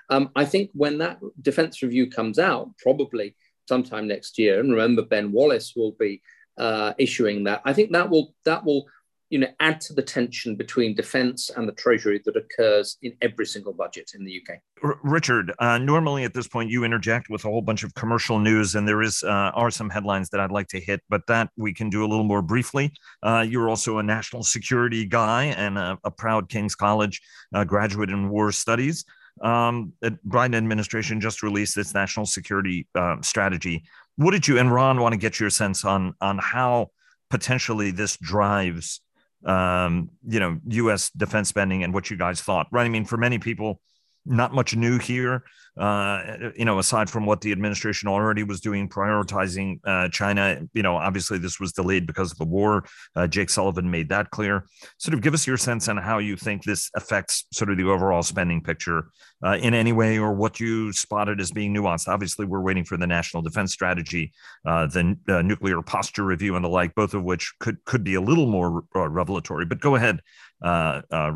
Um, 0.09 0.29
I 0.35 0.45
think 0.45 0.69
when 0.73 0.99
that 0.99 1.19
defence 1.41 1.81
review 1.81 2.09
comes 2.09 2.37
out, 2.37 2.69
probably 2.77 3.35
sometime 3.67 4.07
next 4.07 4.37
year, 4.37 4.59
and 4.59 4.71
remember 4.71 5.01
Ben 5.01 5.31
Wallace 5.31 5.73
will 5.75 5.93
be 5.99 6.21
uh, 6.57 6.93
issuing 6.97 7.43
that. 7.45 7.61
I 7.65 7.73
think 7.73 7.91
that 7.91 8.09
will 8.09 8.33
that 8.45 8.63
will 8.63 8.85
you 9.29 9.39
know, 9.39 9.47
add 9.59 9.81
to 9.81 9.93
the 9.93 10.01
tension 10.01 10.55
between 10.55 10.95
defence 10.95 11.49
and 11.55 11.67
the 11.67 11.71
Treasury 11.73 12.21
that 12.25 12.35
occurs 12.35 12.97
in 13.01 13.13
every 13.21 13.45
single 13.45 13.73
budget 13.73 14.11
in 14.13 14.23
the 14.23 14.41
UK. 14.41 14.59
R- 14.83 14.99
Richard, 15.03 15.51
uh, 15.59 15.77
normally 15.77 16.23
at 16.23 16.33
this 16.33 16.47
point 16.47 16.69
you 16.69 16.83
interject 16.83 17.29
with 17.29 17.43
a 17.45 17.47
whole 17.47 17.61
bunch 17.61 17.83
of 17.83 17.93
commercial 17.95 18.39
news, 18.39 18.75
and 18.75 18.87
there 18.87 19.01
is 19.01 19.23
uh, 19.23 19.51
are 19.53 19.71
some 19.71 19.89
headlines 19.89 20.29
that 20.29 20.39
I'd 20.39 20.51
like 20.51 20.67
to 20.69 20.79
hit, 20.79 21.01
but 21.09 21.25
that 21.27 21.49
we 21.57 21.73
can 21.73 21.89
do 21.89 22.05
a 22.05 22.07
little 22.07 22.23
more 22.23 22.41
briefly. 22.41 22.93
Uh, 23.23 23.45
you're 23.47 23.69
also 23.69 23.97
a 23.97 24.03
national 24.03 24.43
security 24.43 25.05
guy 25.05 25.45
and 25.45 25.77
a, 25.77 25.97
a 26.03 26.11
proud 26.11 26.49
King's 26.49 26.75
College 26.75 27.21
uh, 27.53 27.63
graduate 27.63 28.09
in 28.09 28.29
war 28.29 28.51
studies. 28.51 29.05
Um, 29.41 29.91
the 30.01 30.17
Biden 30.27 30.55
administration 30.55 31.19
just 31.19 31.43
released 31.43 31.77
its 31.77 31.93
national 31.93 32.25
security 32.25 32.87
uh, 32.95 33.17
strategy. 33.21 33.83
What 34.17 34.31
did 34.31 34.47
you 34.47 34.59
and 34.59 34.71
Ron 34.71 35.01
want 35.01 35.13
to 35.13 35.19
get 35.19 35.39
your 35.39 35.49
sense 35.49 35.83
on 35.83 36.13
on 36.21 36.37
how 36.37 36.91
potentially 37.29 37.91
this 37.91 38.17
drives 38.17 39.01
um, 39.45 40.09
you 40.27 40.39
know, 40.39 40.59
U.S. 40.67 41.09
defense 41.11 41.49
spending 41.49 41.83
and 41.83 41.93
what 41.93 42.09
you 42.09 42.17
guys 42.17 42.41
thought, 42.41 42.67
right? 42.71 42.85
I 42.85 42.89
mean, 42.89 43.05
for 43.05 43.17
many 43.17 43.39
people, 43.39 43.79
not 44.25 44.53
much 44.53 44.75
new 44.75 44.99
here. 44.99 45.43
Uh, 45.77 46.51
you 46.55 46.63
know, 46.63 46.79
aside 46.79 47.09
from 47.09 47.25
what 47.25 47.41
the 47.41 47.51
administration 47.51 48.07
already 48.07 48.43
was 48.43 48.61
doing, 48.61 48.87
prioritizing 48.87 49.77
uh, 49.83 50.07
China. 50.07 50.61
You 50.73 50.83
know, 50.83 50.95
obviously 50.95 51.37
this 51.37 51.59
was 51.59 51.73
delayed 51.73 52.07
because 52.07 52.31
of 52.31 52.37
the 52.37 52.45
war. 52.45 52.85
Uh, 53.13 53.27
Jake 53.27 53.49
Sullivan 53.49 53.91
made 53.91 54.07
that 54.07 54.29
clear. 54.31 54.65
Sort 54.99 55.13
of 55.13 55.21
give 55.21 55.33
us 55.33 55.45
your 55.45 55.57
sense 55.57 55.89
on 55.89 55.97
how 55.97 56.19
you 56.19 56.37
think 56.37 56.63
this 56.63 56.89
affects 56.95 57.45
sort 57.51 57.69
of 57.69 57.77
the 57.77 57.83
overall 57.83 58.23
spending 58.23 58.61
picture 58.61 59.09
uh, 59.45 59.57
in 59.61 59.73
any 59.73 59.91
way, 59.91 60.17
or 60.17 60.33
what 60.33 60.61
you 60.61 60.93
spotted 60.93 61.41
as 61.41 61.51
being 61.51 61.73
nuanced. 61.75 62.07
Obviously, 62.07 62.45
we're 62.45 62.61
waiting 62.61 62.85
for 62.85 62.95
the 62.95 63.05
national 63.05 63.43
defense 63.43 63.73
strategy, 63.73 64.31
uh, 64.65 64.85
the 64.87 65.17
uh, 65.27 65.41
nuclear 65.41 65.81
posture 65.81 66.23
review, 66.23 66.55
and 66.55 66.63
the 66.63 66.69
like, 66.69 66.95
both 66.95 67.13
of 67.13 67.23
which 67.23 67.53
could 67.59 67.83
could 67.83 68.03
be 68.03 68.15
a 68.15 68.21
little 68.21 68.47
more 68.47 68.83
revelatory. 68.93 69.65
But 69.65 69.81
go 69.81 69.95
ahead, 69.95 70.21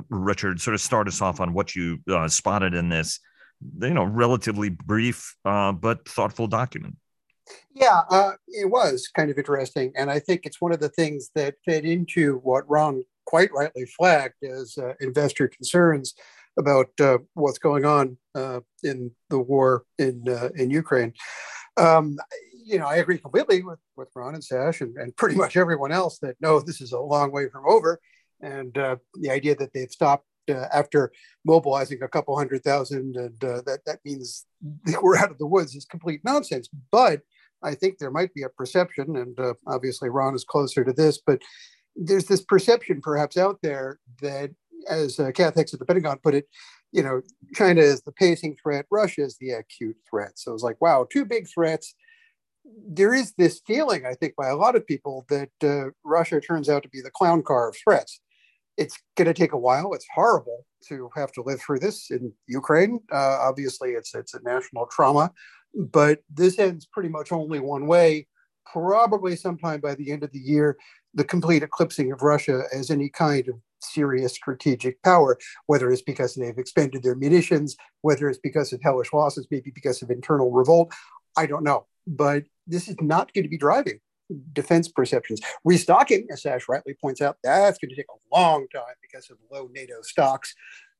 Richard. 0.09 0.59
Sort 0.59 0.75
of 0.75 0.81
start 0.81 1.07
us 1.07 1.21
off 1.21 1.39
on 1.39 1.53
what 1.53 1.75
you 1.75 1.99
spotted 2.27 2.73
in 2.73 2.89
this 2.89 3.19
you 3.81 3.93
know 3.93 4.03
relatively 4.03 4.69
brief 4.69 5.35
uh, 5.45 5.71
but 5.71 6.07
thoughtful 6.07 6.47
document 6.47 6.95
yeah 7.73 8.01
uh, 8.09 8.33
it 8.47 8.69
was 8.69 9.09
kind 9.15 9.29
of 9.29 9.37
interesting 9.37 9.91
and 9.95 10.09
i 10.09 10.19
think 10.19 10.41
it's 10.45 10.61
one 10.61 10.71
of 10.71 10.79
the 10.79 10.89
things 10.89 11.29
that 11.35 11.55
fed 11.65 11.85
into 11.85 12.37
what 12.43 12.69
ron 12.69 13.03
quite 13.25 13.51
rightly 13.53 13.85
flagged 13.85 14.43
as 14.43 14.77
uh, 14.77 14.93
investor 15.01 15.47
concerns 15.47 16.15
about 16.57 16.87
uh, 16.99 17.17
what's 17.35 17.59
going 17.59 17.85
on 17.85 18.17
uh, 18.35 18.59
in 18.83 19.11
the 19.29 19.39
war 19.39 19.83
in 19.97 20.23
uh, 20.27 20.49
in 20.55 20.69
ukraine 20.69 21.13
um, 21.77 22.17
you 22.65 22.79
know 22.79 22.87
i 22.87 22.95
agree 22.95 23.17
completely 23.17 23.61
with, 23.61 23.79
with 23.97 24.09
ron 24.15 24.35
and 24.35 24.43
sash 24.43 24.81
and, 24.81 24.95
and 24.97 25.15
pretty 25.17 25.35
much 25.35 25.57
everyone 25.57 25.91
else 25.91 26.17
that 26.19 26.35
no 26.39 26.59
this 26.59 26.81
is 26.81 26.91
a 26.91 26.99
long 26.99 27.31
way 27.31 27.49
from 27.49 27.63
over 27.67 27.99
and 28.41 28.73
the 28.73 29.29
idea 29.29 29.55
that 29.55 29.73
they've 29.73 29.91
stopped 29.91 30.25
uh, 30.49 30.67
after 30.73 31.11
mobilizing 31.45 32.01
a 32.01 32.07
couple 32.07 32.37
hundred 32.37 32.63
thousand, 32.63 33.15
and 33.15 33.43
uh, 33.43 33.61
that 33.65 33.79
that 33.85 33.99
means 34.03 34.45
we're 35.01 35.17
out 35.17 35.31
of 35.31 35.37
the 35.37 35.45
woods 35.45 35.75
is 35.75 35.85
complete 35.85 36.21
nonsense. 36.23 36.69
But 36.91 37.21
I 37.63 37.75
think 37.75 37.97
there 37.97 38.11
might 38.11 38.33
be 38.33 38.43
a 38.43 38.49
perception, 38.49 39.15
and 39.17 39.39
uh, 39.39 39.53
obviously 39.67 40.09
Ron 40.09 40.35
is 40.35 40.43
closer 40.43 40.83
to 40.83 40.93
this, 40.93 41.19
but 41.25 41.41
there's 41.95 42.25
this 42.25 42.41
perception 42.41 43.01
perhaps 43.01 43.37
out 43.37 43.59
there 43.61 43.99
that, 44.21 44.51
as 44.89 45.19
uh, 45.19 45.31
Kath 45.31 45.55
Hicks 45.55 45.73
at 45.73 45.79
the 45.79 45.85
Pentagon 45.85 46.19
put 46.23 46.35
it, 46.35 46.47
you 46.91 47.03
know, 47.03 47.21
China 47.53 47.81
is 47.81 48.01
the 48.01 48.13
pacing 48.13 48.55
threat, 48.61 48.85
Russia 48.89 49.23
is 49.23 49.37
the 49.39 49.51
acute 49.51 49.97
threat. 50.09 50.31
So 50.35 50.53
it's 50.53 50.63
like, 50.63 50.79
wow, 50.81 51.05
two 51.11 51.25
big 51.25 51.47
threats. 51.53 51.93
There 52.87 53.13
is 53.13 53.33
this 53.37 53.61
feeling, 53.67 54.05
I 54.05 54.13
think, 54.13 54.35
by 54.35 54.47
a 54.47 54.55
lot 54.55 54.75
of 54.75 54.87
people 54.87 55.25
that 55.29 55.49
uh, 55.63 55.89
Russia 56.03 56.39
turns 56.39 56.69
out 56.69 56.83
to 56.83 56.89
be 56.89 57.01
the 57.01 57.11
clown 57.11 57.43
car 57.43 57.69
of 57.69 57.75
threats 57.83 58.21
it's 58.79 58.97
going 59.17 59.27
to 59.27 59.33
take 59.33 59.51
a 59.51 59.57
while. 59.57 59.93
It's 59.93 60.07
horrible 60.15 60.65
to 60.87 61.09
have 61.15 61.31
to 61.33 61.43
live 61.43 61.61
through 61.61 61.79
this 61.79 62.09
in 62.09 62.31
Ukraine. 62.47 63.01
Uh, 63.11 63.37
obviously, 63.41 63.91
it's 63.91 64.15
it's 64.15 64.33
a 64.33 64.41
national 64.43 64.87
trauma, 64.87 65.31
but 65.75 66.19
this 66.33 66.57
ends 66.57 66.85
pretty 66.85 67.09
much 67.09 67.31
only 67.31 67.59
one 67.59 67.85
way. 67.85 68.27
Probably 68.65 69.35
sometime 69.35 69.81
by 69.81 69.95
the 69.95 70.11
end 70.11 70.23
of 70.23 70.31
the 70.31 70.39
year, 70.39 70.77
the 71.13 71.23
complete 71.23 71.63
eclipsing 71.63 72.11
of 72.11 72.21
Russia 72.21 72.63
as 72.73 72.89
any 72.89 73.09
kind 73.09 73.49
of 73.49 73.55
serious 73.81 74.33
strategic 74.33 75.01
power, 75.03 75.37
whether 75.65 75.91
it's 75.91 76.01
because 76.01 76.35
they've 76.35 76.57
expended 76.57 77.03
their 77.03 77.15
munitions, 77.15 77.75
whether 78.01 78.29
it's 78.29 78.39
because 78.39 78.71
of 78.71 78.81
hellish 78.81 79.11
losses, 79.11 79.47
maybe 79.51 79.71
because 79.73 80.01
of 80.01 80.09
internal 80.09 80.51
revolt. 80.51 80.93
I 81.37 81.45
don't 81.47 81.63
know. 81.63 81.85
But 82.07 82.43
this 82.65 82.87
is 82.87 82.95
not 83.01 83.33
going 83.33 83.43
to 83.43 83.49
be 83.49 83.57
driving 83.57 83.99
defense 84.53 84.87
perceptions. 84.87 85.41
Restocking, 85.63 86.27
as 86.31 86.43
Sash 86.43 86.67
rightly 86.69 86.95
points 87.01 87.21
out, 87.21 87.37
that's 87.43 87.77
going 87.79 87.89
to 87.89 87.95
take 87.95 88.07
a 88.09 88.35
long 88.35 88.67
time 88.73 88.95
because 89.01 89.29
of 89.29 89.37
low 89.51 89.69
NATO 89.73 90.01
stocks. 90.01 90.53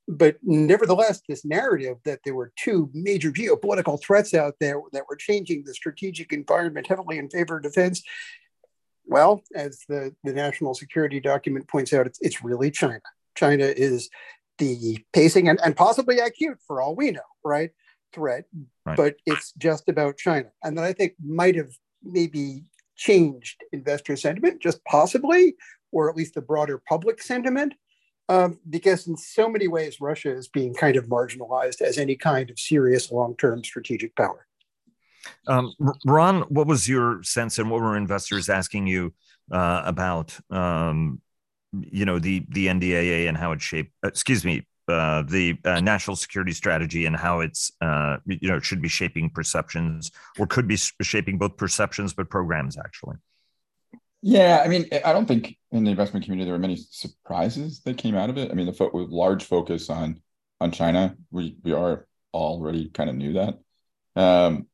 But 0.08 0.38
nevertheless, 0.42 1.22
this 1.30 1.46
narrative 1.46 1.98
that 2.04 2.22
there 2.26 2.34
were 2.34 2.52
two 2.58 2.90
major 2.94 3.32
geopolitical 3.32 4.02
threats 4.02 4.34
out 4.34 4.56
there 4.60 4.82
that 4.92 5.04
were 5.08 5.16
changing 5.16 5.64
the 5.66 5.74
strategic 5.74 6.34
environment 6.34 6.88
heavily 6.88 7.20
in 7.20 7.30
favor 7.30 7.58
of 7.58 7.64
defense. 7.64 8.02
Well, 9.06 9.44
as 9.56 9.84
the, 9.88 10.16
the 10.24 10.34
national 10.34 10.74
security 10.74 11.20
document 11.20 11.68
points 11.68 11.94
out, 11.94 12.08
it's, 12.08 12.20
it's 12.22 12.44
really 12.44 12.72
China. 12.72 13.02
China 13.36 13.66
is 13.66 14.10
the 14.58 15.04
pacing 15.14 15.48
and, 15.48 15.60
and 15.64 15.76
possibly 15.76 16.18
acute 16.18 16.58
for 16.66 16.82
all 16.82 16.96
we 16.96 17.12
know, 17.12 17.22
right? 17.44 17.70
Threat, 18.12 18.46
right. 18.86 18.98
but 18.98 19.16
it's 19.28 19.54
just 19.60 19.90
about 19.90 20.18
China. 20.18 20.50
And 20.64 20.78
that 20.78 20.86
I 20.86 20.94
think 20.94 21.14
might 21.24 21.56
have 21.56 21.72
maybe 22.04 22.64
changed 23.00 23.64
investor 23.72 24.16
sentiment, 24.16 24.62
just 24.62 24.84
possibly, 24.84 25.56
or 25.92 26.10
at 26.10 26.16
least 26.16 26.36
the 26.36 26.42
broader 26.42 26.78
public 26.78 27.22
sentiment. 27.22 27.74
Um, 28.28 28.60
because 28.70 29.08
in 29.08 29.18
so 29.18 29.50
many 29.50 29.68
ways, 29.68 30.00
Russia 30.00 30.32
is 30.32 30.48
being 30.48 30.76
kind 30.76 30.98
of 30.98 31.06
marginalized 31.06 31.82
as 31.82 31.98
any 31.98 32.16
kind 32.16 32.52
of 32.52 32.60
serious 32.60 33.12
long 33.12 33.36
term 33.38 33.64
strategic 33.64 34.16
power. 34.16 34.46
Um, 35.48 35.74
Ron, 36.06 36.42
what 36.44 36.68
was 36.68 36.88
your 36.88 37.24
sense 37.24 37.58
and 37.58 37.72
what 37.72 37.82
were 37.82 37.98
investors 37.98 38.50
asking 38.50 38.86
you 38.86 39.14
uh, 39.52 39.82
about? 39.86 40.38
Um, 40.52 41.22
you 41.72 42.06
know 42.06 42.18
the 42.20 42.46
the 42.50 42.68
NDAA 42.68 43.28
and 43.28 43.38
how 43.38 43.52
it 43.52 43.62
shaped. 43.62 43.94
Excuse 44.04 44.44
me, 44.44 44.66
uh, 44.90 45.24
the 45.24 45.58
uh, 45.66 45.80
national 45.80 46.16
security 46.16 46.52
strategy 46.52 47.06
and 47.06 47.16
how 47.16 47.40
it's 47.40 47.72
uh, 47.82 48.18
you 48.26 48.50
know 48.50 48.60
should 48.60 48.82
be 48.82 48.90
shaping 48.90 49.30
perceptions 49.30 50.12
or 50.38 50.48
could 50.48 50.68
be 50.68 50.76
shaping 50.76 51.38
both 51.38 51.58
perceptions 51.58 52.14
but 52.14 52.30
programs 52.30 52.78
actually. 52.78 53.18
Yeah 54.22 54.62
i 54.66 54.68
mean 54.68 54.86
i 55.06 55.14
don't 55.14 55.28
think 55.28 55.56
in 55.72 55.86
the 55.86 55.92
investment 55.92 56.26
community 56.26 56.46
there 56.46 56.54
were 56.54 56.60
many 56.60 56.76
surprises 56.76 57.82
that 57.86 57.98
came 57.98 58.16
out 58.16 58.30
of 58.30 58.38
it. 58.38 58.52
I 58.52 58.54
mean 58.54 58.66
the 58.66 58.74
fo- 58.74 58.92
large 58.94 59.46
focus 59.46 59.90
on 59.90 60.22
on 60.60 60.72
china 60.72 61.16
we 61.32 61.56
we 61.64 61.72
are 61.72 62.06
already 62.34 62.90
kind 62.90 63.10
of 63.10 63.16
knew 63.16 63.34
that. 63.34 63.60
Um 64.16 64.68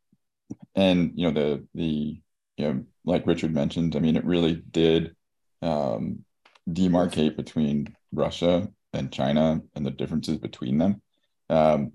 and 0.76 1.12
you 1.16 1.32
know 1.32 1.34
the 1.40 1.68
the 1.76 2.22
you 2.58 2.66
know 2.66 2.84
like 3.06 3.28
richard 3.28 3.54
mentioned 3.54 3.96
i 3.96 4.00
mean 4.00 4.16
it 4.16 4.26
really 4.26 4.56
did 4.56 5.16
um 5.62 6.24
demarcate 6.70 7.36
between 7.36 7.96
russia 8.12 8.68
and 8.96 9.12
China 9.12 9.62
and 9.76 9.86
the 9.86 9.92
differences 9.92 10.38
between 10.38 10.78
them. 10.78 11.02
Um, 11.50 11.92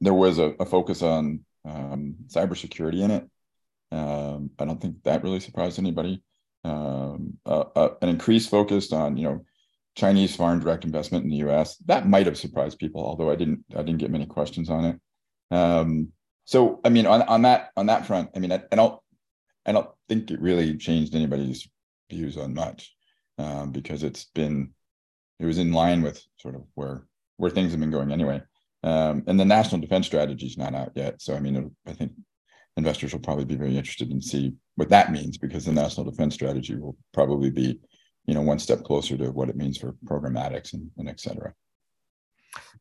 there 0.00 0.14
was 0.14 0.38
a, 0.38 0.54
a 0.60 0.66
focus 0.66 1.02
on 1.02 1.44
um, 1.64 2.16
cybersecurity 2.28 3.02
in 3.02 3.10
it. 3.10 3.28
Um, 3.92 4.50
I 4.58 4.64
don't 4.64 4.80
think 4.80 5.02
that 5.04 5.22
really 5.22 5.40
surprised 5.40 5.78
anybody. 5.78 6.22
Uh, 6.64 7.16
uh, 7.44 7.88
an 8.00 8.08
increased 8.08 8.50
focus 8.50 8.92
on 8.92 9.16
you 9.16 9.24
know 9.24 9.44
Chinese 9.96 10.34
foreign 10.34 10.60
direct 10.60 10.84
investment 10.84 11.24
in 11.24 11.30
the 11.30 11.38
U.S. 11.38 11.76
That 11.86 12.08
might 12.08 12.26
have 12.26 12.38
surprised 12.38 12.78
people, 12.78 13.04
although 13.04 13.30
I 13.30 13.36
didn't 13.36 13.64
I 13.74 13.82
didn't 13.82 13.98
get 13.98 14.10
many 14.10 14.26
questions 14.26 14.70
on 14.70 14.84
it. 14.84 15.00
Um, 15.54 16.12
so 16.44 16.80
I 16.84 16.88
mean 16.88 17.06
on, 17.06 17.22
on 17.22 17.42
that 17.42 17.70
on 17.76 17.86
that 17.86 18.06
front, 18.06 18.30
I 18.34 18.38
mean 18.38 18.52
I, 18.52 18.62
I 18.70 18.76
don't 18.76 18.98
I 19.66 19.72
don't 19.72 19.88
think 20.08 20.30
it 20.30 20.40
really 20.40 20.76
changed 20.76 21.14
anybody's 21.14 21.68
views 22.10 22.36
on 22.36 22.54
much 22.54 22.94
um, 23.38 23.72
because 23.72 24.02
it's 24.02 24.24
been 24.24 24.72
it 25.42 25.46
was 25.46 25.58
in 25.58 25.72
line 25.72 26.02
with 26.02 26.22
sort 26.38 26.54
of 26.54 26.62
where 26.74 27.06
where 27.36 27.50
things 27.50 27.72
have 27.72 27.80
been 27.80 27.90
going 27.90 28.12
anyway. 28.12 28.40
Um, 28.84 29.24
and 29.26 29.38
the 29.38 29.44
national 29.44 29.80
defense 29.80 30.06
strategy 30.06 30.46
is 30.46 30.58
not 30.58 30.74
out 30.74 30.92
yet, 30.94 31.20
so 31.20 31.34
I 31.34 31.40
mean, 31.40 31.74
I 31.86 31.92
think 31.92 32.12
investors 32.76 33.12
will 33.12 33.20
probably 33.20 33.44
be 33.44 33.56
very 33.56 33.76
interested 33.76 34.10
in 34.10 34.20
see 34.20 34.54
what 34.76 34.88
that 34.88 35.12
means 35.12 35.38
because 35.38 35.64
the 35.64 35.72
national 35.72 36.10
defense 36.10 36.34
strategy 36.34 36.76
will 36.76 36.96
probably 37.12 37.50
be, 37.50 37.78
you 38.26 38.34
know, 38.34 38.40
one 38.40 38.58
step 38.58 38.82
closer 38.82 39.16
to 39.18 39.30
what 39.30 39.48
it 39.48 39.56
means 39.56 39.78
for 39.78 39.94
programmatics 40.04 40.72
and, 40.72 40.90
and 40.96 41.08
et 41.08 41.20
cetera. 41.20 41.52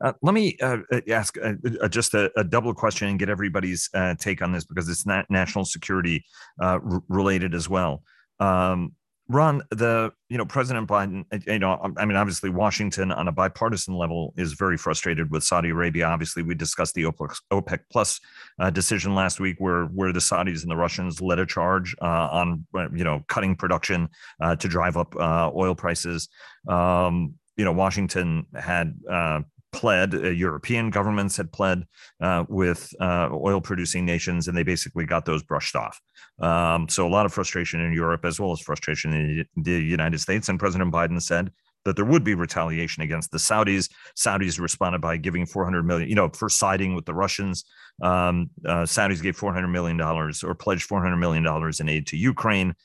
Uh, 0.02 0.14
let 0.22 0.34
me 0.34 0.58
uh, 0.62 0.78
uh 0.92 1.02
ask 1.10 1.38
uh, 1.38 1.54
uh, 1.82 1.88
just 1.88 2.14
a, 2.14 2.32
a, 2.38 2.44
double 2.44 2.74
question 2.74 3.08
and 3.08 3.20
get 3.20 3.30
everybody's 3.30 3.90
uh, 3.94 4.16
take 4.20 4.42
on 4.42 4.52
this 4.52 4.66
because 4.66 4.90
it's 4.90 5.06
not 5.06 5.30
national 5.30 5.64
security 5.64 6.26
r- 6.60 6.82
related 7.08 7.54
as 7.54 7.70
well. 7.70 8.04
Um, 8.40 8.94
Ron, 9.32 9.64
the 9.72 10.12
you 10.30 10.38
know 10.38 10.46
President 10.46 10.90
Biden, 10.90 11.24
uh, 11.32 11.40
you 11.48 11.60
know, 11.60 11.80
I 11.98 12.06
mean, 12.06 12.18
obviously 12.18 12.50
Washington 12.50 13.12
on 13.12 13.30
a 13.30 13.32
bipartisan 13.32 13.96
level 13.96 14.34
is 14.36 14.54
very 14.54 14.78
frustrated 14.78 15.32
with 15.32 15.44
Saudi 15.44 15.70
Arabia. 15.70 16.06
Obviously, 16.08 16.44
we 16.44 16.54
discussed 16.54 16.96
the 16.96 17.04
OPEC, 17.04 17.34
OPEC 17.52 17.80
Plus 17.92 18.20
uh, 18.60 18.70
decision 18.70 19.16
last 19.16 19.40
week, 19.40 19.56
where 19.60 19.86
where 19.86 20.12
the 20.12 20.20
Saudis 20.20 20.64
and 20.64 20.72
the 20.72 20.76
Russians 20.76 21.22
led 21.22 21.40
a 21.40 21.46
charge 21.46 21.96
uh, 22.02 22.28
on 22.32 22.66
uh, 22.76 22.90
you 22.94 23.06
know 23.06 23.24
cutting 23.30 23.56
production 23.56 24.10
uh, 24.42 24.56
to 24.58 24.68
drive 24.68 24.98
up 24.98 25.16
uh, 25.16 25.50
oil 25.56 25.76
prices. 25.76 26.28
Um, 26.68 27.36
you 27.56 27.64
know, 27.64 27.72
Washington 27.72 28.46
had 28.54 28.94
pled, 29.72 30.14
uh, 30.14 30.30
European 30.30 30.90
governments 30.90 31.38
had 31.38 31.52
pled 31.52 31.86
uh, 32.22 32.46
with 32.50 32.94
uh, 33.00 33.30
oil 33.32 33.62
producing 33.62 34.06
nations, 34.06 34.48
and 34.48 34.58
they 34.58 34.64
basically 34.64 35.06
got 35.06 35.26
those 35.26 35.44
brushed 35.44 35.76
off. 35.76 36.00
Um, 36.40 36.90
so, 36.90 37.08
a 37.08 37.10
lot 37.10 37.26
of 37.26 37.34
frustration 37.34 37.80
in 37.82 37.94
Europe 37.94 38.26
as 38.26 38.40
well 38.40 38.52
as 38.52 38.60
frustration 38.60 39.14
in 39.14 39.46
the 39.56 39.80
United 39.80 40.20
States. 40.20 40.50
And 40.50 40.60
President 40.60 40.94
Biden 40.94 41.22
said, 41.22 41.52
that 41.86 41.96
there 41.96 42.06
would 42.06 42.24
be 42.24 42.36
retaliation 42.36 43.04
against 43.04 43.32
the 43.32 43.38
Saudis. 43.38 43.90
Saudis 44.16 44.60
responded 44.60 45.02
by 45.02 45.18
giving 45.18 45.46
400 45.46 45.84
million, 45.84 46.10
you 46.10 46.16
know, 46.16 46.30
for 46.30 46.50
siding 46.50 46.96
with 46.96 47.06
the 47.06 47.14
Russians. 47.14 47.64
Um, 48.02 48.50
uh, 48.66 48.84
Saudis 48.84 49.22
gave 49.22 49.36
400 49.36 49.68
million 49.68 49.98
dollars 49.98 50.44
or 50.44 50.54
pledged 50.54 50.84
400 50.84 51.18
million 51.18 51.44
dollars 51.44 51.80
in 51.80 51.90
aid 51.90 52.08
to 52.08 52.18
Ukraine 52.18 52.76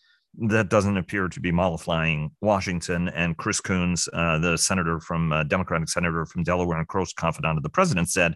that 0.49 0.69
doesn't 0.69 0.97
appear 0.97 1.29
to 1.29 1.41
be 1.41 1.51
mollifying 1.51 2.31
Washington. 2.41 3.09
And 3.09 3.37
Chris 3.37 3.61
Coons, 3.61 4.09
uh, 4.13 4.39
the 4.39 4.57
senator 4.57 5.01
from 5.01 5.33
uh, 5.33 5.45
Democratic 5.45 5.89
senator 5.89 6.27
from 6.27 6.43
Delaware 6.43 6.79
and 6.79 6.89
close 6.89 7.13
confidant 7.13 7.57
of 7.57 7.63
the 7.63 7.71
president, 7.71 8.11
said 8.11 8.35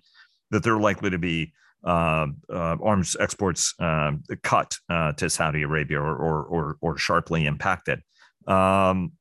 that 0.51 0.63
they're 0.63 0.79
likely 0.79 1.11
to 1.11 1.19
be 1.19 1.53
uh, 1.85 2.27
uh, 2.53 2.77
arms 2.83 3.17
exports 3.21 3.75
uh, 3.79 4.13
cut 4.43 4.77
uh, 4.89 5.13
to 5.13 5.31
Saudi 5.31 5.63
Arabia 5.63 6.01
or, 6.01 6.15
or, 6.17 6.45
or, 6.45 6.77
or 6.81 6.99
sharply 6.99 7.47
impacted. 7.47 8.01
Um, 8.47 9.13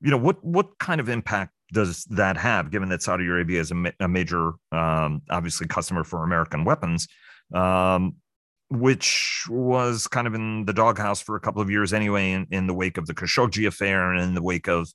you 0.00 0.10
know, 0.10 0.16
what, 0.16 0.42
what 0.44 0.78
kind 0.78 1.00
of 1.00 1.08
impact 1.08 1.52
does 1.72 2.04
that 2.04 2.36
have, 2.36 2.70
given 2.70 2.88
that 2.88 3.02
Saudi 3.02 3.26
Arabia 3.26 3.60
is 3.60 3.70
a, 3.70 3.74
ma- 3.74 3.90
a 4.00 4.08
major, 4.08 4.52
um, 4.72 5.22
obviously, 5.28 5.66
customer 5.66 6.04
for 6.04 6.24
American 6.24 6.64
weapons, 6.64 7.08
um, 7.52 8.14
which 8.70 9.44
was 9.48 10.06
kind 10.06 10.26
of 10.26 10.34
in 10.34 10.64
the 10.66 10.72
doghouse 10.72 11.20
for 11.20 11.36
a 11.36 11.40
couple 11.40 11.62
of 11.62 11.70
years 11.70 11.92
anyway, 11.92 12.32
in, 12.32 12.46
in 12.50 12.66
the 12.66 12.74
wake 12.74 12.98
of 12.98 13.06
the 13.06 13.14
Khashoggi 13.14 13.66
affair 13.66 14.12
and 14.12 14.22
in 14.22 14.34
the 14.34 14.42
wake 14.42 14.68
of 14.68 14.92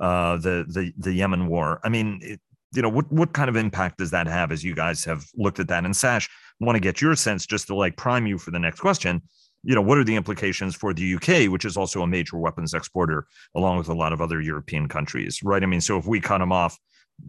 uh, 0.00 0.36
the 0.36 0.64
the 0.68 0.92
the 0.98 1.12
Yemen 1.12 1.46
war. 1.46 1.80
I 1.84 1.88
mean, 1.88 2.20
it, 2.22 2.40
you 2.74 2.82
know, 2.82 2.88
what 2.88 3.10
what 3.10 3.32
kind 3.32 3.48
of 3.48 3.56
impact 3.56 3.98
does 3.98 4.10
that 4.10 4.26
have 4.26 4.52
as 4.52 4.64
you 4.64 4.74
guys 4.74 5.04
have 5.04 5.24
looked 5.36 5.60
at 5.60 5.68
that? 5.68 5.84
And 5.84 5.96
Sash, 5.96 6.28
want 6.60 6.76
to 6.76 6.80
get 6.80 7.00
your 7.00 7.16
sense 7.16 7.46
just 7.46 7.66
to 7.68 7.74
like 7.74 7.96
prime 7.96 8.26
you 8.26 8.38
for 8.38 8.50
the 8.50 8.58
next 8.58 8.80
question. 8.80 9.22
You 9.62 9.74
know, 9.74 9.82
what 9.82 9.96
are 9.96 10.04
the 10.04 10.16
implications 10.16 10.74
for 10.74 10.92
the 10.92 11.14
UK, 11.14 11.50
which 11.50 11.64
is 11.64 11.76
also 11.76 12.02
a 12.02 12.06
major 12.06 12.36
weapons 12.36 12.74
exporter, 12.74 13.26
along 13.54 13.78
with 13.78 13.88
a 13.88 13.94
lot 13.94 14.12
of 14.12 14.20
other 14.20 14.40
European 14.40 14.88
countries, 14.88 15.40
right? 15.42 15.62
I 15.62 15.66
mean, 15.66 15.80
so 15.80 15.96
if 15.96 16.06
we 16.06 16.20
cut 16.20 16.38
them 16.38 16.52
off, 16.52 16.78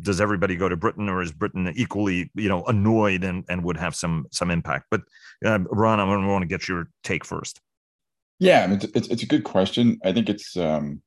does 0.02 0.20
everybody 0.20 0.56
go 0.56 0.70
to 0.70 0.76
Britain, 0.76 1.10
or 1.10 1.22
is 1.22 1.32
Britain 1.32 1.72
equally, 1.76 2.30
you 2.36 2.50
know, 2.50 2.64
annoyed 2.66 3.24
and 3.24 3.46
and 3.50 3.64
would 3.64 3.78
have 3.78 3.96
some 3.96 4.26
some 4.32 4.52
impact? 4.52 4.86
But 4.92 5.02
uh, 5.46 5.60
Ron, 5.72 6.00
I 6.00 6.04
want 6.04 6.42
to 6.42 6.48
get 6.48 6.68
your 6.68 6.90
take 7.04 7.26
first. 7.26 7.62
Yeah, 8.40 8.72
it's, 8.74 8.86
it's, 8.96 9.08
it's 9.08 9.24
a 9.24 9.28
good 9.28 9.44
question. 9.46 10.00
I 10.04 10.12
think 10.12 10.28
it's 10.30 10.58
um, 10.58 11.02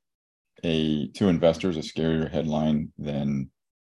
a 0.64 1.08
to 1.08 1.28
investors 1.28 1.76
a 1.76 1.80
scarier 1.80 2.30
headline 2.30 2.92
than 2.98 3.50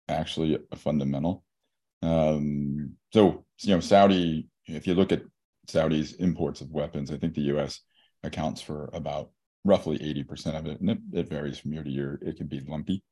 actually 0.09 0.59
a 0.73 0.77
fundamental. 0.77 1.45
Um, 2.03 2.97
so 3.13 3.45
you 3.61 3.75
know, 3.75 3.81
Saudi. 3.81 4.49
If 4.67 4.87
you 4.87 4.95
look 4.95 5.11
at 5.11 5.23
Saudi's 5.69 6.13
imports 6.15 6.61
of 6.61 6.71
weapons, 6.71 7.11
I 7.11 7.17
think 7.17 7.35
the 7.35 7.41
U.S. 7.43 7.81
accounts 8.23 8.61
for 8.61 8.89
about 8.93 9.31
roughly 9.65 9.97
eighty 10.03 10.23
percent 10.23 10.57
of 10.57 10.67
it, 10.67 10.81
and 10.81 10.91
it, 10.91 10.99
it, 11.13 11.29
varies 11.29 11.59
from 11.59 11.73
year 11.73 11.83
to 11.83 11.91
year. 11.91 12.19
It 12.23 12.37
can 12.37 12.47
be 12.47 12.61
lumpy. 12.61 13.03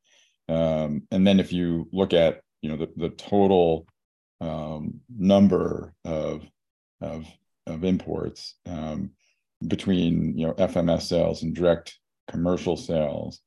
Um, 0.49 1.03
and 1.11 1.27
then 1.27 1.41
if 1.41 1.53
you 1.53 1.89
look 1.93 2.13
at 2.13 2.41
you 2.63 2.71
know 2.71 2.77
the 2.77 2.91
the 2.97 3.11
total 3.11 3.87
um, 4.41 5.01
number 5.17 5.95
of 6.05 6.43
of 7.01 7.27
of 7.67 7.85
imports 7.85 8.55
um, 8.67 9.11
between 9.67 10.37
you 10.39 10.47
know 10.47 10.55
FMS 10.55 11.03
sales 11.03 11.43
and 11.43 11.55
direct 11.55 11.99
commercial 12.31 12.77
sales, 12.77 13.41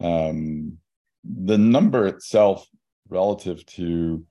um, 0.00 0.78
the 1.24 1.58
number 1.58 2.06
itself 2.06 2.66
relative 3.08 3.64
to 3.66 4.24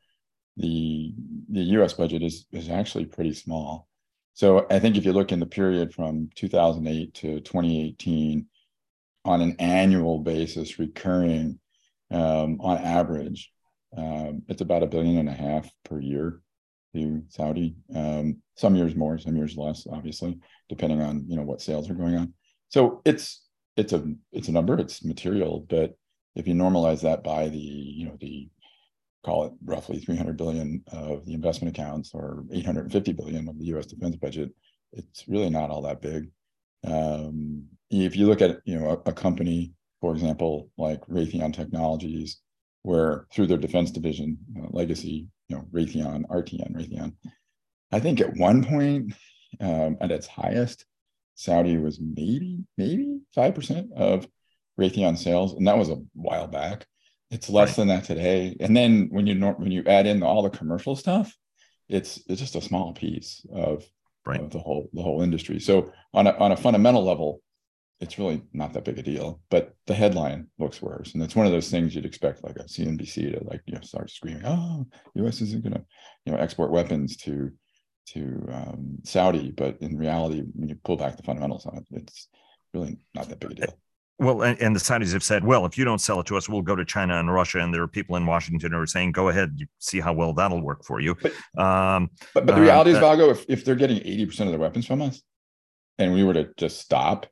the 0.57 1.13
the 1.49 1.61
U.S. 1.61 1.93
budget 1.93 2.23
is 2.23 2.47
is 2.51 2.69
actually 2.69 3.05
pretty 3.05 3.33
small. 3.33 3.87
So 4.33 4.67
I 4.69 4.79
think 4.79 4.97
if 4.97 5.05
you 5.05 5.13
look 5.13 5.31
in 5.31 5.39
the 5.39 5.47
period 5.47 5.93
from 5.93 6.29
2008 6.35 7.13
to 7.15 7.39
2018, 7.41 8.45
on 9.25 9.41
an 9.41 9.55
annual 9.59 10.19
basis, 10.19 10.77
recurring 10.77 11.59
um, 12.11 12.59
on 12.61 12.77
average, 12.77 13.51
um, 13.95 14.43
it's 14.47 14.61
about 14.61 14.83
a 14.83 14.87
billion 14.87 15.17
and 15.17 15.29
a 15.29 15.33
half 15.33 15.69
per 15.85 15.99
year 15.99 16.41
to 16.93 17.23
Saudi. 17.29 17.75
Um, 17.93 18.41
some 18.55 18.75
years 18.75 18.95
more, 18.95 19.17
some 19.17 19.35
years 19.35 19.57
less, 19.57 19.87
obviously, 19.91 20.39
depending 20.69 21.01
on 21.01 21.25
you 21.27 21.35
know 21.35 21.43
what 21.43 21.61
sales 21.61 21.89
are 21.89 21.95
going 21.95 22.15
on. 22.15 22.33
So 22.69 23.01
it's 23.05 23.43
it's 23.75 23.93
a 23.93 24.03
it's 24.31 24.47
a 24.47 24.51
number, 24.51 24.79
it's 24.79 25.03
material, 25.03 25.65
but 25.69 25.95
if 26.35 26.47
you 26.47 26.53
normalize 26.53 27.01
that 27.01 27.23
by 27.23 27.49
the 27.49 27.57
you 27.57 28.05
know 28.05 28.17
the 28.19 28.49
call 29.25 29.45
it 29.45 29.53
roughly 29.65 29.99
300 29.99 30.37
billion 30.37 30.83
of 30.91 31.25
the 31.25 31.33
investment 31.33 31.75
accounts 31.75 32.11
or 32.13 32.45
850 32.51 33.11
billion 33.13 33.49
of 33.49 33.57
the 33.59 33.65
U.S. 33.65 33.87
defense 33.87 34.15
budget, 34.15 34.51
it's 34.93 35.27
really 35.27 35.49
not 35.49 35.69
all 35.69 35.81
that 35.81 36.01
big. 36.01 36.29
Um, 36.85 37.65
if 37.89 38.15
you 38.15 38.27
look 38.27 38.41
at 38.41 38.59
you 38.65 38.79
know 38.79 38.89
a, 38.89 39.09
a, 39.09 39.13
company, 39.13 39.73
for 40.01 40.13
example, 40.13 40.69
like 40.77 41.01
Raytheon 41.07 41.53
Technologies, 41.53 42.39
where 42.83 43.27
through 43.33 43.47
their 43.47 43.57
defense 43.57 43.91
division, 43.91 44.37
uh, 44.57 44.67
legacy, 44.69 45.27
you 45.47 45.55
know 45.55 45.63
Raytheon, 45.71 46.25
RTN, 46.27 46.75
Raytheon, 46.75 47.13
I 47.91 47.99
think 47.99 48.21
at 48.21 48.35
one 48.35 48.63
point 48.63 49.13
um, 49.59 49.97
at 50.01 50.11
its 50.11 50.27
highest, 50.27 50.85
Saudi 51.35 51.77
was 51.77 51.99
maybe 51.99 52.59
maybe 52.77 53.19
five 53.33 53.55
percent 53.55 53.91
of 53.93 54.27
Raytheon 54.79 55.17
sales, 55.17 55.53
and 55.53 55.67
that 55.67 55.77
was 55.77 55.89
a 55.89 56.01
while 56.13 56.47
back. 56.47 56.85
It's 57.29 57.49
less 57.49 57.69
right. 57.69 57.75
than 57.77 57.87
that 57.89 58.05
today. 58.05 58.55
And 58.59 58.75
then 58.75 59.09
when 59.11 59.27
you 59.27 59.35
when 59.39 59.71
you 59.71 59.83
add 59.85 60.07
in 60.07 60.23
all 60.23 60.43
the 60.43 60.49
commercial 60.49 60.95
stuff, 60.95 61.35
it's 61.89 62.21
it's 62.27 62.39
just 62.39 62.55
a 62.55 62.61
small 62.61 62.93
piece 62.93 63.45
of, 63.53 63.85
right. 64.25 64.39
of 64.39 64.51
the 64.51 64.59
whole 64.59 64.89
the 64.93 65.01
whole 65.01 65.21
industry. 65.21 65.59
So 65.59 65.91
on 66.13 66.27
a 66.27 66.31
on 66.37 66.51
a 66.51 66.57
fundamental 66.57 67.03
level, 67.03 67.41
it's 67.99 68.19
really 68.19 68.43
not 68.53 68.73
that 68.73 68.83
big 68.83 68.99
a 68.99 69.03
deal. 69.03 69.41
But 69.49 69.73
the 69.87 69.93
headline 69.93 70.47
looks 70.59 70.81
worse, 70.81 71.13
and 71.13 71.23
it's 71.23 71.35
one 71.35 71.45
of 71.45 71.51
those 71.51 71.69
things 71.69 71.95
you'd 71.95 72.05
expect 72.05 72.43
like 72.43 72.57
a 72.57 72.63
CNBC 72.63 73.37
to 73.37 73.43
like 73.45 73.61
you 73.65 73.75
know 73.75 73.81
start 73.81 74.09
screaming, 74.09 74.43
"Oh, 74.45 74.85
U.S. 75.15 75.41
isn't 75.41 75.63
going 75.63 75.73
to 75.73 75.85
you 76.25 76.31
know 76.31 76.37
export 76.37 76.71
weapons 76.71 77.17
to 77.17 77.51
to 78.09 78.47
um, 78.51 78.97
Saudi," 79.03 79.51
but 79.51 79.77
in 79.81 79.97
reality, 79.97 80.43
when 80.53 80.69
you 80.69 80.75
pull 80.83 80.97
back 80.97 81.17
the 81.17 81.23
fundamentals 81.23 81.65
on 81.65 81.77
it, 81.77 81.85
it's 81.91 82.27
really 82.73 82.97
not 83.15 83.29
that 83.29 83.39
big 83.39 83.51
a 83.51 83.55
deal. 83.55 83.79
Well, 84.19 84.41
and, 84.41 84.59
and, 84.59 84.75
the 84.75 84.79
Saudis 84.79 85.13
have 85.13 85.21
said, 85.21 85.43
well, 85.43 85.63
if 85.67 85.77
you 85.77 85.85
don't 85.85 86.01
sell 86.01 86.19
it 86.19 86.25
to 86.25 86.37
us, 86.37 86.49
we'll 86.49 86.63
go 86.63 86.75
to 86.75 86.83
China 86.83 87.19
and 87.19 87.31
Russia. 87.31 87.59
And 87.59 87.71
there 87.71 87.83
are 87.83 87.87
people 87.87 88.15
in 88.15 88.25
Washington 88.25 88.71
who 88.71 88.79
are 88.79 88.87
saying, 88.87 89.11
go 89.11 89.29
ahead, 89.29 89.53
you 89.57 89.67
see 89.77 89.99
how 89.99 90.11
well 90.11 90.33
that'll 90.33 90.61
work 90.61 90.83
for 90.83 90.99
you. 90.99 91.15
But, 91.21 91.33
um, 91.63 92.09
but, 92.33 92.47
but, 92.47 92.55
the 92.55 92.61
reality 92.61 92.93
uh, 92.93 92.95
is, 92.95 92.99
Vago, 92.99 93.29
if, 93.29 93.45
if 93.47 93.63
they're 93.63 93.75
getting 93.75 93.99
80% 93.99 94.41
of 94.41 94.47
their 94.49 94.57
weapons 94.57 94.87
from 94.87 95.03
us 95.03 95.21
and 95.99 96.15
we 96.15 96.23
were 96.23 96.33
to 96.33 96.49
just 96.57 96.79
stop, 96.79 97.27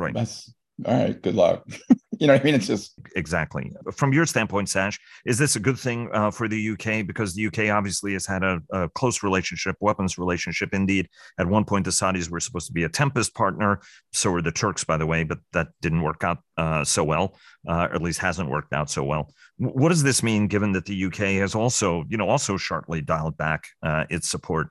right. 0.00 0.14
that's 0.14 0.52
all 0.86 0.94
right, 0.94 1.20
good 1.20 1.34
luck. 1.34 1.64
you 2.18 2.26
know 2.26 2.34
what 2.34 2.42
I 2.42 2.44
mean? 2.44 2.54
It's 2.54 2.66
just 2.66 2.94
exactly 3.16 3.72
from 3.92 4.12
your 4.12 4.26
standpoint, 4.26 4.68
Sash. 4.68 4.98
Is 5.26 5.38
this 5.38 5.56
a 5.56 5.60
good 5.60 5.78
thing 5.78 6.08
uh, 6.12 6.30
for 6.30 6.48
the 6.48 6.70
UK 6.70 7.06
because 7.06 7.34
the 7.34 7.46
UK 7.46 7.70
obviously 7.70 8.12
has 8.14 8.26
had 8.26 8.42
a, 8.42 8.60
a, 8.72 8.88
close 8.90 9.22
relationship, 9.22 9.76
weapons 9.80 10.18
relationship. 10.18 10.72
Indeed, 10.72 11.08
at 11.38 11.46
one 11.46 11.64
point 11.64 11.84
the 11.84 11.90
Saudis 11.90 12.30
were 12.30 12.40
supposed 12.40 12.66
to 12.68 12.72
be 12.72 12.84
a 12.84 12.88
Tempest 12.88 13.34
partner. 13.34 13.80
So 14.12 14.30
were 14.30 14.42
the 14.42 14.52
Turks, 14.52 14.84
by 14.84 14.96
the 14.96 15.06
way, 15.06 15.24
but 15.24 15.38
that 15.52 15.68
didn't 15.82 16.02
work 16.02 16.24
out 16.24 16.38
uh, 16.56 16.84
so 16.84 17.04
well, 17.04 17.38
uh, 17.68 17.88
or 17.90 17.94
at 17.94 18.02
least 18.02 18.20
hasn't 18.20 18.48
worked 18.48 18.72
out 18.72 18.90
so 18.90 19.04
well. 19.04 19.32
W- 19.58 19.78
what 19.78 19.90
does 19.90 20.02
this 20.02 20.22
mean, 20.22 20.46
given 20.46 20.72
that 20.72 20.86
the 20.86 21.04
UK 21.04 21.40
has 21.40 21.54
also, 21.54 22.04
you 22.08 22.16
know, 22.16 22.28
also 22.28 22.56
sharply 22.56 23.00
dialed 23.00 23.36
back 23.36 23.66
uh, 23.82 24.04
its 24.08 24.30
support 24.30 24.68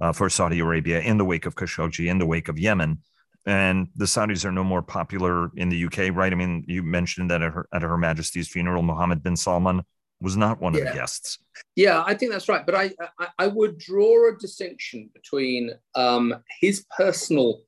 uh, 0.00 0.12
for 0.12 0.28
Saudi 0.28 0.58
Arabia 0.58 1.00
in 1.00 1.18
the 1.18 1.24
wake 1.24 1.46
of 1.46 1.54
Khashoggi, 1.54 2.10
in 2.10 2.18
the 2.18 2.26
wake 2.26 2.48
of 2.48 2.58
Yemen? 2.58 2.98
And 3.46 3.88
the 3.96 4.04
Saudis 4.04 4.44
are 4.44 4.52
no 4.52 4.64
more 4.64 4.82
popular 4.82 5.50
in 5.56 5.68
the 5.68 5.84
UK, 5.86 6.14
right? 6.14 6.32
I 6.32 6.36
mean, 6.36 6.64
you 6.68 6.82
mentioned 6.82 7.30
that 7.30 7.42
at 7.42 7.52
her, 7.52 7.68
at 7.72 7.82
her 7.82 7.98
Majesty's 7.98 8.48
funeral, 8.48 8.82
Mohammed 8.82 9.22
bin 9.22 9.36
Salman 9.36 9.82
was 10.20 10.36
not 10.36 10.60
one 10.60 10.74
yeah. 10.74 10.80
of 10.80 10.86
the 10.88 10.94
guests. 10.94 11.38
Yeah, 11.74 12.02
I 12.06 12.14
think 12.14 12.30
that's 12.30 12.48
right. 12.48 12.64
But 12.64 12.76
I, 12.76 12.90
I, 13.18 13.28
I 13.40 13.46
would 13.48 13.78
draw 13.78 14.28
a 14.28 14.38
distinction 14.38 15.10
between 15.12 15.72
um, 15.94 16.34
his 16.60 16.86
personal 16.96 17.62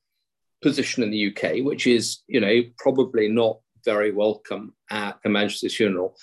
position 0.61 1.03
in 1.03 1.11
the 1.11 1.27
UK, 1.27 1.65
which 1.65 1.85
is, 1.85 2.23
you 2.27 2.39
know, 2.39 2.61
probably 2.77 3.27
not 3.27 3.59
very 3.83 4.11
welcome 4.11 4.73
at 4.89 5.17
Her 5.23 5.29
Majesty's 5.29 5.75
funeral, 5.75 6.15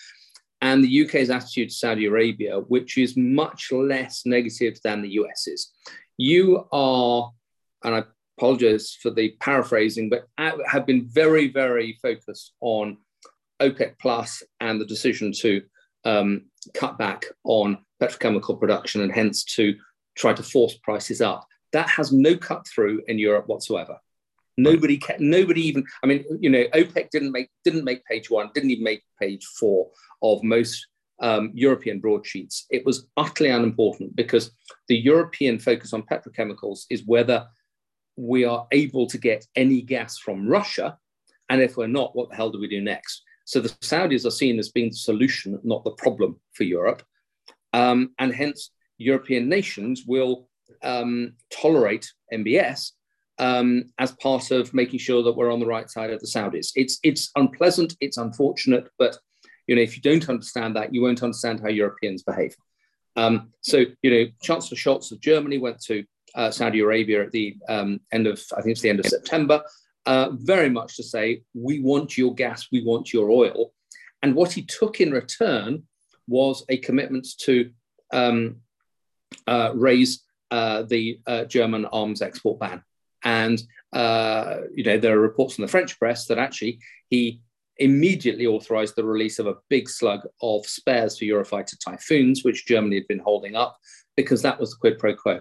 and 0.63 0.83
the 0.83 1.05
UK's 1.05 1.29
attitude 1.29 1.69
to 1.69 1.75
Saudi 1.75 2.07
Arabia, 2.07 2.59
which 2.61 2.97
is 2.97 3.17
much 3.17 3.71
less 3.71 4.23
negative 4.25 4.79
than 4.83 5.03
the 5.03 5.11
US's. 5.11 5.73
You 6.17 6.67
are, 6.73 7.31
and 7.85 7.95
I 7.97 8.05
apologize 8.43 8.99
for 9.01 9.11
the 9.11 9.37
paraphrasing, 9.39 10.11
but 10.11 10.27
have 10.67 10.85
been 10.85 11.07
very, 11.07 11.47
very 11.49 11.97
focused 12.03 12.55
on 12.61 12.97
OPEC 13.61 13.95
Plus 14.01 14.43
and 14.59 14.81
the 14.81 14.85
decision 14.85 15.31
to 15.33 15.63
um, 16.05 16.47
cut 16.75 16.99
back 16.99 17.25
on 17.45 17.79
petrochemical 18.03 18.59
production 18.59 19.03
and 19.03 19.13
hence 19.13 19.45
to 19.45 19.77
try 20.17 20.33
to 20.33 20.43
force 20.43 20.77
prices 20.83 21.21
up. 21.21 21.47
That 21.73 21.89
has 21.89 22.11
no 22.11 22.37
cut 22.37 22.67
through 22.67 23.03
in 23.07 23.17
Europe 23.17 23.47
whatsoever. 23.47 23.99
Nobody, 24.57 25.01
nobody 25.21 25.63
even. 25.63 25.85
I 26.03 26.09
mean, 26.09 26.25
you 26.41 26.51
know, 26.51 26.65
OPEC 26.75 27.11
didn't 27.11 27.31
make 27.31 27.49
didn't 27.65 27.85
make 27.85 28.05
page 28.05 28.29
one, 28.29 28.51
didn't 28.55 28.71
even 28.71 28.85
make 28.85 29.03
page 29.21 29.47
four 29.59 29.89
of 30.21 30.43
most 30.43 30.85
um, 31.21 31.53
European 31.55 32.01
broadsheets. 32.01 32.67
It 32.71 32.85
was 32.85 33.07
utterly 33.17 33.51
unimportant 33.51 34.17
because 34.17 34.51
the 34.89 34.99
European 34.99 35.61
focus 35.61 35.93
on 35.93 36.03
petrochemicals 36.03 36.81
is 36.91 37.07
whether 37.07 37.47
we 38.17 38.45
are 38.45 38.67
able 38.73 39.07
to 39.07 39.19
get 39.19 39.47
any 39.57 39.83
gas 39.83 40.19
from 40.19 40.47
Russia. 40.47 40.99
And 41.49 41.61
if 41.61 41.77
we're 41.77 41.87
not, 41.87 42.15
what 42.15 42.31
the 42.31 42.37
hell 42.37 42.51
do 42.51 42.61
we 42.61 42.69
do 42.69 42.81
next? 42.81 43.23
So 43.45 43.61
the 43.61 43.69
Saudis 43.69 44.27
are 44.27 44.31
seen 44.31 44.59
as 44.59 44.71
being 44.71 44.91
the 44.91 44.97
solution, 44.97 45.59
not 45.65 45.85
the 45.85 45.93
problem 45.93 46.41
for 46.53 46.65
Europe. 46.65 47.03
Um, 47.73 48.11
and 48.19 48.35
hence, 48.35 48.71
European 48.99 49.49
nations 49.49 50.05
will 50.07 50.49
um, 50.83 51.35
tolerate 51.51 52.11
MBS 52.33 52.93
um, 53.39 53.85
as 53.99 54.13
part 54.13 54.51
of 54.51 54.73
making 54.75 55.01
sure 55.01 55.23
that 55.23 55.33
we're 55.33 55.53
on 55.53 55.61
the 55.61 55.67
right 55.67 55.91
side 55.91 56.11
of 56.11 56.21
the 56.21 56.27
Saudis. 56.27 56.73
It's, 56.77 56.99
it's 57.03 57.31
unpleasant, 57.37 57.97
it's 58.01 58.19
unfortunate, 58.19 58.89
but 58.99 59.17
you 59.67 59.77
know, 59.77 59.83
if 59.83 59.97
you 59.97 60.03
don't 60.03 60.29
understand 60.29 60.77
that, 60.77 60.95
you 60.95 61.03
won't 61.03 61.23
understand 61.23 61.61
how 61.61 61.69
Europeans 61.69 62.23
behave. 62.23 62.55
Um, 63.17 63.51
so, 63.61 63.85
you 64.03 64.11
know, 64.11 64.31
Chancellor 64.43 64.77
Scholz 64.77 65.13
of 65.13 65.21
Germany 65.21 65.59
went 65.59 65.81
to 65.83 66.05
uh, 66.35 66.51
Saudi 66.51 66.81
Arabia 66.81 67.23
at 67.23 67.33
the 67.33 67.57
um, 67.69 68.01
end 68.13 68.27
of, 68.27 68.43
I 68.57 68.63
think 68.63 68.73
it's 68.73 68.81
the 68.81 68.91
end 68.91 69.01
of 69.01 69.07
September, 69.07 69.63
uh, 70.07 70.31
very 70.33 70.69
much 70.69 70.97
to 70.97 71.03
say, 71.03 71.43
we 71.55 71.81
want 71.81 72.17
your 72.19 72.35
gas, 72.35 72.69
we 72.73 72.83
want 72.85 73.13
your 73.13 73.31
oil. 73.31 73.73
And 74.23 74.35
what 74.35 74.53
he 74.53 74.63
took 74.63 75.01
in 75.01 75.11
return 75.13 75.85
was 76.27 76.65
a 76.69 76.77
commitment 76.77 77.27
to 77.41 77.71
um, 78.13 78.57
uh, 79.47 79.73
raise 79.75 80.23
uh, 80.51 80.83
the 80.83 81.21
uh, 81.27 81.45
German 81.45 81.87
arms 81.87 82.23
export 82.23 82.61
ban. 82.61 82.83
And, 83.25 83.63
uh, 83.93 84.63
you 84.75 84.85
know, 84.85 84.99
there 84.99 85.17
are 85.17 85.21
reports 85.21 85.59
in 85.59 85.63
the 85.63 85.69
French 85.69 85.99
press 85.99 86.27
that 86.27 86.39
actually 86.39 86.81
he 87.09 87.41
immediately 87.79 88.47
authorized 88.47 88.97
the 88.97 89.05
release 89.05 89.39
of 89.39 89.47
a 89.47 89.57
big 89.69 89.89
slug 89.89 90.21
of 90.41 90.67
spares 90.67 91.19
for 91.19 91.25
Eurofighter 91.25 91.77
Typhoons, 91.83 92.45
which 92.45 92.67
Germany 92.67 92.97
had 92.97 93.09
been 93.09 93.19
holding 93.19 93.57
up 93.57 93.79
because 94.17 94.43
that 94.43 94.61
was 94.61 94.71
the 94.71 94.77
quid 94.77 94.99
pro 94.99 95.15
quo. 95.15 95.41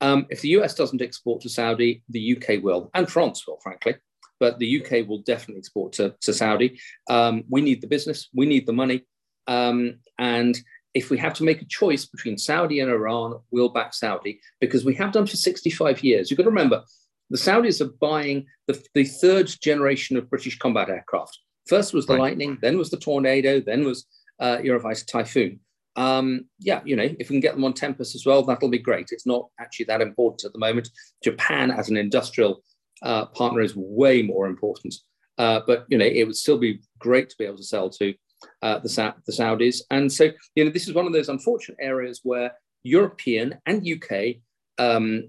Um, 0.00 0.26
if 0.30 0.40
the 0.40 0.48
US 0.50 0.74
doesn't 0.74 1.02
export 1.02 1.42
to 1.42 1.48
Saudi, 1.48 2.02
the 2.08 2.36
UK 2.36 2.62
will, 2.62 2.90
and 2.94 3.10
France 3.10 3.46
will, 3.46 3.58
frankly. 3.62 3.96
But 4.38 4.58
the 4.58 4.80
UK 4.80 5.06
will 5.06 5.18
definitely 5.18 5.58
export 5.58 5.92
to, 5.94 6.14
to 6.22 6.32
Saudi. 6.32 6.80
Um, 7.10 7.44
we 7.48 7.60
need 7.60 7.82
the 7.82 7.86
business, 7.86 8.28
we 8.34 8.46
need 8.46 8.66
the 8.66 8.72
money. 8.72 9.04
Um, 9.46 9.96
and 10.18 10.58
if 10.94 11.10
we 11.10 11.18
have 11.18 11.34
to 11.34 11.44
make 11.44 11.62
a 11.62 11.66
choice 11.66 12.06
between 12.06 12.38
Saudi 12.38 12.80
and 12.80 12.90
Iran, 12.90 13.38
we'll 13.50 13.68
back 13.68 13.94
Saudi 13.94 14.40
because 14.60 14.84
we 14.84 14.94
have 14.94 15.12
done 15.12 15.26
for 15.26 15.36
65 15.36 16.02
years. 16.02 16.30
You've 16.30 16.38
got 16.38 16.44
to 16.44 16.50
remember, 16.50 16.82
the 17.28 17.38
Saudis 17.38 17.80
are 17.80 17.92
buying 18.00 18.46
the, 18.66 18.82
the 18.94 19.04
third 19.04 19.50
generation 19.62 20.16
of 20.16 20.28
British 20.30 20.58
combat 20.58 20.88
aircraft. 20.88 21.38
First 21.68 21.94
was 21.94 22.06
the 22.06 22.14
right. 22.14 22.20
Lightning, 22.20 22.58
then 22.60 22.78
was 22.78 22.90
the 22.90 22.96
Tornado, 22.96 23.60
then 23.60 23.84
was 23.84 24.06
uh, 24.40 24.56
Eurofighter 24.56 25.06
Typhoon. 25.06 25.60
Um, 25.96 26.46
yeah, 26.58 26.80
you 26.84 26.96
know, 26.96 27.08
if 27.18 27.28
we 27.28 27.34
can 27.34 27.40
get 27.40 27.54
them 27.54 27.64
on 27.64 27.72
Tempest 27.72 28.14
as 28.14 28.24
well, 28.24 28.42
that'll 28.42 28.68
be 28.68 28.78
great. 28.78 29.08
It's 29.10 29.26
not 29.26 29.48
actually 29.58 29.86
that 29.86 30.00
important 30.00 30.44
at 30.44 30.52
the 30.52 30.58
moment. 30.58 30.88
Japan 31.22 31.70
as 31.70 31.88
an 31.88 31.96
industrial 31.96 32.62
uh, 33.02 33.26
partner 33.26 33.60
is 33.60 33.74
way 33.76 34.22
more 34.22 34.46
important. 34.46 34.94
Uh, 35.38 35.60
but 35.66 35.86
you 35.88 35.96
know, 35.98 36.04
it 36.04 36.24
would 36.24 36.36
still 36.36 36.58
be 36.58 36.80
great 36.98 37.30
to 37.30 37.36
be 37.38 37.44
able 37.44 37.56
to 37.56 37.64
sell 37.64 37.88
to 37.88 38.14
uh, 38.62 38.78
the, 38.78 38.88
Sa- 38.88 39.14
the 39.26 39.32
Saudis. 39.32 39.80
And 39.90 40.12
so, 40.12 40.30
you 40.54 40.64
know, 40.64 40.70
this 40.70 40.86
is 40.86 40.94
one 40.94 41.06
of 41.06 41.12
those 41.12 41.28
unfortunate 41.28 41.78
areas 41.80 42.20
where 42.22 42.52
European 42.82 43.58
and 43.66 43.86
UK 43.86 44.36
um, 44.78 45.24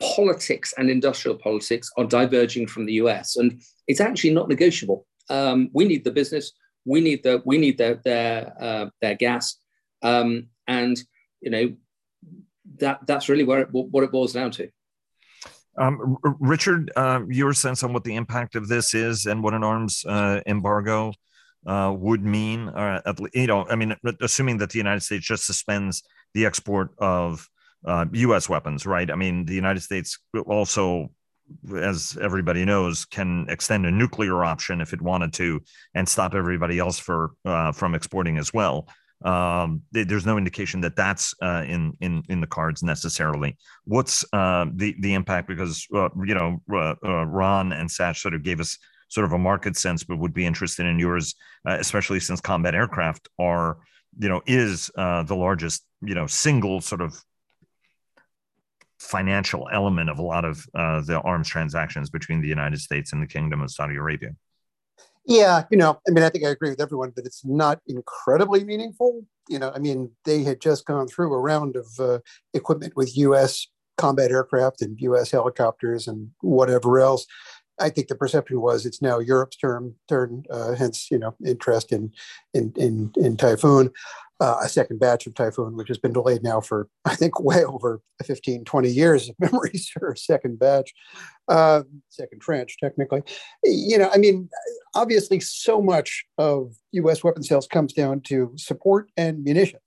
politics 0.00 0.72
and 0.78 0.90
industrial 0.90 1.36
politics 1.36 1.90
are 1.96 2.04
diverging 2.04 2.66
from 2.66 2.86
the 2.86 2.94
US, 2.94 3.36
and 3.36 3.60
it's 3.86 4.00
actually 4.00 4.32
not 4.32 4.48
negotiable. 4.48 5.06
Um, 5.30 5.70
we 5.72 5.84
need 5.84 6.04
the 6.04 6.10
business. 6.10 6.52
We 6.84 7.00
need 7.00 7.22
the 7.22 7.42
we 7.44 7.58
need 7.58 7.76
their 7.78 7.96
their 8.04 8.54
uh, 8.60 8.86
their 9.02 9.14
gas, 9.14 9.56
um, 10.02 10.48
and 10.66 11.00
you 11.40 11.50
know 11.50 11.74
that 12.78 13.00
that's 13.06 13.28
really 13.28 13.44
where 13.44 13.60
it, 13.60 13.68
what 13.70 14.04
it 14.04 14.12
boils 14.12 14.32
down 14.32 14.50
to. 14.52 14.68
Um, 15.76 16.16
Richard, 16.40 16.90
uh, 16.96 17.20
your 17.28 17.52
sense 17.52 17.82
on 17.82 17.92
what 17.92 18.04
the 18.04 18.16
impact 18.16 18.56
of 18.56 18.68
this 18.68 18.94
is 18.94 19.26
and 19.26 19.42
what 19.42 19.54
an 19.54 19.62
arms 19.62 20.04
uh, 20.04 20.40
embargo 20.46 21.12
uh, 21.66 21.94
would 21.96 22.24
mean, 22.24 22.68
uh, 22.68 23.00
at, 23.06 23.18
you 23.32 23.46
know, 23.46 23.64
I 23.68 23.76
mean, 23.76 23.94
assuming 24.20 24.58
that 24.58 24.70
the 24.70 24.78
United 24.78 25.02
States 25.02 25.24
just 25.24 25.46
suspends 25.46 26.02
the 26.34 26.46
export 26.46 26.90
of 26.98 27.48
U.S. 27.86 28.50
Uh, 28.50 28.52
weapons, 28.52 28.86
right? 28.86 29.08
I 29.08 29.14
mean, 29.14 29.44
the 29.44 29.54
United 29.54 29.80
States 29.80 30.18
also 30.46 31.10
as 31.74 32.18
everybody 32.20 32.64
knows, 32.64 33.04
can 33.04 33.46
extend 33.48 33.86
a 33.86 33.90
nuclear 33.90 34.44
option 34.44 34.80
if 34.80 34.92
it 34.92 35.02
wanted 35.02 35.32
to, 35.34 35.60
and 35.94 36.08
stop 36.08 36.34
everybody 36.34 36.78
else 36.78 36.98
for 36.98 37.32
uh, 37.44 37.72
from 37.72 37.94
exporting 37.94 38.38
as 38.38 38.52
well. 38.52 38.88
Um, 39.24 39.82
there's 39.90 40.26
no 40.26 40.38
indication 40.38 40.80
that 40.82 40.94
that's 40.94 41.34
uh, 41.42 41.64
in 41.66 41.92
in 42.00 42.22
in 42.28 42.40
the 42.40 42.46
cards 42.46 42.82
necessarily. 42.82 43.56
What's 43.84 44.24
uh, 44.32 44.66
the 44.74 44.94
the 45.00 45.14
impact? 45.14 45.48
Because 45.48 45.86
uh, 45.94 46.08
you 46.24 46.34
know, 46.34 46.62
uh, 46.72 46.94
uh, 47.04 47.24
Ron 47.26 47.72
and 47.72 47.90
Sash 47.90 48.22
sort 48.22 48.34
of 48.34 48.42
gave 48.42 48.60
us 48.60 48.78
sort 49.08 49.24
of 49.24 49.32
a 49.32 49.38
market 49.38 49.76
sense, 49.76 50.04
but 50.04 50.18
would 50.18 50.34
be 50.34 50.46
interested 50.46 50.86
in 50.86 50.98
yours, 50.98 51.34
especially 51.64 52.20
since 52.20 52.40
combat 52.40 52.74
aircraft 52.74 53.28
are 53.38 53.78
you 54.18 54.28
know 54.28 54.42
is 54.46 54.90
the 54.96 55.36
largest 55.36 55.84
you 56.02 56.14
know 56.14 56.26
single 56.26 56.80
sort 56.80 57.00
of 57.00 57.20
financial 58.98 59.68
element 59.72 60.10
of 60.10 60.18
a 60.18 60.22
lot 60.22 60.44
of 60.44 60.64
uh, 60.74 61.00
the 61.00 61.20
arms 61.20 61.48
transactions 61.48 62.10
between 62.10 62.40
the 62.40 62.48
United 62.48 62.80
States 62.80 63.12
and 63.12 63.22
the 63.22 63.26
Kingdom 63.26 63.60
of 63.60 63.70
Saudi 63.70 63.96
Arabia. 63.96 64.30
Yeah, 65.28 65.64
you 65.70 65.76
know, 65.76 66.00
I 66.08 66.10
mean, 66.10 66.24
I 66.24 66.30
think 66.30 66.46
I 66.46 66.48
agree 66.48 66.70
with 66.70 66.80
everyone 66.80 67.12
that 67.16 67.26
it's 67.26 67.44
not 67.44 67.80
incredibly 67.86 68.64
meaningful. 68.64 69.24
You 69.46 69.58
know, 69.58 69.70
I 69.74 69.78
mean, 69.78 70.10
they 70.24 70.42
had 70.42 70.58
just 70.58 70.86
gone 70.86 71.06
through 71.06 71.34
a 71.34 71.38
round 71.38 71.76
of 71.76 71.86
uh, 72.00 72.20
equipment 72.54 72.96
with 72.96 73.14
U.S. 73.18 73.66
combat 73.98 74.30
aircraft 74.30 74.80
and 74.80 74.98
U.S. 75.00 75.30
helicopters 75.30 76.08
and 76.08 76.30
whatever 76.40 76.98
else. 76.98 77.26
I 77.80 77.90
think 77.90 78.08
the 78.08 78.14
perception 78.14 78.60
was 78.60 78.86
it's 78.86 79.02
now 79.02 79.18
Europe's 79.18 79.56
turn, 79.56 79.94
turn 80.08 80.44
uh, 80.50 80.74
hence, 80.74 81.10
you 81.10 81.18
know, 81.18 81.34
interest 81.44 81.92
in 81.92 82.12
in 82.54 82.72
in, 82.76 83.12
in 83.16 83.36
Typhoon 83.36 83.90
uh, 84.40 84.58
a 84.62 84.68
second 84.68 85.00
batch 85.00 85.26
of 85.26 85.34
Typhoon, 85.34 85.76
which 85.76 85.88
has 85.88 85.98
been 85.98 86.12
delayed 86.12 86.42
now 86.42 86.60
for, 86.60 86.88
I 87.04 87.16
think, 87.16 87.40
way 87.40 87.64
over 87.64 88.00
15, 88.22 88.64
20 88.64 88.88
years 88.88 89.28
of 89.28 89.34
memories 89.40 89.88
for 89.88 90.14
second 90.16 90.58
batch, 90.58 90.92
uh, 91.48 91.82
second 92.08 92.40
tranche, 92.40 92.76
technically. 92.78 93.22
You 93.64 93.98
know, 93.98 94.10
I 94.12 94.18
mean, 94.18 94.48
obviously, 94.94 95.40
so 95.40 95.82
much 95.82 96.24
of 96.38 96.74
US 96.92 97.24
weapon 97.24 97.42
sales 97.42 97.66
comes 97.66 97.92
down 97.92 98.20
to 98.22 98.52
support 98.56 99.10
and 99.16 99.42
munitions. 99.42 99.82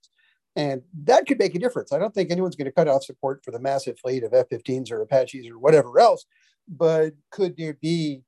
And 0.54 0.82
that 1.04 1.26
could 1.26 1.38
make 1.38 1.54
a 1.54 1.58
difference. 1.58 1.94
I 1.94 1.98
don't 1.98 2.12
think 2.12 2.30
anyone's 2.30 2.56
going 2.56 2.66
to 2.66 2.72
cut 2.72 2.86
off 2.86 3.04
support 3.04 3.42
for 3.42 3.52
the 3.52 3.60
massive 3.60 3.98
fleet 3.98 4.22
of 4.22 4.34
F 4.34 4.50
15s 4.50 4.92
or 4.92 5.00
Apaches 5.00 5.48
or 5.48 5.58
whatever 5.58 5.98
else. 5.98 6.26
But 6.68 7.14
could 7.30 7.56
there 7.56 7.74
be 7.74 8.22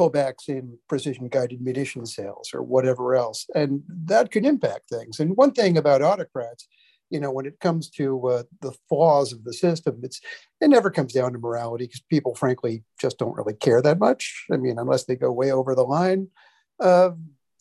pullbacks 0.00 0.48
in 0.48 0.78
precision 0.88 1.28
guided 1.28 1.60
munition 1.60 2.06
sales 2.06 2.50
or 2.54 2.62
whatever 2.62 3.14
else. 3.14 3.46
And 3.54 3.82
that 4.06 4.30
could 4.30 4.46
impact 4.46 4.88
things. 4.88 5.20
And 5.20 5.36
one 5.36 5.52
thing 5.52 5.76
about 5.76 6.02
autocrats, 6.02 6.66
you 7.10 7.20
know, 7.20 7.30
when 7.30 7.44
it 7.44 7.60
comes 7.60 7.90
to 7.90 8.28
uh, 8.28 8.42
the 8.62 8.72
flaws 8.88 9.32
of 9.32 9.44
the 9.44 9.52
system, 9.52 10.00
it's 10.02 10.20
it 10.60 10.68
never 10.68 10.90
comes 10.90 11.12
down 11.12 11.32
to 11.32 11.38
morality 11.38 11.84
because 11.86 12.02
people, 12.08 12.34
frankly, 12.34 12.84
just 13.00 13.18
don't 13.18 13.36
really 13.36 13.54
care 13.54 13.82
that 13.82 13.98
much. 13.98 14.46
I 14.52 14.56
mean, 14.56 14.78
unless 14.78 15.04
they 15.04 15.16
go 15.16 15.32
way 15.32 15.50
over 15.50 15.74
the 15.74 15.82
line, 15.82 16.28
uh, 16.78 17.10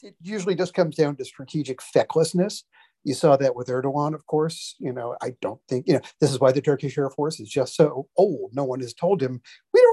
it 0.03 0.15
usually 0.21 0.55
just 0.55 0.73
comes 0.73 0.95
down 0.95 1.15
to 1.17 1.25
strategic 1.25 1.81
fecklessness. 1.81 2.63
You 3.03 3.13
saw 3.13 3.37
that 3.37 3.55
with 3.55 3.67
Erdogan, 3.67 4.13
of 4.13 4.25
course. 4.27 4.75
You 4.77 4.93
know, 4.93 5.15
I 5.21 5.33
don't 5.41 5.61
think, 5.67 5.87
you 5.87 5.93
know, 5.93 6.01
this 6.19 6.31
is 6.31 6.39
why 6.39 6.51
the 6.51 6.61
Turkish 6.61 6.97
Air 6.97 7.09
Force 7.09 7.39
is 7.39 7.49
just 7.49 7.75
so 7.75 8.07
old. 8.17 8.51
No 8.53 8.65
one 8.65 8.81
has 8.81 8.93
told 8.93 9.21
him, 9.21 9.41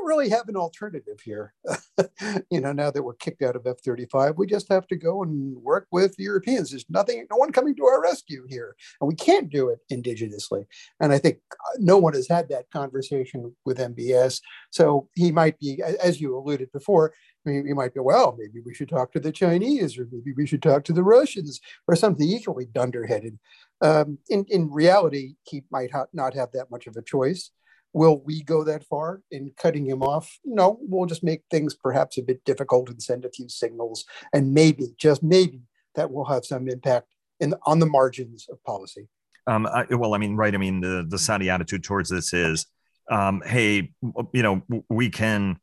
really 0.07 0.29
have 0.29 0.49
an 0.49 0.57
alternative 0.57 1.21
here. 1.23 1.53
you 2.51 2.61
know, 2.61 2.73
now 2.73 2.91
that 2.91 3.03
we're 3.03 3.15
kicked 3.15 3.43
out 3.43 3.57
of 3.57 3.67
F 3.67 3.81
35, 3.85 4.39
we 4.39 4.47
just 4.47 4.71
have 4.71 4.87
to 4.89 4.97
go 4.97 5.23
and 5.23 5.57
work 5.57 5.87
with 5.91 6.15
Europeans. 6.19 6.71
There's 6.71 6.89
nothing, 6.89 7.27
no 7.31 7.37
one 7.37 7.53
coming 7.53 7.75
to 7.77 7.85
our 7.85 8.01
rescue 8.01 8.47
here. 8.49 8.77
And 9.01 9.09
we 9.09 9.15
can't 9.15 9.51
do 9.51 9.69
it 9.69 9.81
indigenously. 9.93 10.67
And 11.01 11.13
I 11.13 11.19
think 11.19 11.39
uh, 11.53 11.79
no 11.79 11.99
one 11.99 12.15
has 12.15 12.29
had 12.29 12.49
that 12.49 12.71
conversation 12.71 13.55
with 13.65 13.79
MBS. 13.79 14.41
So 14.71 15.09
he 15.15 15.33
might 15.33 15.59
be, 15.59 15.83
as 16.03 16.21
you 16.21 16.37
alluded 16.37 16.73
before, 16.73 17.13
you 17.45 17.75
might 17.75 17.95
go, 17.95 18.03
well, 18.03 18.37
maybe 18.39 18.61
we 18.65 18.75
should 18.75 18.89
talk 18.89 19.13
to 19.13 19.21
the 19.21 19.33
Chinese, 19.33 19.99
or 19.99 20.09
maybe 20.11 20.33
we 20.37 20.47
should 20.47 20.63
talk 20.63 20.85
to 20.85 20.93
the 20.93 21.03
Russians, 21.03 21.61
or 21.87 21.95
something 21.95 22.27
equally 22.27 22.67
dunderheaded. 22.67 23.39
Um, 23.81 24.19
in, 24.29 24.45
in 24.49 24.71
reality, 24.71 25.35
he 25.45 25.63
might 25.71 25.93
ha- 25.93 26.07
not 26.13 26.35
have 26.35 26.51
that 26.53 26.71
much 26.71 26.87
of 26.87 26.97
a 26.97 27.03
choice. 27.03 27.51
Will 27.97 28.19
we 28.29 28.43
go 28.43 28.63
that 28.65 28.85
far 28.85 29.23
in 29.31 29.53
cutting 29.57 29.87
him 29.87 30.03
off? 30.03 30.27
No, 30.45 30.79
we'll 30.83 31.07
just 31.07 31.25
make 31.25 31.43
things 31.51 31.75
perhaps 31.75 32.19
a 32.19 32.23
bit 32.23 32.45
difficult 32.45 32.91
and 32.91 33.03
send 33.03 33.25
a 33.25 33.31
few 33.31 33.49
signals, 33.49 34.05
and 34.35 34.53
maybe, 34.53 34.89
just 34.99 35.23
maybe, 35.23 35.63
that 35.95 36.13
will 36.13 36.27
have 36.27 36.45
some 36.45 36.69
impact 36.69 37.09
in 37.41 37.55
on 37.65 37.79
the 37.79 37.87
margins 37.87 38.47
of 38.51 38.63
policy. 38.65 39.09
Um, 39.47 39.67
I, 39.67 39.87
well, 39.95 40.15
I 40.15 40.19
mean, 40.19 40.37
right. 40.37 40.55
I 40.55 40.59
mean, 40.59 40.81
the 40.81 41.07
the 41.09 41.19
Saudi 41.19 41.49
attitude 41.49 41.85
towards 41.85 42.11
this 42.11 42.35
is, 42.35 42.67
um, 43.11 43.43
hey, 43.47 43.93
you 44.33 44.43
know, 44.43 44.63
we 44.91 45.09
can 45.09 45.59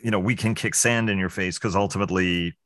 you 0.00 0.10
know, 0.10 0.20
we 0.20 0.36
can 0.36 0.54
kick 0.54 0.74
sand 0.74 1.10
in 1.10 1.18
your 1.18 1.28
face 1.28 1.58
because 1.58 1.74
ultimately, 1.74 2.56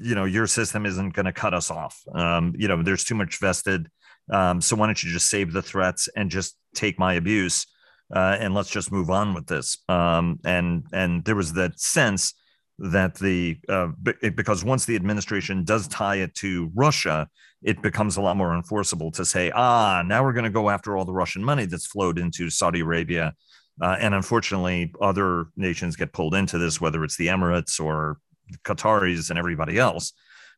you 0.00 0.14
know, 0.14 0.24
your 0.24 0.46
system 0.46 0.86
isn't 0.86 1.14
going 1.14 1.26
to 1.26 1.32
cut 1.32 1.54
us 1.54 1.70
off. 1.70 2.02
Um, 2.14 2.54
you 2.56 2.68
know, 2.68 2.82
there's 2.82 3.04
too 3.04 3.14
much 3.14 3.38
vested. 3.38 3.90
Um, 4.30 4.60
so 4.60 4.76
why 4.76 4.86
don't 4.86 5.02
you 5.02 5.10
just 5.10 5.28
save 5.28 5.52
the 5.52 5.62
threats 5.62 6.08
and 6.16 6.30
just 6.30 6.56
take 6.74 6.98
my 6.98 7.14
abuse, 7.14 7.66
uh, 8.14 8.36
and 8.40 8.54
let's 8.54 8.70
just 8.70 8.92
move 8.92 9.10
on 9.10 9.34
with 9.34 9.46
this. 9.46 9.78
Um, 9.88 10.40
and 10.44 10.84
and 10.92 11.24
there 11.24 11.36
was 11.36 11.52
that 11.54 11.78
sense 11.80 12.34
that 12.78 13.14
the 13.16 13.58
uh, 13.68 13.88
because 14.34 14.64
once 14.64 14.84
the 14.84 14.96
administration 14.96 15.64
does 15.64 15.88
tie 15.88 16.16
it 16.16 16.34
to 16.36 16.70
Russia, 16.74 17.28
it 17.62 17.82
becomes 17.82 18.16
a 18.16 18.20
lot 18.20 18.36
more 18.36 18.54
enforceable 18.54 19.10
to 19.12 19.24
say, 19.24 19.50
ah, 19.54 20.02
now 20.06 20.22
we're 20.22 20.32
going 20.32 20.44
to 20.44 20.50
go 20.50 20.70
after 20.70 20.96
all 20.96 21.04
the 21.04 21.12
Russian 21.12 21.42
money 21.42 21.66
that's 21.66 21.86
flowed 21.86 22.18
into 22.18 22.50
Saudi 22.50 22.80
Arabia 22.80 23.34
uh, 23.80 23.96
and 24.00 24.14
unfortunately, 24.14 24.92
other 25.00 25.46
nations 25.56 25.96
get 25.96 26.12
pulled 26.12 26.34
into 26.34 26.58
this, 26.58 26.80
whether 26.80 27.04
it's 27.04 27.16
the 27.16 27.28
Emirates 27.28 27.82
or 27.82 28.18
Qataris 28.64 29.30
and 29.30 29.38
everybody 29.38 29.78
else, 29.78 30.12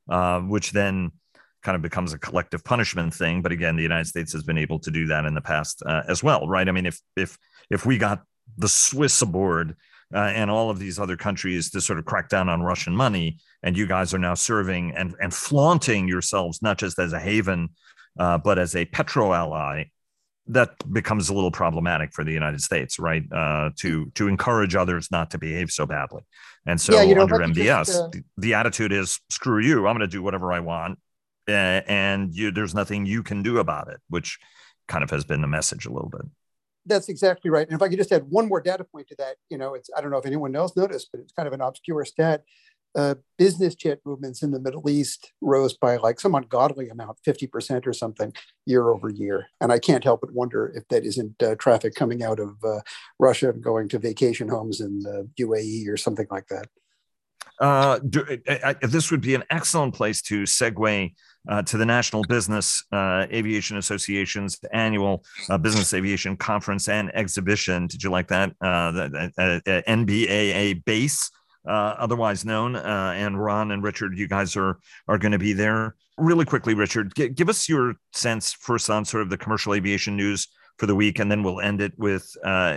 uh, 0.08 0.40
which 0.40 0.72
then 0.72 1.10
kind 1.62 1.76
of 1.76 1.82
becomes 1.82 2.12
a 2.12 2.18
collective 2.18 2.64
punishment 2.64 3.14
thing. 3.14 3.42
But 3.42 3.52
again, 3.52 3.76
the 3.76 3.82
United 3.82 4.06
States 4.06 4.32
has 4.32 4.42
been 4.42 4.58
able 4.58 4.78
to 4.80 4.90
do 4.90 5.06
that 5.06 5.24
in 5.24 5.34
the 5.34 5.40
past 5.40 5.82
uh, 5.84 6.02
as 6.08 6.22
well, 6.22 6.46
right? 6.46 6.68
I 6.68 6.72
mean, 6.72 6.86
if 6.86 7.00
if 7.16 7.38
if 7.70 7.86
we 7.86 7.98
got 7.98 8.22
the 8.56 8.68
Swiss 8.68 9.22
aboard 9.22 9.76
uh, 10.14 10.18
and 10.18 10.50
all 10.50 10.70
of 10.70 10.78
these 10.78 10.98
other 10.98 11.16
countries 11.16 11.70
to 11.70 11.80
sort 11.80 11.98
of 11.98 12.04
crack 12.04 12.28
down 12.28 12.48
on 12.48 12.62
Russian 12.62 12.94
money, 12.94 13.38
and 13.62 13.76
you 13.76 13.86
guys 13.86 14.14
are 14.14 14.18
now 14.18 14.34
serving 14.34 14.94
and 14.96 15.14
and 15.20 15.32
flaunting 15.32 16.08
yourselves 16.08 16.62
not 16.62 16.78
just 16.78 16.98
as 16.98 17.12
a 17.12 17.20
haven, 17.20 17.70
uh, 18.18 18.38
but 18.38 18.58
as 18.58 18.74
a 18.76 18.84
petro 18.86 19.32
ally. 19.32 19.84
That 20.46 20.70
becomes 20.92 21.28
a 21.28 21.34
little 21.34 21.52
problematic 21.52 22.12
for 22.12 22.24
the 22.24 22.32
United 22.32 22.60
States, 22.60 22.98
right? 22.98 23.22
Uh, 23.30 23.70
to 23.76 24.10
to 24.16 24.26
encourage 24.26 24.74
others 24.74 25.08
not 25.12 25.30
to 25.30 25.38
behave 25.38 25.70
so 25.70 25.86
badly, 25.86 26.22
and 26.66 26.80
so 26.80 26.94
yeah, 26.94 27.02
you 27.02 27.14
know, 27.14 27.22
under 27.22 27.36
MBS, 27.36 27.86
just, 27.86 28.02
uh, 28.02 28.08
the, 28.08 28.24
the 28.36 28.54
attitude 28.54 28.90
is 28.90 29.20
screw 29.30 29.60
you. 29.62 29.86
I'm 29.86 29.96
going 29.96 30.00
to 30.00 30.08
do 30.08 30.22
whatever 30.22 30.52
I 30.52 30.58
want, 30.58 30.98
and 31.48 32.34
you, 32.34 32.50
there's 32.50 32.74
nothing 32.74 33.06
you 33.06 33.22
can 33.22 33.42
do 33.42 33.58
about 33.58 33.88
it, 33.88 34.00
which 34.08 34.38
kind 34.88 35.04
of 35.04 35.10
has 35.10 35.24
been 35.24 35.40
the 35.40 35.46
message 35.46 35.86
a 35.86 35.92
little 35.92 36.08
bit. 36.08 36.22
That's 36.86 37.08
exactly 37.08 37.50
right. 37.50 37.66
And 37.66 37.76
if 37.76 37.82
I 37.82 37.88
could 37.88 37.98
just 37.98 38.12
add 38.12 38.24
one 38.28 38.48
more 38.48 38.60
data 38.60 38.84
point 38.84 39.08
to 39.08 39.14
that, 39.18 39.36
you 39.48 39.58
know, 39.58 39.74
it's 39.74 39.90
I 39.96 40.00
don't 40.00 40.10
know 40.10 40.18
if 40.18 40.26
anyone 40.26 40.56
else 40.56 40.76
noticed, 40.76 41.08
but 41.12 41.20
it's 41.20 41.32
kind 41.32 41.46
of 41.46 41.52
an 41.52 41.60
obscure 41.60 42.04
stat. 42.04 42.42
Uh, 42.96 43.14
business 43.38 43.76
jet 43.76 44.00
movements 44.04 44.42
in 44.42 44.50
the 44.50 44.58
Middle 44.58 44.90
East 44.90 45.32
rose 45.40 45.76
by 45.76 45.96
like 45.96 46.18
some 46.18 46.34
ungodly 46.34 46.88
amount, 46.88 47.18
50% 47.24 47.86
or 47.86 47.92
something 47.92 48.32
year 48.66 48.88
over 48.90 49.08
year. 49.08 49.46
And 49.60 49.70
I 49.70 49.78
can't 49.78 50.02
help 50.02 50.22
but 50.22 50.32
wonder 50.32 50.72
if 50.74 50.88
that 50.88 51.04
isn't 51.04 51.40
uh, 51.40 51.54
traffic 51.54 51.94
coming 51.94 52.24
out 52.24 52.40
of 52.40 52.56
uh, 52.64 52.80
Russia 53.20 53.50
and 53.50 53.62
going 53.62 53.88
to 53.90 54.00
vacation 54.00 54.48
homes 54.48 54.80
in 54.80 54.98
the 55.00 55.28
UAE 55.38 55.88
or 55.88 55.96
something 55.96 56.26
like 56.32 56.48
that. 56.48 56.66
Uh, 57.60 58.00
I, 58.48 58.74
I, 58.82 58.86
this 58.86 59.10
would 59.10 59.20
be 59.20 59.34
an 59.34 59.44
excellent 59.50 59.94
place 59.94 60.22
to 60.22 60.44
segue 60.44 61.12
uh, 61.48 61.62
to 61.62 61.76
the 61.76 61.86
National 61.86 62.22
Business 62.22 62.84
uh, 62.92 63.26
Aviation 63.32 63.76
Association's 63.76 64.58
annual 64.72 65.24
uh, 65.48 65.58
Business 65.58 65.94
Aviation 65.94 66.36
Conference 66.36 66.88
and 66.88 67.14
Exhibition. 67.14 67.86
Did 67.86 68.02
you 68.02 68.10
like 68.10 68.28
that? 68.28 68.50
Uh, 68.60 68.92
the, 68.92 69.62
the 69.64 69.84
NBAA 69.86 70.84
BACE. 70.84 71.30
Uh, 71.68 71.94
otherwise 71.98 72.42
known, 72.46 72.74
and 72.74 73.38
Ron 73.38 73.70
and 73.70 73.82
Richard, 73.82 74.16
you 74.16 74.26
guys 74.26 74.56
are 74.56 74.78
are 75.08 75.18
going 75.18 75.32
to 75.32 75.38
be 75.38 75.52
there. 75.52 75.94
Really 76.16 76.46
quickly, 76.46 76.72
Richard, 76.72 77.14
g- 77.14 77.28
give 77.28 77.50
us 77.50 77.68
your 77.68 77.96
sense 78.14 78.54
first 78.54 78.88
on 78.88 79.04
sort 79.04 79.22
of 79.22 79.28
the 79.28 79.36
commercial 79.36 79.74
aviation 79.74 80.16
news 80.16 80.48
for 80.78 80.86
the 80.86 80.94
week, 80.94 81.18
and 81.18 81.30
then 81.30 81.42
we'll 81.42 81.60
end 81.60 81.82
it 81.82 81.92
with 81.98 82.34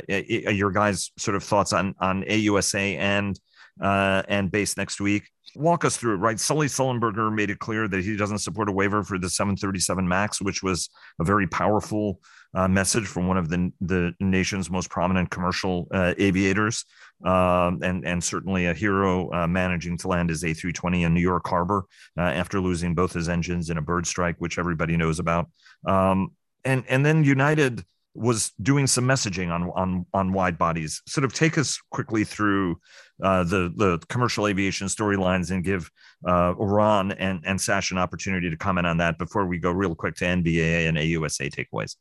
your 0.09 0.71
guys' 0.71 1.11
sort 1.17 1.37
of 1.37 1.45
thoughts 1.45 1.71
on 1.71 1.95
on 2.01 2.23
AUSA 2.23 2.97
and 2.97 3.39
uh, 3.81 4.23
and 4.27 4.51
BACE 4.51 4.77
next 4.77 5.01
week. 5.01 5.29
Walk 5.55 5.85
us 5.85 5.97
through 5.97 6.15
it, 6.15 6.17
right? 6.17 6.39
Sully 6.39 6.67
Sullenberger 6.67 7.33
made 7.33 7.49
it 7.49 7.59
clear 7.59 7.87
that 7.87 8.03
he 8.03 8.17
doesn't 8.17 8.39
support 8.39 8.69
a 8.69 8.71
waiver 8.71 9.03
for 9.03 9.19
the 9.19 9.29
737 9.29 10.07
MAX, 10.07 10.41
which 10.41 10.63
was 10.63 10.89
a 11.19 11.23
very 11.23 11.47
powerful 11.47 12.19
uh, 12.55 12.67
message 12.67 13.05
from 13.07 13.27
one 13.27 13.37
of 13.37 13.49
the, 13.49 13.71
the 13.81 14.13
nation's 14.19 14.69
most 14.69 14.89
prominent 14.89 15.29
commercial 15.29 15.87
uh, 15.91 16.13
aviators, 16.17 16.85
um, 17.25 17.79
and, 17.83 18.05
and 18.05 18.23
certainly 18.23 18.67
a 18.67 18.73
hero 18.73 19.31
uh, 19.31 19.47
managing 19.47 19.97
to 19.97 20.07
land 20.07 20.29
his 20.29 20.43
A320 20.43 21.05
in 21.05 21.13
New 21.13 21.21
York 21.21 21.47
Harbor 21.47 21.85
uh, 22.17 22.21
after 22.21 22.59
losing 22.59 22.95
both 22.95 23.13
his 23.13 23.29
engines 23.29 23.69
in 23.69 23.77
a 23.77 23.81
bird 23.81 24.05
strike, 24.05 24.35
which 24.39 24.59
everybody 24.59 24.97
knows 24.97 25.19
about. 25.19 25.49
Um, 25.87 26.31
and, 26.65 26.83
and 26.87 27.05
then 27.05 27.23
United 27.23 27.83
was 28.15 28.51
doing 28.61 28.87
some 28.87 29.05
messaging 29.05 29.51
on 29.51 29.69
on 29.75 30.05
on 30.13 30.33
wide 30.33 30.57
bodies. 30.57 31.01
Sort 31.07 31.25
of 31.25 31.33
take 31.33 31.57
us 31.57 31.79
quickly 31.91 32.23
through 32.23 32.79
uh, 33.23 33.43
the 33.43 33.71
the 33.75 33.99
commercial 34.09 34.47
aviation 34.47 34.87
storylines 34.87 35.51
and 35.51 35.63
give 35.63 35.89
uh, 36.27 36.53
Ron 36.55 37.11
and 37.13 37.41
and 37.45 37.59
Sash 37.59 37.91
an 37.91 37.97
opportunity 37.97 38.49
to 38.49 38.57
comment 38.57 38.87
on 38.87 38.97
that 38.97 39.17
before 39.17 39.45
we 39.45 39.57
go 39.57 39.71
real 39.71 39.95
quick 39.95 40.15
to 40.15 40.25
NBAA 40.25 40.87
and 40.87 40.97
AUSA 40.97 41.49
takeaways. 41.51 41.95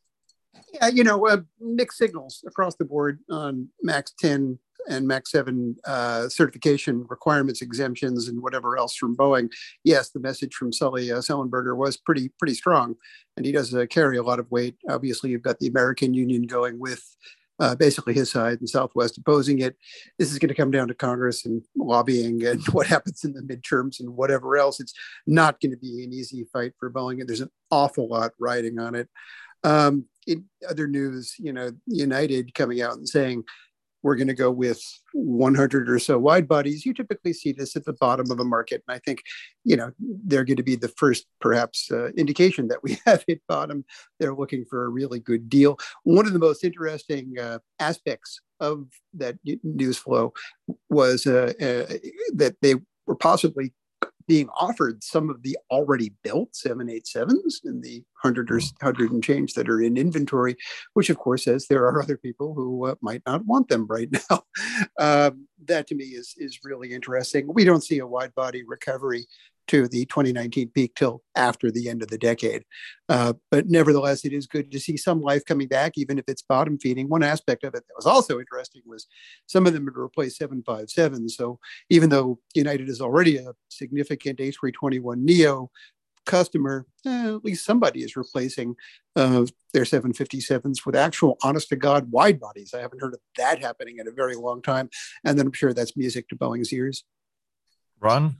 Yeah, 0.74 0.88
you 0.88 1.04
know, 1.04 1.26
uh, 1.26 1.38
mixed 1.60 1.98
signals 1.98 2.44
across 2.46 2.76
the 2.76 2.84
board 2.84 3.20
on 3.30 3.68
Max 3.82 4.12
10 4.18 4.58
and 4.88 5.06
Max 5.06 5.30
7 5.30 5.76
uh, 5.84 6.28
certification 6.28 7.06
requirements, 7.08 7.62
exemptions, 7.62 8.28
and 8.28 8.42
whatever 8.42 8.76
else 8.76 8.94
from 8.94 9.16
Boeing. 9.16 9.50
Yes, 9.84 10.10
the 10.10 10.20
message 10.20 10.54
from 10.54 10.72
Sully 10.72 11.10
uh, 11.10 11.18
Sullenberger 11.18 11.76
was 11.76 11.96
pretty 11.96 12.30
pretty 12.38 12.54
strong, 12.54 12.96
and 13.36 13.46
he 13.46 13.52
does 13.52 13.74
uh, 13.74 13.86
carry 13.86 14.16
a 14.16 14.22
lot 14.22 14.38
of 14.38 14.50
weight. 14.50 14.76
Obviously, 14.88 15.30
you've 15.30 15.42
got 15.42 15.58
the 15.58 15.68
American 15.68 16.14
Union 16.14 16.42
going 16.42 16.78
with 16.78 17.02
uh, 17.60 17.74
basically 17.76 18.14
his 18.14 18.30
side 18.30 18.58
and 18.58 18.68
Southwest 18.68 19.18
opposing 19.18 19.60
it. 19.60 19.76
This 20.18 20.32
is 20.32 20.38
going 20.38 20.48
to 20.48 20.54
come 20.54 20.70
down 20.70 20.88
to 20.88 20.94
Congress 20.94 21.44
and 21.44 21.62
lobbying 21.76 22.44
and 22.44 22.66
what 22.72 22.86
happens 22.86 23.24
in 23.24 23.34
the 23.34 23.42
midterms 23.42 24.00
and 24.00 24.16
whatever 24.16 24.56
else. 24.56 24.80
It's 24.80 24.94
not 25.26 25.60
going 25.60 25.72
to 25.72 25.78
be 25.78 26.04
an 26.04 26.12
easy 26.12 26.44
fight 26.52 26.72
for 26.78 26.90
Boeing, 26.90 27.20
and 27.20 27.28
there's 27.28 27.40
an 27.40 27.52
awful 27.70 28.08
lot 28.08 28.32
riding 28.38 28.78
on 28.78 28.94
it. 28.94 29.08
Um, 29.64 30.06
in 30.26 30.44
other 30.68 30.86
news, 30.86 31.34
you 31.38 31.52
know, 31.52 31.70
United 31.86 32.54
coming 32.54 32.80
out 32.82 32.94
and 32.94 33.08
saying 33.08 33.44
we're 34.02 34.16
going 34.16 34.28
to 34.28 34.34
go 34.34 34.50
with 34.50 34.82
100 35.12 35.88
or 35.88 35.98
so 35.98 36.18
wide 36.18 36.48
bodies. 36.48 36.84
You 36.84 36.94
typically 36.94 37.32
see 37.32 37.52
this 37.52 37.76
at 37.76 37.84
the 37.84 37.92
bottom 37.94 38.30
of 38.30 38.40
a 38.40 38.44
market, 38.44 38.82
and 38.86 38.94
I 38.94 38.98
think, 38.98 39.22
you 39.64 39.76
know, 39.76 39.92
they're 39.98 40.44
going 40.44 40.56
to 40.56 40.62
be 40.62 40.76
the 40.76 40.88
first, 40.88 41.26
perhaps, 41.40 41.90
uh, 41.90 42.08
indication 42.16 42.68
that 42.68 42.82
we 42.82 42.98
have 43.06 43.24
hit 43.26 43.42
bottom. 43.48 43.84
They're 44.18 44.34
looking 44.34 44.64
for 44.64 44.84
a 44.84 44.88
really 44.88 45.20
good 45.20 45.48
deal. 45.48 45.78
One 46.04 46.26
of 46.26 46.32
the 46.32 46.38
most 46.38 46.64
interesting 46.64 47.34
uh, 47.38 47.58
aspects 47.78 48.40
of 48.60 48.86
that 49.14 49.36
news 49.64 49.98
flow 49.98 50.32
was 50.88 51.26
uh, 51.26 51.52
uh 51.60 51.94
that 52.34 52.54
they 52.62 52.76
were 53.06 53.16
possibly 53.16 53.72
being 54.26 54.48
offered 54.50 55.02
some 55.02 55.28
of 55.28 55.42
the 55.42 55.58
already 55.70 56.12
built 56.22 56.52
787s 56.52 57.64
and 57.64 57.82
the 57.82 58.04
100 58.22 58.50
or 58.50 58.54
100 58.54 59.10
and 59.10 59.22
change 59.22 59.54
that 59.54 59.68
are 59.68 59.80
in 59.80 59.96
inventory, 59.96 60.56
which 60.94 61.10
of 61.10 61.18
course 61.18 61.44
says 61.44 61.66
there 61.66 61.84
are 61.84 62.02
other 62.02 62.16
people 62.16 62.54
who 62.54 62.86
uh, 62.86 62.94
might 63.00 63.22
not 63.26 63.44
want 63.44 63.68
them 63.68 63.86
right 63.88 64.08
now. 64.30 64.42
Um, 64.98 65.48
that 65.64 65.86
to 65.88 65.94
me 65.94 66.04
is, 66.04 66.34
is 66.38 66.60
really 66.64 66.92
interesting. 66.92 67.52
We 67.52 67.64
don't 67.64 67.82
see 67.82 67.98
a 67.98 68.06
wide 68.06 68.34
body 68.34 68.62
recovery 68.66 69.26
to 69.72 69.88
the 69.88 70.04
2019 70.04 70.68
peak 70.68 70.94
till 70.94 71.22
after 71.34 71.70
the 71.70 71.88
end 71.88 72.02
of 72.02 72.08
the 72.08 72.18
decade. 72.18 72.62
Uh, 73.08 73.32
but 73.50 73.70
nevertheless, 73.70 74.22
it 74.26 74.32
is 74.34 74.46
good 74.46 74.70
to 74.70 74.78
see 74.78 74.98
some 74.98 75.22
life 75.22 75.46
coming 75.46 75.66
back, 75.66 75.92
even 75.96 76.18
if 76.18 76.26
it's 76.28 76.42
bottom 76.42 76.78
feeding. 76.78 77.08
One 77.08 77.22
aspect 77.22 77.64
of 77.64 77.74
it 77.74 77.82
that 77.88 77.96
was 77.96 78.04
also 78.04 78.38
interesting 78.38 78.82
was 78.84 79.06
some 79.46 79.66
of 79.66 79.72
them 79.72 79.86
had 79.86 79.96
replaced 79.96 80.36
757. 80.36 81.30
So 81.30 81.58
even 81.88 82.10
though 82.10 82.38
United 82.54 82.90
is 82.90 83.00
already 83.00 83.38
a 83.38 83.54
significant 83.70 84.40
A321 84.40 85.16
Neo 85.16 85.70
customer, 86.26 86.84
eh, 87.06 87.28
at 87.28 87.42
least 87.42 87.64
somebody 87.64 88.02
is 88.02 88.14
replacing 88.14 88.76
uh, 89.16 89.46
their 89.72 89.84
757s 89.84 90.84
with 90.84 90.94
actual 90.94 91.38
honest 91.42 91.70
to 91.70 91.76
God 91.76 92.12
wide 92.12 92.38
bodies. 92.38 92.74
I 92.74 92.80
haven't 92.82 93.00
heard 93.00 93.14
of 93.14 93.20
that 93.38 93.62
happening 93.62 93.96
in 94.00 94.06
a 94.06 94.12
very 94.12 94.36
long 94.36 94.60
time. 94.60 94.90
And 95.24 95.38
then 95.38 95.46
I'm 95.46 95.52
sure 95.52 95.72
that's 95.72 95.96
music 95.96 96.28
to 96.28 96.36
Boeing's 96.36 96.74
ears. 96.74 97.04
Ron? 97.98 98.36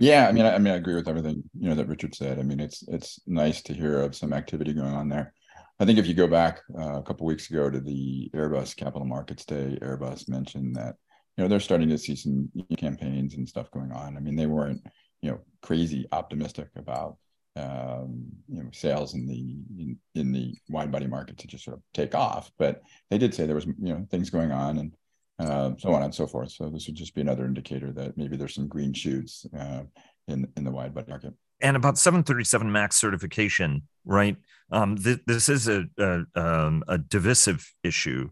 Yeah, 0.00 0.28
I 0.28 0.32
mean, 0.32 0.44
I, 0.44 0.54
I, 0.54 0.58
mean, 0.58 0.72
I 0.72 0.76
agree 0.76 0.94
with 0.94 1.08
everything 1.08 1.42
you 1.58 1.68
know 1.68 1.74
that 1.74 1.88
Richard 1.88 2.14
said. 2.14 2.38
I 2.38 2.42
mean, 2.42 2.60
it's 2.60 2.86
it's 2.88 3.20
nice 3.26 3.62
to 3.62 3.74
hear 3.74 4.00
of 4.00 4.14
some 4.14 4.32
activity 4.32 4.72
going 4.72 4.94
on 4.94 5.08
there. 5.08 5.32
I 5.80 5.84
think 5.84 5.98
if 5.98 6.06
you 6.06 6.14
go 6.14 6.26
back 6.26 6.60
uh, 6.76 6.98
a 6.98 7.02
couple 7.02 7.26
weeks 7.26 7.50
ago 7.50 7.70
to 7.70 7.80
the 7.80 8.30
Airbus 8.34 8.76
Capital 8.76 9.06
Markets 9.06 9.44
Day, 9.44 9.78
Airbus 9.80 10.28
mentioned 10.28 10.76
that 10.76 10.96
you 11.36 11.44
know 11.44 11.48
they're 11.48 11.60
starting 11.60 11.88
to 11.88 11.98
see 11.98 12.16
some 12.16 12.50
campaigns 12.76 13.34
and 13.34 13.48
stuff 13.48 13.70
going 13.70 13.92
on. 13.92 14.16
I 14.16 14.20
mean, 14.20 14.36
they 14.36 14.46
weren't 14.46 14.82
you 15.22 15.30
know 15.30 15.40
crazy 15.62 16.06
optimistic 16.12 16.68
about 16.76 17.16
um, 17.56 18.26
you 18.48 18.62
know 18.62 18.70
sales 18.72 19.14
in 19.14 19.26
the 19.26 19.56
in, 19.82 19.98
in 20.14 20.32
the 20.32 20.54
wide 20.68 20.92
body 20.92 21.06
market 21.06 21.38
to 21.38 21.46
just 21.46 21.64
sort 21.64 21.76
of 21.76 21.82
take 21.92 22.14
off, 22.14 22.50
but 22.58 22.82
they 23.10 23.18
did 23.18 23.34
say 23.34 23.46
there 23.46 23.54
was 23.54 23.66
you 23.66 23.94
know 23.94 24.06
things 24.10 24.30
going 24.30 24.52
on 24.52 24.78
and 24.78 24.92
uh, 25.38 25.72
so 25.78 25.92
on 25.92 26.02
and 26.02 26.14
so 26.14 26.26
forth. 26.26 26.50
So 26.50 26.68
this 26.68 26.86
would 26.86 26.96
just 26.96 27.14
be 27.14 27.20
another 27.20 27.44
indicator 27.44 27.92
that 27.92 28.16
maybe 28.16 28.36
there's 28.36 28.54
some 28.54 28.68
green 28.68 28.92
shoots 28.92 29.46
uh, 29.56 29.82
in 30.26 30.48
in 30.56 30.64
the 30.64 30.70
wide 30.70 30.94
body 30.94 31.06
market. 31.08 31.34
And 31.60 31.76
about 31.76 31.98
737 31.98 32.70
Max 32.70 32.96
certification, 32.96 33.82
right? 34.04 34.36
Um, 34.70 34.96
th- 34.96 35.20
this 35.26 35.48
is 35.48 35.68
a 35.68 35.84
a, 35.98 36.24
um, 36.34 36.82
a 36.88 36.98
divisive 36.98 37.72
issue, 37.84 38.30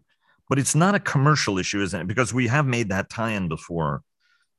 but 0.49 0.59
it's 0.59 0.75
not 0.75 0.95
a 0.95 0.99
commercial 0.99 1.57
issue, 1.57 1.81
isn't 1.81 2.01
it? 2.01 2.07
Because 2.07 2.33
we 2.33 2.47
have 2.47 2.65
made 2.65 2.89
that 2.89 3.09
tie-in 3.09 3.47
before, 3.47 4.01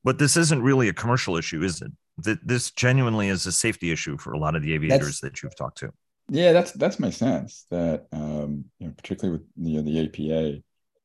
but 0.03 0.17
this 0.17 0.35
isn't 0.35 0.61
really 0.61 0.89
a 0.89 0.93
commercial 0.93 1.37
issue, 1.37 1.63
is 1.63 1.81
it? 1.81 1.91
That 2.23 2.45
this 2.45 2.71
genuinely 2.71 3.29
is 3.29 3.45
a 3.45 3.51
safety 3.51 3.91
issue 3.91 4.17
for 4.17 4.33
a 4.33 4.39
lot 4.39 4.55
of 4.55 4.61
the 4.63 4.73
aviators 4.73 5.19
that's, 5.19 5.21
that 5.21 5.43
you've 5.43 5.55
talked 5.55 5.77
to. 5.79 5.91
Yeah, 6.29 6.51
that's 6.51 6.71
that's 6.71 6.99
my 6.99 7.11
sense 7.11 7.65
that 7.69 8.07
um, 8.11 8.65
you 8.79 8.87
know, 8.87 8.93
particularly 8.97 9.39
with 9.39 9.47
you 9.55 9.77
know, 9.77 9.83
the 9.83 10.05
APA, 10.05 10.61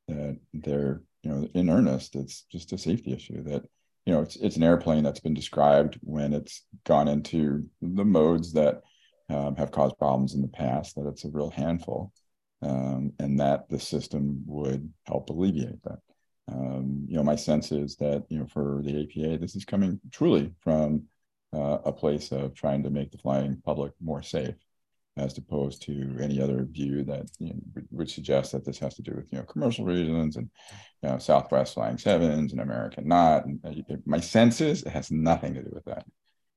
that 0.09 0.39
they're 0.53 1.03
you 1.25 1.31
know, 1.31 1.49
in 1.55 1.71
earnest, 1.71 2.17
it's 2.17 2.45
just 2.51 2.73
a 2.73 2.79
safety 2.79 3.13
issue 3.13 3.43
that, 3.45 3.65
you 4.05 4.13
know, 4.13 4.21
it's, 4.21 4.37
it's 4.37 4.57
an 4.57 4.63
airplane 4.63 5.03
that's 5.03 5.21
been 5.21 5.35
described 5.35 5.99
when 6.03 6.33
it's 6.33 6.65
gone 6.85 7.09
into 7.09 7.65
the 7.81 8.05
modes 8.05 8.53
that 8.53 8.83
um, 9.31 9.57
have 9.57 9.71
caused 9.71 9.99
problems 9.99 10.35
in 10.35 10.43
the 10.43 10.49
past, 10.49 10.95
that 10.97 11.07
it's 11.07 11.25
a 11.25 11.31
real 11.31 11.51
handful 11.51 12.13
um, 12.63 13.13
and 13.19 13.41
that 13.41 13.69
the 13.69 13.81
system 13.81 14.43
would 14.47 14.93
help 15.07 15.31
alleviate 15.31 15.83
that. 15.85 15.99
Um, 16.47 17.07
you 17.09 17.17
know, 17.17 17.23
my 17.23 17.37
sense 17.37 17.73
is 17.73 17.97
that, 17.97 18.25
you 18.29 18.39
know, 18.39 18.47
for 18.47 18.83
the 18.85 19.03
APA, 19.03 19.39
this 19.39 19.57
is 19.57 19.65
coming 19.65 19.99
truly 20.13 20.53
from 20.61 21.05
uh, 21.55 21.79
a 21.85 21.93
place 21.93 22.33
of 22.33 22.55
trying 22.55 22.83
to 22.83 22.91
make 22.91 23.11
the 23.11 23.19
flying 23.19 23.63
public 23.65 23.93
more 24.03 24.23
safe 24.23 24.57
as 25.17 25.39
opposed 25.39 25.83
to 25.83 26.17
any 26.21 26.41
other 26.41 26.65
view 26.65 27.05
that 27.05 27.27
you 27.39 27.49
know, 27.49 27.83
would 27.93 28.11
suggest 28.11 28.53
that 28.53 28.65
this 28.65 28.79
has 28.79 28.95
to 28.95 29.03
do 29.03 29.13
with 29.15 29.27
you 29.31 29.39
know 29.39 29.45
commercial 29.45 29.85
reasons 29.85 30.37
and 30.37 30.51
you 31.03 31.09
know, 31.09 31.19
Southwest 31.19 31.75
flying 31.75 31.99
sevens 31.99 32.53
and 32.53 32.61
American 32.61 33.07
not. 33.07 33.47
And 33.47 33.61
uh, 33.65 33.97
my 34.07 34.21
sense 34.21 34.61
is 34.61 34.83
it 34.83 34.91
has 34.91 35.11
nothing 35.11 35.55
to 35.55 35.63
do 35.63 35.71
with 35.73 35.85
that. 35.85 36.05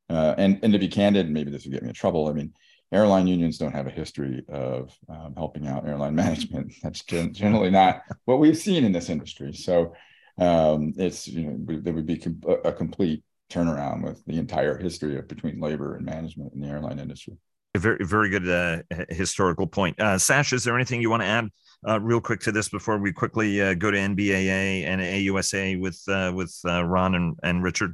Uh, 0.09 0.33
and 0.37 0.59
and 0.63 0.73
to 0.73 0.79
be 0.79 0.87
candid, 0.87 1.29
maybe 1.29 1.51
this 1.51 1.65
would 1.65 1.73
get 1.73 1.83
me 1.83 1.89
in 1.89 1.95
trouble. 1.95 2.27
I 2.27 2.33
mean, 2.33 2.53
airline 2.91 3.27
unions 3.27 3.57
don't 3.57 3.73
have 3.73 3.87
a 3.87 3.91
history 3.91 4.43
of 4.49 4.97
um, 5.09 5.33
helping 5.35 5.67
out 5.67 5.87
airline 5.87 6.15
management. 6.23 6.73
That's 6.81 7.03
gen- 7.03 7.33
generally 7.33 7.69
not 7.69 8.01
what 8.25 8.39
we've 8.39 8.57
seen 8.57 8.85
in 8.85 8.91
this 8.91 9.09
industry. 9.09 9.53
So 9.53 9.93
um, 10.39 10.93
it's 10.97 11.27
you 11.27 11.45
know 11.45 11.79
there 11.81 11.93
would 11.93 12.05
be 12.05 12.21
a 12.63 12.71
complete 12.71 13.23
turnaround 13.49 14.03
with 14.03 14.23
the 14.25 14.37
entire 14.37 14.77
history 14.77 15.17
of 15.17 15.27
between 15.27 15.59
labor 15.59 15.95
and 15.95 16.05
management 16.05 16.53
in 16.53 16.61
the 16.61 16.67
airline 16.67 16.99
industry. 16.99 17.37
A 17.77 17.79
very 17.79 18.03
very 18.03 18.29
good 18.29 18.49
uh, 18.49 18.81
historical 19.09 19.67
point. 19.67 19.99
Uh, 19.99 20.17
Sash, 20.17 20.51
is 20.51 20.63
there 20.63 20.75
anything 20.75 20.99
you 20.99 21.11
want 21.11 21.21
to 21.21 21.27
add 21.27 21.49
uh, 21.87 21.99
real 21.99 22.19
quick 22.19 22.39
to 22.41 22.51
this 22.51 22.69
before 22.69 22.97
we 22.97 23.13
quickly 23.13 23.61
uh, 23.61 23.75
go 23.75 23.91
to 23.91 23.97
NBAA 23.97 24.83
and 24.83 24.99
AUSA 24.99 25.79
with 25.79 26.01
uh, 26.07 26.31
with 26.33 26.59
uh, 26.65 26.83
Ron 26.83 27.13
and, 27.13 27.35
and 27.43 27.63
Richard? 27.63 27.93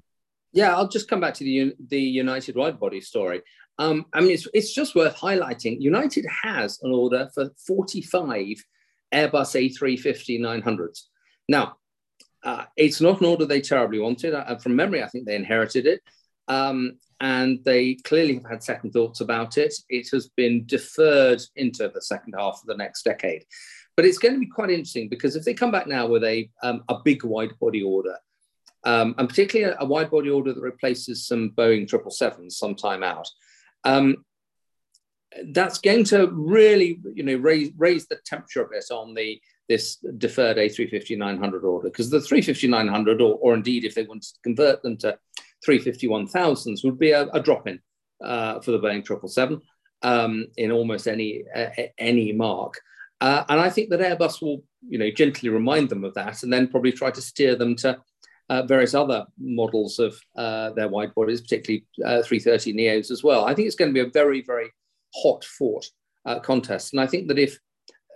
Yeah, 0.53 0.73
I'll 0.73 0.87
just 0.87 1.09
come 1.09 1.19
back 1.19 1.33
to 1.33 1.43
the 1.43 1.73
the 1.89 1.99
United 1.99 2.55
wide 2.55 2.79
body 2.79 3.01
story. 3.01 3.41
Um, 3.77 4.05
I 4.13 4.21
mean, 4.21 4.31
it's, 4.31 4.47
it's 4.53 4.73
just 4.73 4.95
worth 4.95 5.17
highlighting. 5.17 5.81
United 5.81 6.25
has 6.43 6.79
an 6.81 6.93
order 6.93 7.29
for 7.33 7.49
45 7.67 8.63
Airbus 9.13 9.73
A350 9.73 10.39
900s. 10.39 11.01
Now, 11.49 11.75
uh, 12.43 12.65
it's 12.77 13.01
not 13.01 13.19
an 13.19 13.27
order 13.27 13.45
they 13.45 13.59
terribly 13.59 13.99
wanted. 13.99 14.33
Uh, 14.33 14.55
from 14.59 14.77
memory, 14.77 15.03
I 15.03 15.07
think 15.07 15.25
they 15.25 15.35
inherited 15.35 15.87
it. 15.87 16.01
Um, 16.47 16.99
and 17.23 17.63
they 17.63 17.95
clearly 18.03 18.33
have 18.33 18.49
had 18.49 18.63
second 18.63 18.91
thoughts 18.91 19.21
about 19.21 19.57
it. 19.57 19.73
It 19.87 20.09
has 20.11 20.27
been 20.27 20.65
deferred 20.65 21.41
into 21.55 21.87
the 21.87 22.01
second 22.01 22.33
half 22.37 22.59
of 22.61 22.67
the 22.67 22.75
next 22.75 23.03
decade. 23.03 23.45
But 23.95 24.03
it's 24.03 24.17
going 24.17 24.33
to 24.33 24.41
be 24.41 24.47
quite 24.47 24.69
interesting 24.69 25.07
because 25.07 25.37
if 25.37 25.45
they 25.45 25.53
come 25.53 25.71
back 25.71 25.87
now 25.87 26.05
with 26.05 26.25
a, 26.25 26.49
um, 26.63 26.83
a 26.89 26.97
big 27.05 27.23
wide 27.23 27.57
body 27.61 27.81
order, 27.81 28.17
um, 28.83 29.15
and 29.17 29.29
particularly 29.29 29.73
a, 29.73 29.77
a, 29.79 29.85
wide 29.85 30.11
body 30.11 30.29
order 30.29 30.51
that 30.51 30.59
replaces 30.59 31.25
some 31.25 31.51
Boeing 31.51 31.89
777s 31.89 32.51
sometime 32.51 33.03
out, 33.03 33.29
um, 33.85 34.17
that's 35.53 35.77
going 35.77 36.03
to 36.05 36.27
really, 36.27 36.99
you 37.13 37.23
know, 37.23 37.37
raise 37.37 37.71
raise 37.77 38.05
the 38.07 38.17
temperature 38.25 38.63
a 38.63 38.69
bit 38.69 38.91
on 38.91 39.13
the 39.13 39.39
this 39.69 39.95
deferred 40.17 40.57
A350-900 40.57 41.63
order 41.63 41.89
because 41.89 42.09
the 42.09 42.17
350-900, 42.17 43.21
or, 43.21 43.35
or 43.35 43.53
indeed 43.53 43.85
if 43.85 43.95
they 43.95 44.03
want 44.03 44.23
to 44.23 44.33
convert 44.43 44.83
them 44.83 44.97
to 44.97 45.17
350-1000s, 45.67 46.83
would 46.83 46.99
be 46.99 47.11
a, 47.11 47.27
a 47.27 47.39
drop 47.39 47.67
in 47.67 47.79
uh, 48.23 48.59
for 48.59 48.71
the 48.71 48.79
Boeing 48.79 49.05
777 49.05 49.61
um, 50.01 50.47
in 50.57 50.71
almost 50.71 51.07
any 51.07 51.43
uh, 51.55 51.69
any 51.97 52.31
mark. 52.31 52.79
Uh, 53.21 53.43
and 53.47 53.59
I 53.59 53.69
think 53.69 53.89
that 53.89 54.01
Airbus 54.01 54.41
will, 54.41 54.63
you 54.87 54.97
know, 54.97 55.09
gently 55.09 55.49
remind 55.49 55.89
them 55.89 56.03
of 56.03 56.13
that, 56.15 56.43
and 56.43 56.51
then 56.51 56.67
probably 56.67 56.91
try 56.91 57.09
to 57.11 57.21
steer 57.21 57.55
them 57.55 57.75
to 57.77 57.97
uh, 58.49 58.63
various 58.63 58.93
other 58.93 59.25
models 59.39 59.99
of 59.99 60.19
uh, 60.35 60.71
their 60.71 60.89
wide 60.89 61.13
bodies, 61.15 61.41
particularly 61.41 61.85
uh, 62.05 62.21
330 62.21 62.73
Neos 62.73 63.11
as 63.11 63.23
well. 63.23 63.45
I 63.45 63.53
think 63.53 63.67
it's 63.67 63.75
going 63.75 63.93
to 63.93 64.03
be 64.03 64.07
a 64.07 64.11
very, 64.11 64.41
very 64.41 64.69
hot 65.15 65.43
fought 65.43 65.85
uh, 66.25 66.39
contest. 66.39 66.93
And 66.93 67.01
I 67.01 67.07
think 67.07 67.27
that 67.27 67.39
if 67.39 67.57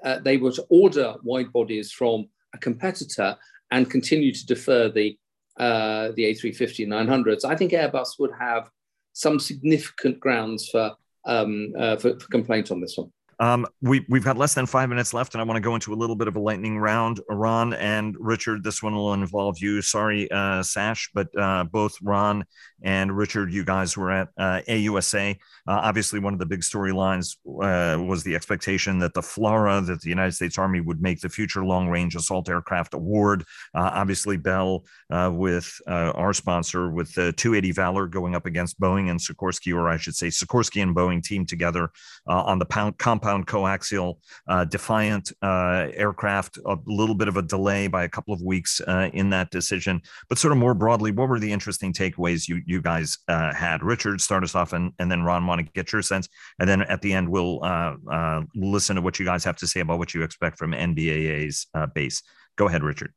uh, 0.03 0.19
they 0.19 0.37
were 0.37 0.51
to 0.51 0.65
order 0.69 1.15
wide 1.23 1.51
bodies 1.53 1.91
from 1.91 2.27
a 2.53 2.57
competitor 2.57 3.37
and 3.71 3.89
continue 3.89 4.33
to 4.33 4.45
defer 4.45 4.89
the, 4.89 5.17
uh, 5.59 6.11
the 6.15 6.23
A350 6.23 6.87
900s, 6.87 7.45
I 7.45 7.55
think 7.55 7.71
Airbus 7.71 8.19
would 8.19 8.31
have 8.39 8.69
some 9.13 9.39
significant 9.39 10.19
grounds 10.19 10.69
for, 10.69 10.95
um, 11.25 11.73
for, 11.75 11.97
for 12.19 12.27
complaint 12.29 12.71
on 12.71 12.81
this 12.81 12.97
one. 12.97 13.11
Um, 13.39 13.67
we, 13.81 14.05
we've 14.09 14.23
got 14.23 14.37
less 14.37 14.53
than 14.53 14.65
five 14.65 14.89
minutes 14.89 15.13
left, 15.13 15.35
and 15.35 15.41
I 15.41 15.43
want 15.43 15.57
to 15.57 15.61
go 15.61 15.75
into 15.75 15.93
a 15.93 15.95
little 15.95 16.15
bit 16.15 16.27
of 16.27 16.35
a 16.35 16.39
lightning 16.39 16.79
round. 16.79 17.19
Ron 17.29 17.73
and 17.73 18.15
Richard, 18.19 18.63
this 18.63 18.81
one 18.81 18.95
will 18.95 19.13
involve 19.13 19.59
you. 19.59 19.81
Sorry, 19.81 20.29
uh, 20.31 20.63
Sash, 20.63 21.09
but 21.13 21.27
uh, 21.37 21.65
both 21.65 21.95
Ron 22.01 22.45
and 22.81 23.15
Richard, 23.15 23.53
you 23.53 23.63
guys 23.63 23.95
were 23.95 24.11
at 24.11 24.29
uh, 24.37 24.61
AUSA. 24.67 25.35
Uh, 25.67 25.79
obviously, 25.83 26.19
one 26.19 26.33
of 26.33 26.39
the 26.39 26.45
big 26.45 26.61
storylines 26.61 27.37
uh, 27.45 28.01
was 28.01 28.23
the 28.23 28.35
expectation 28.35 28.99
that 28.99 29.13
the 29.13 29.21
FLRAA, 29.21 29.85
that 29.85 30.01
the 30.01 30.09
United 30.09 30.33
States 30.33 30.57
Army 30.57 30.79
would 30.79 31.01
make 31.01 31.21
the 31.21 31.29
Future 31.29 31.63
Long 31.63 31.89
Range 31.89 32.15
Assault 32.15 32.49
Aircraft 32.49 32.93
Award. 32.95 33.43
Uh, 33.75 33.91
obviously, 33.93 34.37
Bell 34.37 34.83
with 35.09 35.79
our 35.87 36.33
sponsor, 36.33 36.89
with 36.89 37.13
the 37.13 37.33
280 37.33 37.71
Valor 37.71 38.07
going 38.07 38.35
up 38.35 38.45
against 38.45 38.79
Boeing 38.79 39.09
and 39.09 39.19
Sikorsky, 39.19 39.75
or 39.75 39.89
I 39.89 39.97
should 39.97 40.15
say, 40.15 40.27
Sikorsky 40.27 40.81
and 40.81 40.95
Boeing 40.95 41.23
team 41.23 41.45
together 41.45 41.91
on 42.25 42.59
the 42.59 42.65
pound 42.65 42.97
compound 42.97 43.26
compound 43.27 43.47
coaxial 43.47 44.15
uh, 44.47 44.65
Defiant 44.65 45.31
uh, 45.41 45.87
aircraft. 45.93 46.57
A 46.65 46.77
little 46.85 47.15
bit 47.15 47.27
of 47.27 47.37
a 47.37 47.41
delay 47.41 47.87
by 47.87 48.03
a 48.03 48.09
couple 48.09 48.33
of 48.33 48.41
weeks 48.41 48.81
uh, 48.87 49.09
in 49.13 49.29
that 49.31 49.51
decision, 49.51 50.01
but 50.29 50.37
sort 50.37 50.51
of 50.51 50.57
more 50.57 50.73
broadly, 50.73 51.11
what 51.11 51.27
were 51.27 51.39
the 51.39 51.51
interesting 51.51 51.93
takeaways 51.93 52.47
you 52.47 52.61
you 52.65 52.81
guys 52.81 53.17
uh, 53.27 53.53
had? 53.53 53.83
Richard, 53.83 54.21
start 54.21 54.43
us 54.43 54.55
off, 54.55 54.73
and 54.73 54.93
and 54.99 55.11
then 55.11 55.23
Ron, 55.23 55.45
want 55.45 55.59
to 55.59 55.71
get 55.73 55.91
your 55.91 56.01
sense, 56.01 56.29
and 56.59 56.69
then 56.69 56.81
at 56.83 57.01
the 57.01 57.13
end 57.13 57.27
we'll 57.27 57.63
uh, 57.63 58.41
listen 58.55 58.95
to 58.95 59.01
what 59.01 59.19
you 59.19 59.25
guys 59.25 59.43
have 59.43 59.57
to 59.57 59.67
say 59.67 59.81
about 59.81 59.99
what 59.99 60.13
you 60.13 60.23
expect 60.23 60.57
from 60.57 60.71
NBAA's 60.71 61.67
BACE. 61.93 62.23
Go 62.55 62.67
ahead, 62.67 62.83
Richard. 62.83 63.13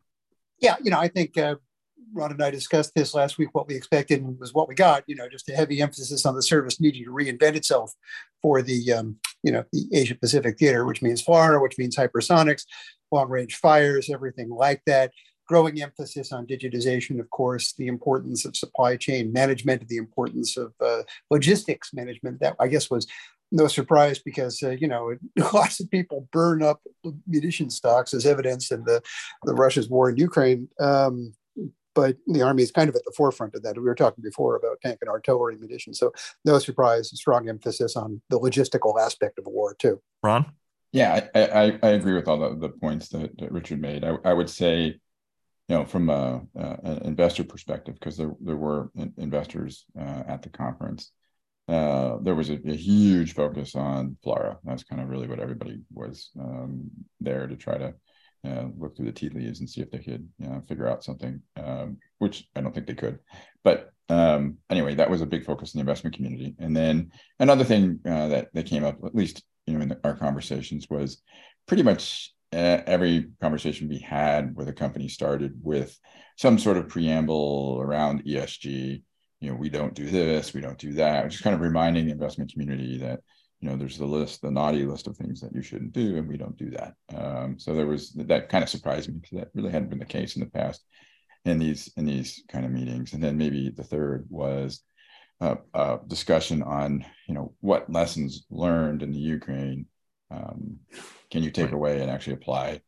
Yeah, 0.58 0.76
you 0.82 0.90
know, 0.90 0.98
I 0.98 1.08
think 1.08 1.36
Ron 2.12 2.32
and 2.32 2.42
I 2.42 2.50
discussed 2.50 2.92
this 2.94 3.14
last 3.14 3.38
week. 3.38 3.50
What 3.52 3.68
we 3.68 3.74
expected 3.74 4.24
was 4.38 4.54
what 4.54 4.68
we 4.68 4.74
got. 4.74 5.04
You 5.06 5.16
know, 5.16 5.28
just 5.28 5.48
a 5.48 5.54
heavy 5.54 5.80
emphasis 5.80 6.26
on 6.26 6.34
the 6.34 6.42
service 6.42 6.80
needing 6.80 7.04
to 7.04 7.10
reinvent 7.10 7.56
itself 7.56 7.92
for 8.42 8.62
the 8.62 8.92
um, 8.92 9.16
you 9.42 9.52
know 9.52 9.64
the 9.72 9.88
Asia 9.92 10.14
Pacific 10.14 10.58
theater, 10.58 10.84
which 10.86 11.02
means 11.02 11.24
FLRAA, 11.24 11.62
which 11.62 11.78
means 11.78 11.96
hypersonics, 11.96 12.64
long 13.12 13.28
range 13.28 13.56
fires, 13.56 14.10
everything 14.10 14.50
like 14.50 14.82
that. 14.86 15.12
Growing 15.48 15.82
emphasis 15.82 16.30
on 16.30 16.46
digitization, 16.46 17.18
of 17.18 17.28
course, 17.30 17.72
the 17.72 17.88
importance 17.88 18.44
of 18.44 18.56
supply 18.56 18.96
chain 18.96 19.32
management, 19.32 19.88
the 19.88 19.96
importance 19.96 20.56
of 20.56 20.72
uh, 20.80 21.02
logistics 21.30 21.92
management. 21.92 22.40
That 22.40 22.54
I 22.60 22.68
guess 22.68 22.90
was 22.90 23.06
no 23.52 23.66
surprise 23.66 24.20
because 24.20 24.62
uh, 24.62 24.70
you 24.70 24.88
know 24.88 25.14
lots 25.52 25.80
of 25.80 25.90
people 25.90 26.28
burn 26.32 26.62
up 26.62 26.80
munition 27.26 27.70
stocks 27.70 28.14
as 28.14 28.26
evidence 28.26 28.70
in 28.70 28.84
the 28.84 29.02
the 29.44 29.54
Russia's 29.54 29.88
war 29.88 30.08
in 30.10 30.16
Ukraine. 30.16 30.68
Um, 30.78 31.32
but 31.94 32.16
the 32.26 32.42
army 32.42 32.62
is 32.62 32.70
kind 32.70 32.88
of 32.88 32.96
at 32.96 33.04
the 33.04 33.12
forefront 33.16 33.54
of 33.54 33.62
that. 33.62 33.76
We 33.76 33.82
were 33.82 33.94
talking 33.94 34.22
before 34.22 34.56
about 34.56 34.80
tank 34.82 34.98
and 35.00 35.10
artillery 35.10 35.56
munitions, 35.56 35.98
so 35.98 36.12
no 36.44 36.58
surprise, 36.58 37.10
strong 37.10 37.48
emphasis 37.48 37.96
on 37.96 38.20
the 38.30 38.38
logistical 38.38 39.00
aspect 39.00 39.38
of 39.38 39.46
war 39.46 39.74
too. 39.74 40.00
Ron, 40.22 40.52
yeah, 40.92 41.26
I, 41.34 41.40
I, 41.40 41.78
I 41.82 41.88
agree 41.90 42.14
with 42.14 42.28
all 42.28 42.38
the, 42.38 42.56
the 42.56 42.68
points 42.68 43.08
that, 43.10 43.38
that 43.38 43.52
Richard 43.52 43.80
made. 43.80 44.04
I, 44.04 44.16
I 44.24 44.32
would 44.32 44.50
say, 44.50 44.98
you 45.68 45.76
know, 45.76 45.84
from 45.84 46.10
a, 46.10 46.42
a 46.56 46.78
an 46.82 47.02
investor 47.04 47.44
perspective, 47.44 47.94
because 47.94 48.16
there 48.16 48.34
there 48.40 48.56
were 48.56 48.90
investors 49.16 49.84
uh, 49.98 50.22
at 50.26 50.42
the 50.42 50.48
conference. 50.48 51.12
Uh, 51.68 52.18
there 52.22 52.34
was 52.34 52.50
a, 52.50 52.58
a, 52.66 52.74
huge 52.74 53.34
focus 53.34 53.76
on 53.76 54.16
FLRAA. 54.26 54.56
That's 54.64 54.82
kind 54.82 55.00
of 55.00 55.08
really 55.08 55.28
what 55.28 55.38
everybody 55.38 55.78
was 55.92 56.30
um, 56.40 56.90
there 57.20 57.46
to 57.46 57.54
try 57.54 57.78
to 57.78 57.94
uh, 58.46 58.64
look 58.78 58.96
through 58.96 59.06
the 59.06 59.12
tea 59.12 59.28
leaves 59.28 59.60
and 59.60 59.68
see 59.68 59.80
if 59.80 59.90
they 59.90 59.98
could 59.98 60.28
you 60.38 60.48
know, 60.48 60.62
figure 60.68 60.88
out 60.88 61.04
something, 61.04 61.40
um, 61.56 61.98
which 62.18 62.48
I 62.56 62.60
don't 62.60 62.74
think 62.74 62.86
they 62.86 62.94
could. 62.94 63.18
But 63.64 63.92
um, 64.08 64.58
anyway, 64.70 64.94
that 64.96 65.10
was 65.10 65.20
a 65.20 65.26
big 65.26 65.44
focus 65.44 65.74
in 65.74 65.78
the 65.78 65.82
investment 65.82 66.16
community. 66.16 66.54
And 66.58 66.76
then 66.76 67.12
another 67.38 67.64
thing 67.64 68.00
uh, 68.06 68.28
that 68.28 68.48
that 68.54 68.66
came 68.66 68.84
up, 68.84 68.98
at 69.04 69.14
least 69.14 69.42
you 69.66 69.74
know 69.74 69.80
in 69.80 69.88
the, 69.90 70.00
our 70.04 70.16
conversations, 70.16 70.88
was 70.90 71.22
pretty 71.66 71.82
much 71.82 72.32
uh, 72.52 72.80
every 72.86 73.28
conversation 73.40 73.88
we 73.88 73.98
had 73.98 74.56
with 74.56 74.68
a 74.68 74.72
company 74.72 75.08
started 75.08 75.52
with 75.62 75.96
some 76.36 76.58
sort 76.58 76.76
of 76.76 76.88
preamble 76.88 77.78
around 77.80 78.24
ESG. 78.24 79.02
You 79.40 79.50
know, 79.50 79.56
we 79.56 79.70
don't 79.70 79.94
do 79.94 80.10
this, 80.10 80.52
we 80.52 80.60
don't 80.60 80.78
do 80.78 80.94
that. 80.94 81.30
Just 81.30 81.44
kind 81.44 81.54
of 81.54 81.60
reminding 81.60 82.06
the 82.06 82.12
investment 82.12 82.52
community 82.52 82.98
that 82.98 83.20
you 83.60 83.68
know, 83.68 83.76
there's 83.76 83.98
the 83.98 84.06
list, 84.06 84.40
the 84.40 84.50
naughty 84.50 84.84
list 84.84 85.06
of 85.06 85.16
things 85.16 85.40
that 85.40 85.54
you 85.54 85.62
shouldn't 85.62 85.92
do, 85.92 86.16
and 86.16 86.26
we 86.26 86.38
don't 86.38 86.56
do 86.56 86.70
that. 86.70 86.94
Um, 87.14 87.58
so 87.58 87.74
there 87.74 87.86
was 87.86 88.12
that 88.12 88.48
kind 88.48 88.64
of 88.64 88.70
surprised 88.70 89.08
me 89.08 89.18
because 89.20 89.38
that 89.38 89.50
really 89.54 89.70
hadn't 89.70 89.90
been 89.90 89.98
the 89.98 90.06
case 90.06 90.36
in 90.36 90.40
the 90.40 90.50
past 90.50 90.82
in 91.44 91.58
these 91.58 91.90
in 91.96 92.06
these 92.06 92.42
kind 92.48 92.64
of 92.64 92.72
meetings. 92.72 93.12
And 93.12 93.22
then 93.22 93.36
maybe 93.36 93.70
the 93.70 93.84
third 93.84 94.26
was 94.30 94.82
a, 95.40 95.58
a 95.74 95.98
discussion 96.06 96.62
on 96.62 97.04
you 97.28 97.34
know 97.34 97.52
what 97.60 97.92
lessons 97.92 98.46
learned 98.50 99.02
in 99.02 99.12
the 99.12 99.18
Ukraine 99.18 99.86
um, 100.30 100.78
can 101.30 101.42
you 101.42 101.50
take 101.50 101.66
right. 101.66 101.74
away 101.74 102.00
and 102.00 102.10
actually 102.10 102.34
apply 102.34 102.80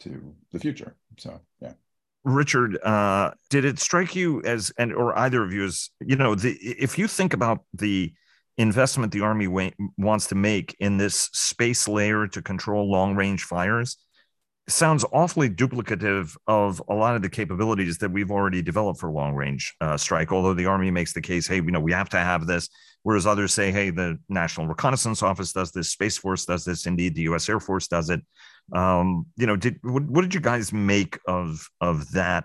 to 0.00 0.34
the 0.52 0.58
future. 0.58 0.96
So 1.18 1.40
yeah. 1.60 1.72
Richard, 2.24 2.82
uh, 2.82 3.32
did 3.50 3.64
it 3.64 3.78
strike 3.78 4.16
you 4.16 4.42
as, 4.42 4.72
and 4.76 4.92
or 4.92 5.16
either 5.16 5.44
of 5.44 5.52
you 5.52 5.64
as, 5.64 5.90
you 6.00 6.16
know, 6.16 6.34
the 6.34 6.54
if 6.54 6.98
you 6.98 7.06
think 7.06 7.32
about 7.32 7.60
the 7.72 8.12
investment 8.58 9.12
the 9.12 9.20
Army 9.20 9.46
wa- 9.46 9.70
wants 9.98 10.28
to 10.28 10.34
make 10.34 10.74
in 10.80 10.96
this 10.96 11.28
space 11.32 11.88
layer 11.88 12.26
to 12.28 12.42
control 12.42 12.90
long 12.90 13.14
range 13.14 13.44
fires, 13.44 13.98
sounds 14.68 15.04
awfully 15.12 15.48
duplicative 15.48 16.36
of 16.46 16.82
a 16.88 16.94
lot 16.94 17.14
of 17.14 17.22
the 17.22 17.28
capabilities 17.28 17.98
that 17.98 18.10
we've 18.10 18.30
already 18.30 18.62
developed 18.62 18.98
for 18.98 19.10
long 19.10 19.34
range 19.34 19.74
uh, 19.80 19.96
strike. 19.96 20.32
Although 20.32 20.54
the 20.54 20.66
Army 20.66 20.90
makes 20.90 21.12
the 21.12 21.20
case, 21.20 21.46
hey, 21.46 21.56
you 21.56 21.70
know, 21.70 21.80
we 21.80 21.92
have 21.92 22.08
to 22.10 22.18
have 22.18 22.46
this, 22.46 22.68
whereas 23.02 23.26
others 23.26 23.52
say, 23.52 23.70
hey, 23.70 23.90
the 23.90 24.18
National 24.28 24.66
Reconnaissance 24.66 25.22
Office 25.22 25.52
does 25.52 25.70
this, 25.70 25.90
Space 25.90 26.18
Force 26.18 26.44
does 26.44 26.64
this, 26.64 26.86
indeed, 26.86 27.14
the 27.14 27.22
U.S. 27.22 27.48
Air 27.48 27.60
Force 27.60 27.86
does 27.86 28.10
it. 28.10 28.20
Um, 28.72 29.26
you 29.36 29.46
know, 29.46 29.56
did 29.56 29.78
what, 29.82 30.02
what 30.04 30.22
did 30.22 30.34
you 30.34 30.40
guys 30.40 30.72
make 30.72 31.18
of 31.26 31.68
of 31.80 32.10
that 32.12 32.44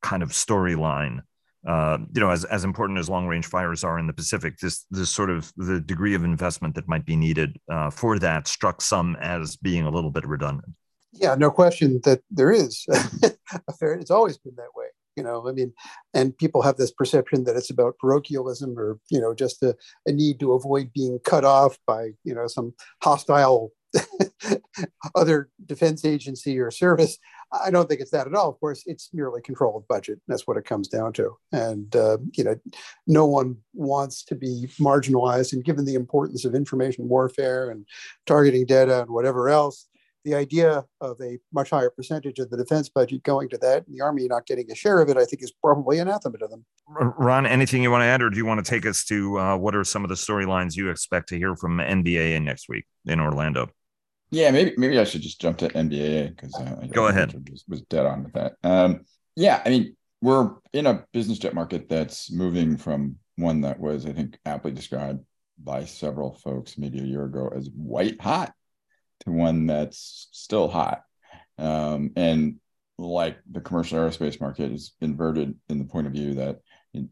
kind 0.00 0.22
of 0.22 0.30
storyline? 0.30 1.20
Uh, 1.66 1.98
you 2.14 2.20
know, 2.20 2.30
as, 2.30 2.44
as 2.44 2.64
important 2.64 2.98
as 2.98 3.08
long 3.08 3.26
range 3.26 3.46
fires 3.46 3.84
are 3.84 3.98
in 3.98 4.06
the 4.06 4.12
Pacific, 4.12 4.58
this 4.58 4.84
this 4.90 5.10
sort 5.10 5.30
of 5.30 5.52
the 5.56 5.80
degree 5.80 6.14
of 6.14 6.22
investment 6.22 6.74
that 6.74 6.88
might 6.88 7.06
be 7.06 7.16
needed 7.16 7.58
uh, 7.70 7.90
for 7.90 8.18
that 8.18 8.46
struck 8.46 8.82
some 8.82 9.16
as 9.16 9.56
being 9.56 9.84
a 9.84 9.90
little 9.90 10.10
bit 10.10 10.26
redundant. 10.26 10.74
Yeah, 11.12 11.34
no 11.36 11.50
question 11.50 12.00
that 12.04 12.20
there 12.30 12.50
is 12.50 12.84
a 13.68 13.72
fair. 13.72 13.94
It's 13.94 14.10
always 14.10 14.36
been 14.36 14.54
that 14.56 14.74
way, 14.74 14.86
you 15.16 15.22
know. 15.22 15.48
I 15.48 15.52
mean, 15.52 15.72
and 16.12 16.36
people 16.36 16.60
have 16.62 16.76
this 16.76 16.90
perception 16.90 17.44
that 17.44 17.56
it's 17.56 17.70
about 17.70 17.98
parochialism 17.98 18.78
or 18.78 18.98
you 19.08 19.20
know 19.20 19.34
just 19.34 19.62
a, 19.62 19.76
a 20.06 20.12
need 20.12 20.40
to 20.40 20.52
avoid 20.52 20.92
being 20.92 21.18
cut 21.24 21.44
off 21.44 21.78
by 21.86 22.10
you 22.24 22.34
know 22.34 22.46
some 22.46 22.74
hostile 23.02 23.72
other 25.14 25.50
defense 25.66 26.04
agency 26.04 26.58
or 26.58 26.70
service. 26.70 27.18
I 27.52 27.70
don't 27.70 27.88
think 27.88 28.00
it's 28.00 28.10
that 28.10 28.26
at 28.26 28.34
all. 28.34 28.48
Of 28.48 28.58
course, 28.58 28.82
it's 28.86 29.10
merely 29.12 29.40
control 29.42 29.76
of 29.76 29.86
budget. 29.88 30.20
That's 30.26 30.46
what 30.46 30.56
it 30.56 30.64
comes 30.64 30.88
down 30.88 31.12
to. 31.14 31.36
And 31.52 31.94
uh, 31.94 32.18
you 32.32 32.44
know, 32.44 32.56
no 33.06 33.26
one 33.26 33.56
wants 33.72 34.24
to 34.24 34.34
be 34.34 34.68
marginalized. 34.80 35.52
And 35.52 35.64
given 35.64 35.84
the 35.84 35.94
importance 35.94 36.44
of 36.44 36.54
information 36.54 37.08
warfare 37.08 37.70
and 37.70 37.86
targeting 38.26 38.66
data 38.66 39.02
and 39.02 39.10
whatever 39.10 39.48
else, 39.48 39.88
the 40.24 40.34
idea 40.34 40.84
of 41.00 41.20
a 41.20 41.38
much 41.52 41.70
higher 41.70 41.90
percentage 41.90 42.38
of 42.38 42.50
the 42.50 42.56
defense 42.56 42.88
budget 42.88 43.22
going 43.22 43.48
to 43.50 43.58
that 43.58 43.86
and 43.86 43.94
the 43.94 44.00
army 44.00 44.26
not 44.26 44.46
getting 44.46 44.70
a 44.70 44.74
share 44.74 45.00
of 45.00 45.08
it, 45.10 45.18
I 45.18 45.24
think 45.24 45.42
is 45.42 45.52
probably 45.52 45.98
anathema 45.98 46.38
to 46.38 46.46
them. 46.46 46.64
Ron, 46.88 47.46
anything 47.46 47.82
you 47.82 47.90
want 47.90 48.02
to 48.02 48.06
add, 48.06 48.22
or 48.22 48.30
do 48.30 48.36
you 48.36 48.46
want 48.46 48.64
to 48.64 48.68
take 48.68 48.86
us 48.86 49.04
to 49.04 49.38
uh, 49.38 49.56
what 49.56 49.76
are 49.76 49.84
some 49.84 50.02
of 50.02 50.08
the 50.08 50.14
storylines 50.14 50.76
you 50.76 50.88
expect 50.88 51.28
to 51.28 51.36
hear 51.36 51.54
from 51.54 51.78
NBAA 51.78 52.42
next 52.42 52.68
week 52.68 52.86
in 53.04 53.20
Orlando? 53.20 53.68
Yeah, 54.34 54.50
maybe 54.50 54.74
maybe 54.76 54.98
I 54.98 55.04
should 55.04 55.22
just 55.22 55.40
jump 55.40 55.58
to 55.58 55.68
NBA 55.68 56.30
because 56.30 56.54
uh, 56.56 56.86
go 56.90 57.06
ahead. 57.06 57.34
Was, 57.50 57.64
was 57.68 57.82
dead 57.82 58.04
on 58.04 58.24
with 58.24 58.32
that. 58.32 58.54
Um, 58.64 59.04
yeah, 59.36 59.62
I 59.64 59.68
mean 59.70 59.96
we're 60.20 60.52
in 60.72 60.86
a 60.86 61.04
business 61.12 61.38
jet 61.38 61.54
market 61.54 61.88
that's 61.88 62.32
moving 62.32 62.78
from 62.78 63.16
one 63.36 63.60
that 63.60 63.78
was, 63.78 64.06
I 64.06 64.12
think, 64.12 64.38
aptly 64.46 64.72
described 64.72 65.20
by 65.62 65.84
several 65.84 66.32
folks 66.32 66.78
maybe 66.78 66.98
a 66.98 67.04
year 67.04 67.24
ago 67.24 67.52
as 67.54 67.68
white 67.76 68.20
hot 68.20 68.52
to 69.20 69.30
one 69.30 69.66
that's 69.66 70.28
still 70.32 70.68
hot. 70.68 71.02
Um, 71.58 72.12
and 72.16 72.56
like 72.98 73.36
the 73.50 73.60
commercial 73.60 73.98
aerospace 73.98 74.40
market 74.40 74.72
is 74.72 74.94
inverted 75.00 75.54
in 75.68 75.78
the 75.78 75.84
point 75.84 76.06
of 76.06 76.14
view 76.14 76.34
that 76.34 76.60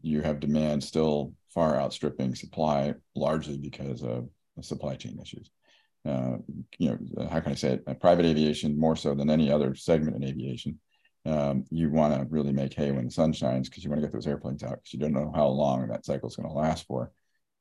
you 0.01 0.21
have 0.21 0.39
demand 0.39 0.83
still 0.83 1.33
far 1.53 1.79
outstripping 1.79 2.35
supply, 2.35 2.95
largely 3.15 3.57
because 3.57 4.01
of 4.01 4.27
supply 4.61 4.95
chain 4.95 5.19
issues. 5.21 5.51
Uh, 6.05 6.37
you 6.77 6.89
know, 6.89 7.27
how 7.27 7.39
can 7.39 7.53
I 7.53 7.55
say 7.55 7.79
it? 7.85 7.99
private 8.01 8.25
aviation 8.25 8.77
more 8.77 8.95
so 8.95 9.15
than 9.15 9.29
any 9.29 9.51
other 9.51 9.73
segment 9.75 10.17
in 10.17 10.23
aviation. 10.23 10.79
Um, 11.25 11.65
you 11.69 11.89
want 11.89 12.13
to 12.13 12.27
really 12.29 12.51
make 12.51 12.73
hay 12.73 12.91
when 12.91 13.05
the 13.05 13.11
sun 13.11 13.31
shines 13.31 13.69
because 13.69 13.83
you 13.83 13.89
want 13.89 14.01
to 14.01 14.07
get 14.07 14.11
those 14.11 14.27
airplanes 14.27 14.63
out 14.63 14.71
because 14.71 14.93
you 14.93 14.99
don't 14.99 15.13
know 15.13 15.31
how 15.33 15.47
long 15.47 15.87
that 15.87 16.05
cycle 16.05 16.27
is 16.27 16.35
going 16.35 16.49
to 16.49 16.53
last 16.53 16.85
for. 16.85 17.11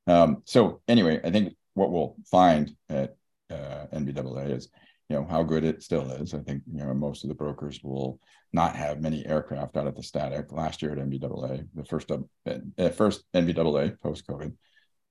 Um, 0.08 0.42
so 0.44 0.82
anyway, 0.88 1.20
I 1.22 1.30
think 1.30 1.54
what 1.74 1.92
we'll 1.92 2.16
find 2.28 2.74
at 2.88 3.16
uh, 3.50 3.86
NBAA 3.92 4.56
is, 4.56 4.68
you 5.08 5.16
know, 5.16 5.24
how 5.24 5.44
good 5.44 5.62
it 5.62 5.82
still 5.82 6.10
is. 6.10 6.34
I 6.34 6.38
think, 6.38 6.62
you 6.72 6.78
know, 6.78 6.92
most 6.94 7.22
of 7.22 7.28
the 7.28 7.34
brokers 7.34 7.80
will 7.84 8.18
not 8.52 8.74
have 8.74 9.00
many 9.00 9.24
aircraft 9.26 9.76
out 9.76 9.86
at 9.86 9.94
the 9.94 10.02
static. 10.02 10.50
Last 10.50 10.82
year 10.82 10.92
at 10.92 10.98
NBAA, 10.98 11.68
the 11.74 11.84
first 11.84 12.10
uh, 12.10 12.88
first 12.90 13.22
NBAA 13.32 14.00
post 14.00 14.26
COVID, 14.26 14.54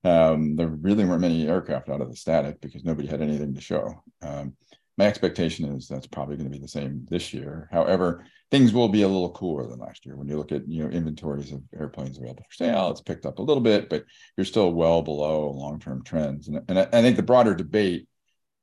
um, 0.04 0.56
there 0.56 0.68
really 0.68 1.04
weren't 1.04 1.20
many 1.20 1.48
aircraft 1.48 1.88
out 1.88 2.00
of 2.00 2.10
the 2.10 2.16
static 2.16 2.60
because 2.60 2.84
nobody 2.84 3.08
had 3.08 3.22
anything 3.22 3.54
to 3.54 3.60
show. 3.60 4.02
Um, 4.22 4.54
my 4.98 5.06
expectation 5.06 5.64
is 5.74 5.88
that's 5.88 6.06
probably 6.06 6.36
going 6.36 6.50
to 6.50 6.56
be 6.56 6.62
the 6.62 6.68
same 6.68 7.06
this 7.08 7.32
year. 7.32 7.68
However, 7.72 8.26
things 8.50 8.72
will 8.72 8.88
be 8.88 9.02
a 9.02 9.08
little 9.08 9.30
cooler 9.30 9.66
than 9.66 9.78
last 9.78 10.04
year. 10.04 10.16
When 10.16 10.28
you 10.28 10.36
look 10.36 10.52
at 10.52 10.68
you 10.68 10.82
know 10.82 10.90
inventories 10.90 11.52
of 11.52 11.62
airplanes 11.74 12.18
available 12.18 12.44
for 12.48 12.54
sale, 12.54 12.90
it's 12.90 13.00
picked 13.00 13.24
up 13.24 13.38
a 13.38 13.42
little 13.42 13.62
bit, 13.62 13.88
but 13.88 14.04
you're 14.36 14.44
still 14.44 14.72
well 14.72 15.02
below 15.02 15.50
long-term 15.50 16.04
trends. 16.04 16.48
And, 16.48 16.60
and 16.68 16.78
I, 16.78 16.82
I 16.92 17.02
think 17.02 17.16
the 17.16 17.22
broader 17.22 17.54
debate 17.54 18.08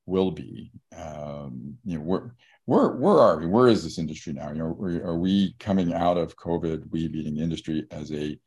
will 0.06 0.32
be. 0.32 0.72
Um, 0.96 1.78
you 1.84 1.98
know, 1.98 2.04
where 2.04 2.36
where 2.66 2.90
where 2.90 3.20
are 3.20 3.40
we? 3.40 3.48
Where 3.48 3.68
is 3.68 3.84
this 3.84 3.98
industry 3.98 4.34
now? 4.34 4.50
You 4.52 4.60
know, 4.60 5.02
are 5.04 5.18
we 5.18 5.56
coming 5.60 5.94
out 5.94 6.18
of 6.18 6.38
COVID, 6.38 6.92
we 6.92 7.08
being 7.08 7.38
industry, 7.38 7.88
as 7.90 8.12
a 8.12 8.40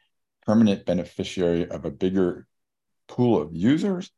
permanent 0.47 0.86
beneficiary 0.86 1.68
of 1.68 1.84
a 1.84 1.90
bigger 1.90 2.47
pool 3.12 3.40
of 3.40 3.50
users, 3.52 4.10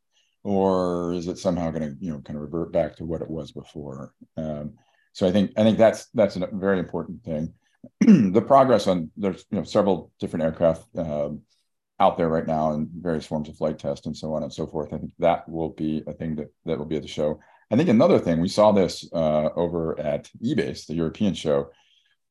or 0.44 1.12
is 1.14 1.26
it 1.26 1.38
somehow 1.38 1.70
going 1.70 1.82
to 1.82 1.96
you 2.00 2.12
know 2.12 2.20
kind 2.20 2.36
of 2.36 2.42
revert 2.42 2.72
back 2.72 2.96
to 2.96 3.04
what 3.04 3.22
it 3.22 3.30
was 3.30 3.52
before? 3.52 4.14
Um, 4.36 4.74
so 5.12 5.26
I 5.26 5.32
think 5.32 5.52
I 5.56 5.62
think 5.62 5.78
that's 5.78 6.06
that's 6.14 6.36
a 6.36 6.48
very 6.52 6.78
important 6.78 7.24
thing. 7.24 7.54
the 8.00 8.42
progress 8.42 8.86
on 8.86 9.10
there's 9.16 9.44
you 9.50 9.58
know 9.58 9.64
several 9.64 10.12
different 10.20 10.44
aircraft 10.44 10.86
um, 10.96 11.42
out 12.00 12.16
there 12.16 12.28
right 12.28 12.46
now 12.46 12.72
in 12.72 12.88
various 12.98 13.26
forms 13.26 13.48
of 13.48 13.56
flight 13.56 13.78
test 13.78 14.06
and 14.06 14.16
so 14.16 14.34
on 14.34 14.42
and 14.42 14.52
so 14.52 14.66
forth. 14.66 14.92
I 14.92 14.98
think 14.98 15.12
that 15.18 15.48
will 15.48 15.70
be 15.70 16.02
a 16.06 16.12
thing 16.12 16.36
that, 16.36 16.52
that 16.64 16.78
will 16.78 16.86
be 16.86 16.96
at 16.96 17.02
the 17.02 17.08
show. 17.08 17.40
I 17.70 17.76
think 17.76 17.88
another 17.88 18.18
thing, 18.18 18.40
we 18.40 18.48
saw 18.48 18.72
this 18.72 19.08
uh, 19.12 19.48
over 19.56 19.98
at 19.98 20.28
EBACE, 20.42 20.86
the 20.86 20.94
European 20.94 21.34
show, 21.34 21.70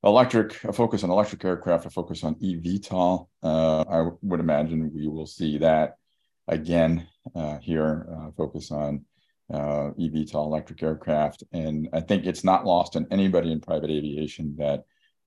electric, 0.03 0.63
a 0.63 0.73
focus 0.73 1.03
on 1.03 1.09
electric 1.09 1.43
aircraft, 1.43 1.85
a 1.85 1.89
focus 1.89 2.23
on 2.23 2.35
eVTOL. 2.35 3.27
Uh, 3.41 3.83
I 3.89 4.09
would 4.21 4.39
imagine 4.39 4.91
we 4.93 5.07
will 5.07 5.25
see 5.25 5.57
that 5.59 5.97
again 6.47 7.07
uh, 7.35 7.57
here, 7.59 8.07
uh, 8.11 8.31
focus 8.35 8.71
on 8.71 9.05
uh, 9.51 9.91
eVTOL 9.99 10.45
electric 10.45 10.81
aircraft. 10.83 11.43
And 11.51 11.89
I 11.93 12.01
think 12.01 12.25
it's 12.25 12.43
not 12.43 12.65
lost 12.65 12.95
on 12.95 13.07
anybody 13.11 13.51
in 13.51 13.61
private 13.61 13.89
aviation 13.89 14.55
that 14.57 14.83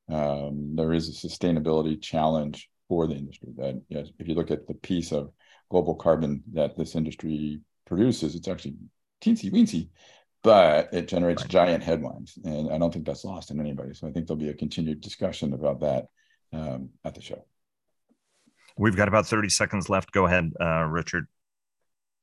um, 0.09 0.75
there 0.77 0.93
is 0.93 1.09
a 1.09 1.27
sustainability 1.29 2.01
challenge 2.01 2.69
for 2.89 3.07
the 3.07 3.15
industry. 3.15 3.49
That 3.57 3.83
yes, 3.89 4.09
if 4.19 4.29
you 4.29 4.35
look 4.35 4.51
at 4.51 4.67
the 4.67 4.75
piece 4.75 5.13
of 5.13 5.31
global 5.71 5.95
carbon 5.95 6.43
that 6.53 6.77
this 6.77 6.95
industry 6.95 7.61
produces, 7.87 8.35
it's 8.35 8.49
actually 8.49 8.77
teensy 9.21 9.51
weensy, 9.51 9.89
but 10.43 10.93
it 10.93 11.09
generates 11.09 11.43
right. 11.43 11.51
giant 11.51 11.83
headlines, 11.83 12.39
and 12.45 12.71
I 12.71 12.79
don't 12.79 12.93
think 12.93 13.07
that's 13.07 13.25
lost 13.25 13.51
on 13.51 13.61
anybody. 13.61 13.95
So 13.95 14.07
I 14.07 14.13
think 14.13 14.27
there'll 14.27 14.39
be 14.39 14.51
a 14.51 14.55
continued 14.55 15.01
discussion 15.01 15.53
about 15.53 15.81
that 15.81 16.07
um, 16.53 16.91
at 17.05 17.15
the 17.15 17.21
show. 17.21 17.45
We've 18.79 18.97
got 18.97 19.09
about 19.09 19.27
30 19.27 19.49
seconds 19.49 19.89
left. 19.89 20.13
Go 20.13 20.27
ahead, 20.27 20.53
uh, 20.61 20.85
Richard. 20.85 21.27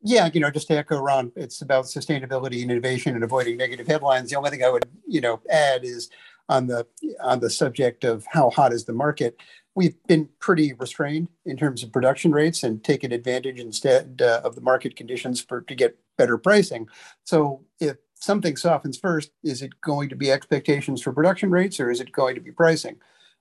Yeah, 0.01 0.30
you 0.34 0.39
know, 0.41 0.51
just 0.51 0.68
to 0.68 0.78
echo 0.78 0.99
Ron, 0.99 1.32
it's 1.36 1.62
about 1.62 1.86
sustainability 1.86 2.62
and 2.62 2.72
innovation 2.72 3.16
and 3.16 3.24
avoiding 3.24 3.58
negative 3.58 3.88
headlines. 3.88 4.30
The 4.30 4.36
only 4.36 4.49
thing 4.49 4.64
I 4.64 4.70
would, 4.70 4.84
you 5.08 5.22
know, 5.22 5.41
add 5.49 5.86
is 5.86 6.10
on 6.49 6.68
the 6.68 6.86
on 7.22 7.39
the 7.39 7.49
subject 7.49 8.04
of 8.04 8.26
how 8.30 8.49
hot 8.49 8.74
is 8.74 8.84
the 8.84 8.93
market 8.93 9.38
we've 9.76 9.95
been 10.08 10.30
pretty 10.39 10.74
restrained 10.74 11.30
in 11.45 11.58
terms 11.58 11.84
of 11.84 11.91
production 11.91 12.32
rates 12.32 12.64
and 12.64 12.84
taken 12.84 13.12
advantage 13.12 13.60
instead 13.60 14.22
uh, 14.22 14.41
of 14.43 14.56
the 14.56 14.62
market 14.62 14.95
conditions 14.95 15.41
for 15.41 15.62
to 15.62 15.76
get 15.76 15.97
better 16.18 16.38
pricing. 16.38 16.88
So 17.24 17.66
if 17.80 17.97
something 18.16 18.56
softens 18.56 18.97
first, 18.97 19.32
is 19.43 19.62
it 19.62 19.82
going 19.82 20.10
to 20.10 20.16
be 20.16 20.32
expectations 20.32 21.01
for 21.01 21.12
production 21.12 21.49
rates 21.49 21.80
or 21.80 21.89
is 21.89 21.99
it 21.99 22.12
going 22.12 22.36
to 22.36 22.41
be 22.41 22.51
pricing? 22.51 22.97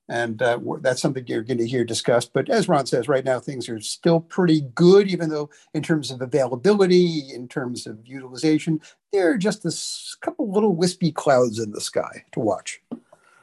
And 0.08 0.42
uh, 0.42 0.58
that's 0.80 1.00
something 1.00 1.24
you're 1.26 1.42
going 1.42 1.58
to 1.58 1.66
hear 1.66 1.84
discussed. 1.84 2.32
But 2.32 2.50
as 2.50 2.68
Ron 2.68 2.86
says, 2.86 3.08
right 3.08 3.24
now 3.24 3.38
things 3.38 3.68
are 3.68 3.80
still 3.80 4.20
pretty 4.20 4.62
good, 4.74 5.08
even 5.08 5.30
though 5.30 5.48
in 5.74 5.82
terms 5.82 6.10
of 6.10 6.20
availability, 6.20 7.32
in 7.32 7.48
terms 7.48 7.86
of 7.86 7.98
utilization, 8.04 8.80
there 9.12 9.30
are 9.30 9.38
just 9.38 9.64
a 9.64 9.72
couple 10.20 10.52
little 10.52 10.74
wispy 10.74 11.12
clouds 11.12 11.58
in 11.58 11.70
the 11.70 11.80
sky 11.80 12.24
to 12.32 12.40
watch. 12.40 12.80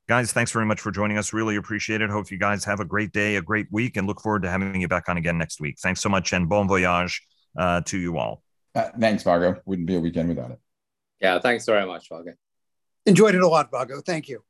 Guys, 0.07 0.33
thanks 0.33 0.51
very 0.51 0.65
much 0.65 0.81
for 0.81 0.91
joining 0.91 1.17
us. 1.17 1.33
Really 1.33 1.55
appreciate 1.55 2.01
it. 2.01 2.09
Hope 2.09 2.31
you 2.31 2.39
guys 2.39 2.65
have 2.65 2.79
a 2.79 2.85
great 2.85 3.13
day, 3.13 3.35
a 3.35 3.41
great 3.41 3.67
week, 3.71 3.95
and 3.95 4.07
look 4.07 4.19
forward 4.21 4.41
to 4.41 4.49
having 4.49 4.81
you 4.81 4.87
back 4.87 5.07
on 5.07 5.17
again 5.17 5.37
next 5.37 5.61
week. 5.61 5.77
Thanks 5.79 6.01
so 6.01 6.09
much 6.09 6.33
and 6.33 6.49
bon 6.49 6.67
voyage 6.67 7.21
uh, 7.57 7.81
to 7.81 7.97
you 7.97 8.17
all. 8.17 8.41
Uh, 8.73 8.89
thanks, 8.99 9.23
Vago. 9.23 9.61
Wouldn't 9.65 9.87
be 9.87 9.95
a 9.95 9.99
weekend 9.99 10.29
without 10.29 10.51
it. 10.51 10.59
Yeah, 11.21 11.39
thanks 11.39 11.65
very 11.65 11.85
much, 11.85 12.09
Vago. 12.09 12.33
Enjoyed 13.05 13.35
it 13.35 13.41
a 13.41 13.47
lot, 13.47 13.69
Vago. 13.71 14.01
Thank 14.01 14.29
you. 14.29 14.43